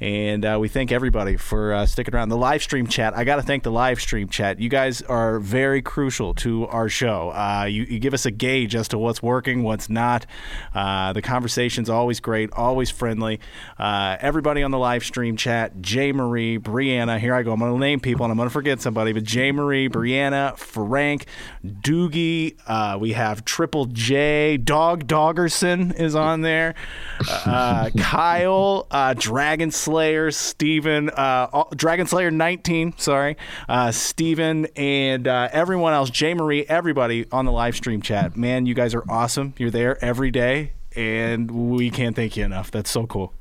And 0.01 0.43
uh, 0.43 0.57
we 0.59 0.67
thank 0.67 0.91
everybody 0.91 1.37
for 1.37 1.73
uh, 1.73 1.85
sticking 1.85 2.15
around. 2.15 2.29
The 2.29 2.37
live 2.37 2.63
stream 2.63 2.87
chat, 2.87 3.15
I 3.15 3.23
got 3.23 3.35
to 3.35 3.43
thank 3.43 3.61
the 3.61 3.71
live 3.71 4.01
stream 4.01 4.29
chat. 4.29 4.59
You 4.59 4.67
guys 4.67 5.03
are 5.03 5.37
very 5.37 5.83
crucial 5.83 6.33
to 6.35 6.65
our 6.69 6.89
show. 6.89 7.29
Uh, 7.29 7.65
you, 7.65 7.83
you 7.83 7.99
give 7.99 8.15
us 8.15 8.25
a 8.25 8.31
gauge 8.31 8.73
as 8.73 8.87
to 8.87 8.97
what's 8.97 9.21
working, 9.21 9.61
what's 9.61 9.91
not. 9.91 10.25
Uh, 10.73 11.13
the 11.13 11.21
conversation's 11.21 11.87
always 11.87 12.19
great, 12.19 12.51
always 12.53 12.89
friendly. 12.89 13.39
Uh, 13.77 14.17
everybody 14.19 14.63
on 14.63 14.71
the 14.71 14.79
live 14.79 15.03
stream 15.03 15.37
chat, 15.37 15.79
Jay 15.83 16.11
Marie, 16.11 16.57
Brianna, 16.57 17.19
here 17.19 17.35
I 17.35 17.43
go. 17.43 17.53
I'm 17.53 17.59
going 17.59 17.71
to 17.71 17.77
name 17.79 17.99
people 17.99 18.25
and 18.25 18.31
I'm 18.31 18.37
going 18.37 18.49
to 18.49 18.53
forget 18.53 18.81
somebody, 18.81 19.13
but 19.13 19.23
Jay 19.23 19.51
Marie, 19.51 19.87
Brianna, 19.87 20.57
Frank, 20.57 21.27
Doogie, 21.63 22.99
we 22.99 23.11
have 23.11 23.45
Triple 23.45 23.85
J, 23.85 24.57
Dog 24.57 25.05
Doggerson 25.05 25.93
is 25.99 26.15
on 26.15 26.41
there, 26.41 26.73
Kyle, 27.23 28.87
Dragon 29.15 29.69
Slayer, 29.69 29.90
Steven, 30.31 31.09
uh, 31.09 31.63
Dragon 31.75 32.07
Slayer 32.07 32.31
19, 32.31 32.93
sorry, 32.97 33.37
uh, 33.69 33.91
Steven, 33.91 34.65
and 34.75 35.27
uh, 35.27 35.49
everyone 35.51 35.93
else, 35.93 36.09
Jay 36.09 36.33
Marie, 36.33 36.65
everybody 36.67 37.25
on 37.31 37.45
the 37.45 37.51
live 37.51 37.75
stream 37.75 38.01
chat. 38.01 38.35
Man, 38.37 38.65
you 38.65 38.73
guys 38.73 38.93
are 38.95 39.03
awesome. 39.09 39.53
You're 39.57 39.69
there 39.71 40.03
every 40.03 40.31
day, 40.31 40.73
and 40.95 41.51
we 41.71 41.89
can't 41.89 42.15
thank 42.15 42.37
you 42.37 42.45
enough. 42.45 42.71
That's 42.71 42.89
so 42.89 43.05
cool. 43.05 43.33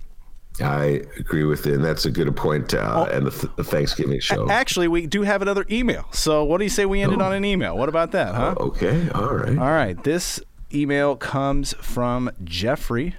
I 0.61 1.03
agree 1.17 1.45
with 1.45 1.65
you, 1.65 1.75
and 1.75 1.85
that's 1.85 2.05
a 2.05 2.11
good 2.11 2.35
point. 2.37 2.75
Uh, 2.75 3.09
and 3.11 3.27
the, 3.27 3.31
th- 3.31 3.53
the 3.57 3.65
Thanksgiving 3.65 4.21
show. 4.21 4.51
Actually, 4.51 4.89
we 4.89 5.07
do 5.07 5.23
have 5.23 5.41
another 5.43 5.65
email. 5.71 6.05
So, 6.11 6.45
what 6.45 6.59
do 6.59 6.65
you 6.65 6.71
say 6.71 6.85
we 6.85 7.01
ended 7.01 7.23
Oh. 7.23 7.25
on 7.27 7.33
an 7.33 7.45
email? 7.45 7.79
What 7.79 7.89
about 7.89 8.11
that, 8.13 8.35
huh? 8.35 8.55
okay, 8.59 9.09
all 9.15 9.35
right. 9.35 9.57
All 9.59 9.71
right. 9.71 10.03
This 10.03 10.41
email 10.75 11.17
comes 11.17 11.73
from 11.75 12.31
Jeffrey. 12.45 13.15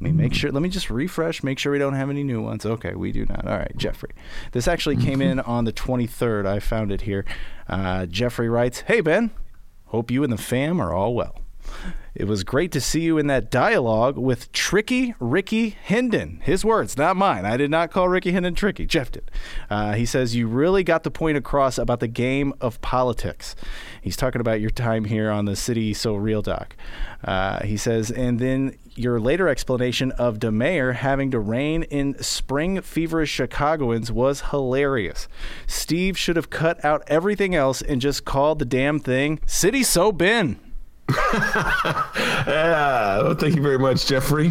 Let 0.00 0.12
me 0.12 0.12
make 0.12 0.34
sure. 0.34 0.52
Let 0.52 0.62
me 0.62 0.68
just 0.68 0.90
refresh. 0.90 1.42
Make 1.42 1.58
sure 1.58 1.72
we 1.72 1.78
don't 1.78 1.94
have 1.94 2.10
any 2.10 2.22
new 2.22 2.42
ones. 2.42 2.66
Okay, 2.66 2.94
we 2.94 3.12
do 3.12 3.24
not. 3.24 3.46
All 3.46 3.56
right, 3.56 3.74
Jeffrey. 3.76 4.10
This 4.52 4.68
actually 4.68 4.96
came 4.96 5.22
in 5.22 5.40
on 5.40 5.64
the 5.64 5.72
23rd. 5.72 6.46
I 6.46 6.60
found 6.60 6.92
it 6.92 7.02
here. 7.02 7.24
Uh, 7.66 8.04
Jeffrey 8.04 8.48
writes, 8.48 8.80
"Hey 8.80 9.00
Ben, 9.00 9.30
hope 9.86 10.10
you 10.10 10.22
and 10.22 10.30
the 10.32 10.36
fam 10.36 10.80
are 10.80 10.92
all 10.92 11.14
well. 11.14 11.40
It 12.16 12.26
was 12.26 12.44
great 12.44 12.72
to 12.72 12.80
see 12.80 13.02
you 13.02 13.18
in 13.18 13.26
that 13.26 13.50
dialogue 13.50 14.16
with 14.16 14.50
Tricky 14.50 15.14
Ricky 15.20 15.68
Hendon. 15.68 16.40
His 16.42 16.64
words, 16.64 16.96
not 16.96 17.14
mine. 17.14 17.44
I 17.44 17.58
did 17.58 17.70
not 17.70 17.90
call 17.90 18.08
Ricky 18.08 18.32
Hendon 18.32 18.54
tricky. 18.54 18.86
Jeff 18.86 19.12
did. 19.12 19.30
Uh, 19.68 19.92
he 19.92 20.06
says, 20.06 20.34
You 20.34 20.48
really 20.48 20.82
got 20.82 21.02
the 21.02 21.10
point 21.10 21.36
across 21.36 21.76
about 21.76 22.00
the 22.00 22.08
game 22.08 22.54
of 22.58 22.80
politics. 22.80 23.54
He's 24.00 24.16
talking 24.16 24.40
about 24.40 24.62
your 24.62 24.70
time 24.70 25.04
here 25.04 25.30
on 25.30 25.44
the 25.44 25.54
City 25.54 25.92
So 25.92 26.14
Real 26.14 26.40
doc. 26.40 26.74
Uh, 27.22 27.62
he 27.66 27.76
says, 27.76 28.10
And 28.10 28.38
then 28.38 28.78
your 28.94 29.20
later 29.20 29.46
explanation 29.46 30.10
of 30.12 30.38
DeMayer 30.38 30.94
having 30.94 31.30
to 31.32 31.38
rein 31.38 31.82
in 31.82 32.18
spring 32.22 32.80
feverish 32.80 33.30
Chicagoans 33.30 34.10
was 34.10 34.40
hilarious. 34.40 35.28
Steve 35.66 36.16
should 36.16 36.36
have 36.36 36.48
cut 36.48 36.82
out 36.82 37.02
everything 37.08 37.54
else 37.54 37.82
and 37.82 38.00
just 38.00 38.24
called 38.24 38.58
the 38.58 38.64
damn 38.64 38.98
thing 38.98 39.38
City 39.44 39.82
So 39.82 40.12
Ben. 40.12 40.58
Yeah, 42.46 43.22
well, 43.22 43.34
thank 43.34 43.56
you 43.56 43.62
very 43.62 43.78
much, 43.78 44.06
Jeffrey. 44.06 44.50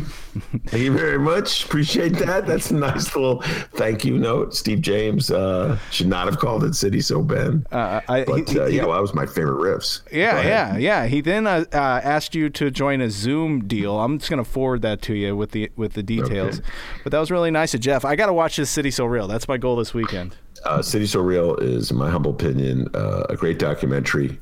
thank 0.68 0.84
you 0.84 0.92
very 0.98 1.18
much. 1.20 1.66
Appreciate 1.66 2.14
that. 2.18 2.46
That's 2.46 2.72
a 2.72 2.76
nice 2.76 3.16
little 3.16 3.42
thank 3.76 4.04
you 4.04 4.18
note. 4.18 4.54
Steve 4.54 4.82
James 4.82 5.32
uh, 5.32 5.78
should 5.92 6.08
not 6.08 6.28
have 6.28 6.40
called 6.40 6.64
it 6.64 6.76
City 6.76 7.00
So 7.02 7.22
Ben. 7.22 7.66
Uh, 7.72 8.02
I- 8.08 8.24
but 8.26 8.50
he- 8.50 8.60
uh, 8.60 8.66
he- 8.68 8.78
yeah, 8.78 8.84
well, 8.86 8.94
that 8.96 9.02
was 9.02 9.14
my 9.14 9.26
favorite 9.26 9.62
riffs. 9.62 10.02
Yeah, 10.12 10.42
yeah, 10.42 10.78
yeah. 10.78 11.06
He 11.08 11.22
then 11.22 11.48
uh, 11.48 11.64
uh, 11.74 11.78
asked 11.78 12.36
you 12.36 12.50
to 12.52 12.70
join 12.72 13.02
a 13.02 13.10
Zoom 13.10 13.68
deal. 13.68 14.00
I'm 14.00 14.18
just 14.20 14.30
going 14.30 14.44
to 14.44 14.50
forward 14.50 14.82
that 14.82 15.02
to 15.04 15.14
you 15.16 15.36
with 15.36 15.52
the 15.52 15.72
with 15.76 15.94
the 15.94 16.04
details. 16.04 16.60
Okay. 16.60 16.68
But 17.04 17.12
that 17.12 17.20
was 17.20 17.32
really 17.32 17.52
nice 17.52 17.74
of 17.74 17.80
Jeff. 17.80 18.04
I 18.06 18.16
got 18.16 18.26
to 18.28 18.34
watch 18.34 18.58
this 18.58 18.70
City 18.70 18.92
So 18.92 19.06
Real. 19.06 19.28
That's 19.28 19.48
my 19.48 19.58
goal 19.58 19.76
this 19.78 19.94
weekend. 19.94 20.36
Uh, 20.66 20.82
City 20.82 21.06
So 21.06 21.22
Real 21.22 21.56
is, 21.58 21.92
in 21.92 21.98
my 21.98 22.10
humble 22.10 22.32
opinion, 22.32 22.88
uh, 22.96 23.24
a 23.30 23.36
great 23.36 23.60
documentary. 23.60 24.40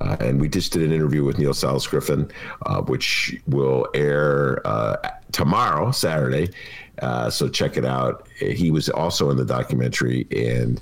Uh, 0.00 0.16
and 0.20 0.40
we 0.40 0.48
just 0.48 0.72
did 0.72 0.82
an 0.82 0.92
interview 0.92 1.24
with 1.24 1.38
Neil 1.38 1.54
Sales-Griffin, 1.54 2.30
uh, 2.66 2.82
which 2.82 3.40
will 3.46 3.88
air 3.94 4.66
uh, 4.66 4.96
tomorrow, 5.32 5.90
Saturday. 5.90 6.50
Uh, 7.02 7.28
so 7.28 7.48
check 7.48 7.76
it 7.76 7.84
out. 7.84 8.26
He 8.38 8.70
was 8.70 8.88
also 8.88 9.30
in 9.30 9.36
the 9.36 9.44
documentary, 9.44 10.26
and 10.34 10.80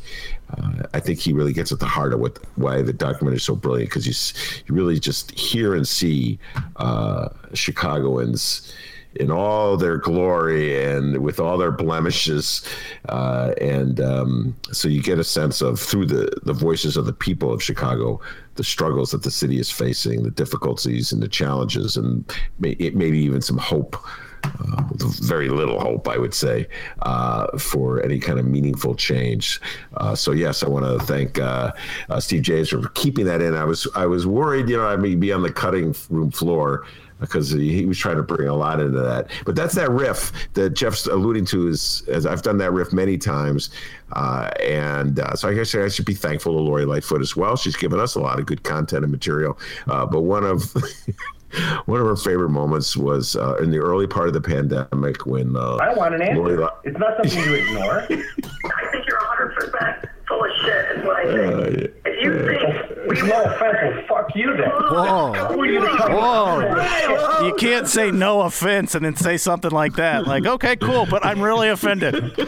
uh, 0.57 0.85
I 0.95 1.01
think 1.01 1.19
he 1.19 1.33
really 1.33 1.53
gets 1.53 1.73
at 1.73 1.81
the 1.81 1.87
heart 1.87 2.13
of 2.13 2.21
what 2.21 2.39
why 2.55 2.83
the 2.83 2.93
documentary 2.93 3.39
is 3.39 3.43
so 3.43 3.57
brilliant 3.57 3.91
because 3.91 4.07
you 4.07 4.63
you 4.67 4.75
really 4.75 5.01
just 5.01 5.33
hear 5.33 5.75
and 5.75 5.87
see 5.87 6.39
uh, 6.77 7.31
Chicagoans 7.53 8.73
in 9.17 9.31
all 9.31 9.77
their 9.77 9.97
glory 9.97 10.85
and 10.85 11.19
with 11.19 11.41
all 11.41 11.57
their 11.59 11.73
blemishes. 11.73 12.67
Uh, 13.09 13.53
and 13.61 14.01
um, 14.01 14.57
so 14.73 14.89
you 14.89 15.03
get 15.03 15.19
a 15.19 15.25
sense 15.25 15.61
of, 15.61 15.79
through 15.79 16.07
the, 16.07 16.31
the 16.45 16.53
voices 16.53 16.97
of 16.97 17.07
the 17.07 17.13
people 17.13 17.53
of 17.53 17.63
Chicago, 17.63 18.21
the 18.57 18.65
struggles 18.65 19.11
that 19.11 19.23
the 19.23 19.31
city 19.31 19.59
is 19.59 19.71
facing, 19.71 20.23
the 20.23 20.31
difficulties 20.31 21.13
and 21.13 21.23
the 21.23 21.29
challenges, 21.29 21.97
and 21.97 22.33
may, 22.59 22.77
maybe 22.95 23.19
even 23.19 23.41
some 23.41 23.59
hope. 23.59 23.97
Uh, 24.45 24.83
very 25.23 25.49
little 25.49 25.81
hope, 25.81 26.07
I 26.07 26.19
would 26.19 26.35
say, 26.35 26.69
uh, 27.01 27.57
for 27.57 28.03
any 28.03 28.19
kind 28.19 28.39
of 28.39 28.45
meaningful 28.45 28.95
change. 28.95 29.59
Uh, 29.97 30.15
so 30.15 30.33
yes, 30.33 30.63
I 30.63 30.69
want 30.69 30.85
to 30.85 31.05
thank 31.07 31.39
uh, 31.39 31.73
uh, 32.11 32.21
Steve 32.21 32.43
James 32.43 32.69
for 32.69 32.87
keeping 32.91 33.25
that 33.25 33.41
in. 33.41 33.55
I 33.55 33.65
was 33.65 33.89
I 33.95 34.05
was 34.05 34.27
worried, 34.27 34.69
you 34.69 34.77
know, 34.77 34.87
I 34.87 34.97
may 34.97 35.15
be 35.15 35.33
on 35.33 35.43
the 35.43 35.51
cutting 35.51 35.95
room 36.11 36.31
floor 36.31 36.85
because 37.25 37.51
he, 37.51 37.73
he 37.75 37.87
was 37.87 37.99
trying 37.99 38.17
to 38.17 38.23
bring 38.23 38.49
a 38.49 38.55
lot 38.55 38.81
into 38.81 39.01
that. 39.01 39.29
But 39.45 39.57
that's 39.57 39.75
that 39.75 39.91
riff 39.91 40.33
that 40.55 40.71
Jeff's 40.71 41.07
alluding 41.07 41.45
to. 41.47 41.69
Is 41.69 42.03
as 42.09 42.27
I've 42.27 42.43
done 42.43 42.59
that 42.59 42.73
riff 42.73 42.93
many 42.93 43.19
times, 43.19 43.71
uh, 44.13 44.51
and 44.63 45.19
uh, 45.21 45.35
so 45.35 45.49
I 45.49 45.55
guess 45.55 45.75
I 45.75 45.89
should 45.89 46.05
be 46.07 46.15
thankful 46.15 46.53
to 46.55 46.59
Lori 46.61 46.85
Lightfoot 46.85 47.21
as 47.21 47.37
well. 47.37 47.57
She's 47.57 47.77
given 47.77 47.99
us 48.01 48.15
a 48.15 48.21
lot 48.21 48.39
of 48.39 48.47
good 48.47 48.63
content 48.63 49.03
and 49.05 49.11
material. 49.13 49.59
Uh, 49.89 50.07
but 50.07 50.21
one 50.23 50.45
of 50.45 50.73
one 51.87 52.01
of 52.01 52.07
her 52.07 52.17
favorite 52.17 52.49
moments 52.51 52.97
was 52.97 53.37
uh, 53.37 53.57
in 53.57 53.71
the 53.71 53.79
early 53.79 54.07
part 54.07 54.29
of 54.29 54.35
the 54.35 54.41
pandemic 54.41 55.25
when 55.27 55.55
uh, 55.57 55.77
I 55.77 55.87
don't 55.87 55.97
want 55.99 56.15
an 56.15 56.37
Lori 56.37 56.53
answer. 56.55 56.63
Li- 56.65 56.69
It's 56.85 56.99
not 56.99 57.17
something 57.17 57.45
you 57.45 57.55
ignore. 57.67 58.01
I 58.01 58.07
think 58.07 59.07
you're 59.07 59.19
100% 59.21 60.09
full 60.27 60.43
of 60.45 60.51
shit, 60.63 60.99
is 60.99 61.05
what 61.05 61.17
I 61.17 61.25
think. 61.25 61.39
Uh, 61.39 61.81
yeah. 61.81 61.87
if 62.13 62.25
you 62.25 62.47
think 62.47 62.63
It's 63.07 63.23
no 63.23 63.43
offense. 63.43 64.07
Well, 64.11 64.23
fuck 64.23 64.37
you 64.37 64.57
then. 64.57 64.71
Whoa. 64.71 65.65
You 65.65 65.81
Whoa. 65.81 67.45
You 67.47 67.55
can't 67.55 67.89
say 67.89 68.11
no 68.11 68.43
offense 68.43 68.95
and 68.95 69.05
then 69.05 69.17
say 69.17 69.37
something 69.37 69.71
like 69.71 69.95
that. 69.95 70.27
Like, 70.27 70.47
okay, 70.47 70.77
cool, 70.77 71.07
but 71.07 71.25
I'm 71.25 71.41
really 71.41 71.69
offended. 71.69 72.37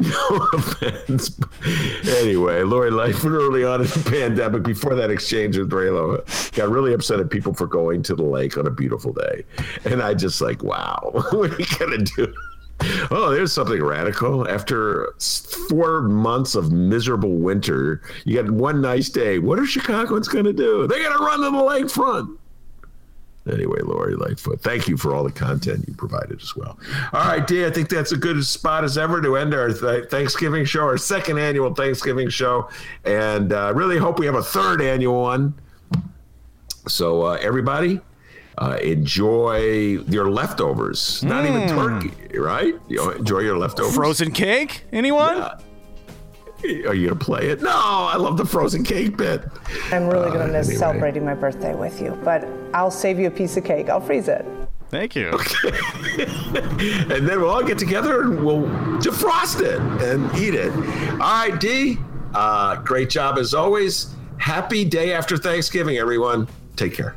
no 0.00 0.48
offense. 0.52 1.38
Anyway, 2.06 2.62
Lori 2.62 2.90
Lightfoot 2.90 3.32
early 3.32 3.64
on 3.64 3.82
in 3.82 3.86
the 3.86 4.08
pandemic, 4.10 4.62
before 4.62 4.94
that 4.94 5.10
exchange 5.10 5.58
with 5.58 5.70
Raylo, 5.70 6.22
got 6.56 6.70
really 6.70 6.92
upset 6.94 7.20
at 7.20 7.30
people 7.30 7.52
for 7.52 7.66
going 7.66 8.02
to 8.04 8.14
the 8.14 8.22
lake 8.22 8.56
on 8.56 8.66
a 8.66 8.70
beautiful 8.70 9.12
day. 9.12 9.44
And 9.84 10.02
I 10.02 10.14
just 10.14 10.40
like, 10.40 10.62
wow, 10.62 11.10
what 11.12 11.52
are 11.52 11.58
you 11.58 11.66
gonna 11.78 11.98
do? 11.98 12.32
Oh, 13.10 13.30
there's 13.30 13.52
something 13.52 13.82
radical. 13.82 14.48
After 14.48 15.14
four 15.68 16.02
months 16.02 16.54
of 16.54 16.72
miserable 16.72 17.36
winter, 17.36 18.02
you 18.24 18.40
get 18.42 18.50
one 18.50 18.80
nice 18.80 19.08
day. 19.08 19.38
What 19.38 19.58
are 19.58 19.66
Chicagoans 19.66 20.28
going 20.28 20.44
to 20.46 20.52
do? 20.52 20.86
They're 20.86 21.02
going 21.02 21.16
to 21.18 21.24
run 21.24 21.40
to 21.40 21.50
the 21.50 21.50
lakefront. 21.50 22.38
Anyway, 23.50 23.80
Lori 23.82 24.14
Lightfoot, 24.14 24.60
thank 24.60 24.86
you 24.86 24.96
for 24.96 25.14
all 25.14 25.24
the 25.24 25.32
content 25.32 25.84
you 25.88 25.94
provided 25.94 26.40
as 26.40 26.54
well. 26.54 26.78
All 27.12 27.24
right, 27.26 27.44
Dee, 27.44 27.66
I 27.66 27.70
think 27.70 27.88
that's 27.88 28.12
a 28.12 28.16
good 28.16 28.44
spot 28.46 28.84
as 28.84 28.96
ever 28.96 29.20
to 29.20 29.36
end 29.36 29.52
our 29.52 29.72
th- 29.72 30.08
Thanksgiving 30.08 30.64
show, 30.64 30.82
our 30.82 30.96
second 30.96 31.38
annual 31.38 31.74
Thanksgiving 31.74 32.28
show. 32.28 32.68
And 33.04 33.52
uh, 33.52 33.72
really 33.74 33.98
hope 33.98 34.20
we 34.20 34.26
have 34.26 34.36
a 34.36 34.42
third 34.42 34.80
annual 34.80 35.20
one. 35.22 35.54
So, 36.86 37.22
uh, 37.22 37.38
everybody, 37.40 38.00
uh, 38.58 38.76
enjoy 38.82 39.58
your 40.08 40.30
leftovers. 40.30 41.22
Not 41.22 41.44
even 41.46 41.68
turkey, 41.68 42.38
right? 42.38 42.74
You 42.88 42.96
know, 42.96 43.10
enjoy 43.10 43.40
your 43.40 43.56
leftovers. 43.58 43.94
Frozen 43.94 44.32
cake? 44.32 44.84
Anyone? 44.92 45.42
Are 46.86 46.94
you 46.94 47.08
gonna 47.08 47.18
play 47.18 47.48
it? 47.48 47.60
No, 47.60 47.70
I 47.72 48.16
love 48.16 48.36
the 48.36 48.44
frozen 48.44 48.84
cake 48.84 49.16
bit. 49.16 49.42
I'm 49.90 50.06
really 50.08 50.28
going 50.30 50.42
Uh, 50.42 50.46
to 50.46 50.52
miss 50.52 50.68
anyway. 50.68 50.78
celebrating 50.78 51.24
my 51.24 51.34
birthday 51.34 51.74
with 51.74 52.00
you, 52.00 52.16
but 52.24 52.46
I'll 52.72 52.90
save 52.90 53.18
you 53.18 53.26
a 53.26 53.30
piece 53.32 53.56
of 53.56 53.64
cake. 53.64 53.88
I'll 53.88 54.00
freeze 54.00 54.28
it. 54.28 54.46
Thank 54.88 55.16
you. 55.16 55.30
and 56.18 57.26
then 57.26 57.40
we'll 57.40 57.50
all 57.50 57.64
get 57.64 57.78
together 57.78 58.22
and 58.22 58.44
we'll 58.44 58.62
defrost 59.00 59.60
it 59.60 59.80
and 60.06 60.30
eat 60.38 60.54
it. 60.54 60.70
All 61.12 61.18
right, 61.18 61.58
D. 61.58 61.98
Uh, 62.34 62.76
great 62.76 63.10
job 63.10 63.38
as 63.38 63.54
always. 63.54 64.14
Happy 64.36 64.84
day 64.84 65.14
after 65.14 65.36
Thanksgiving, 65.36 65.96
everyone. 65.96 66.46
Take 66.76 66.94
care. 66.94 67.16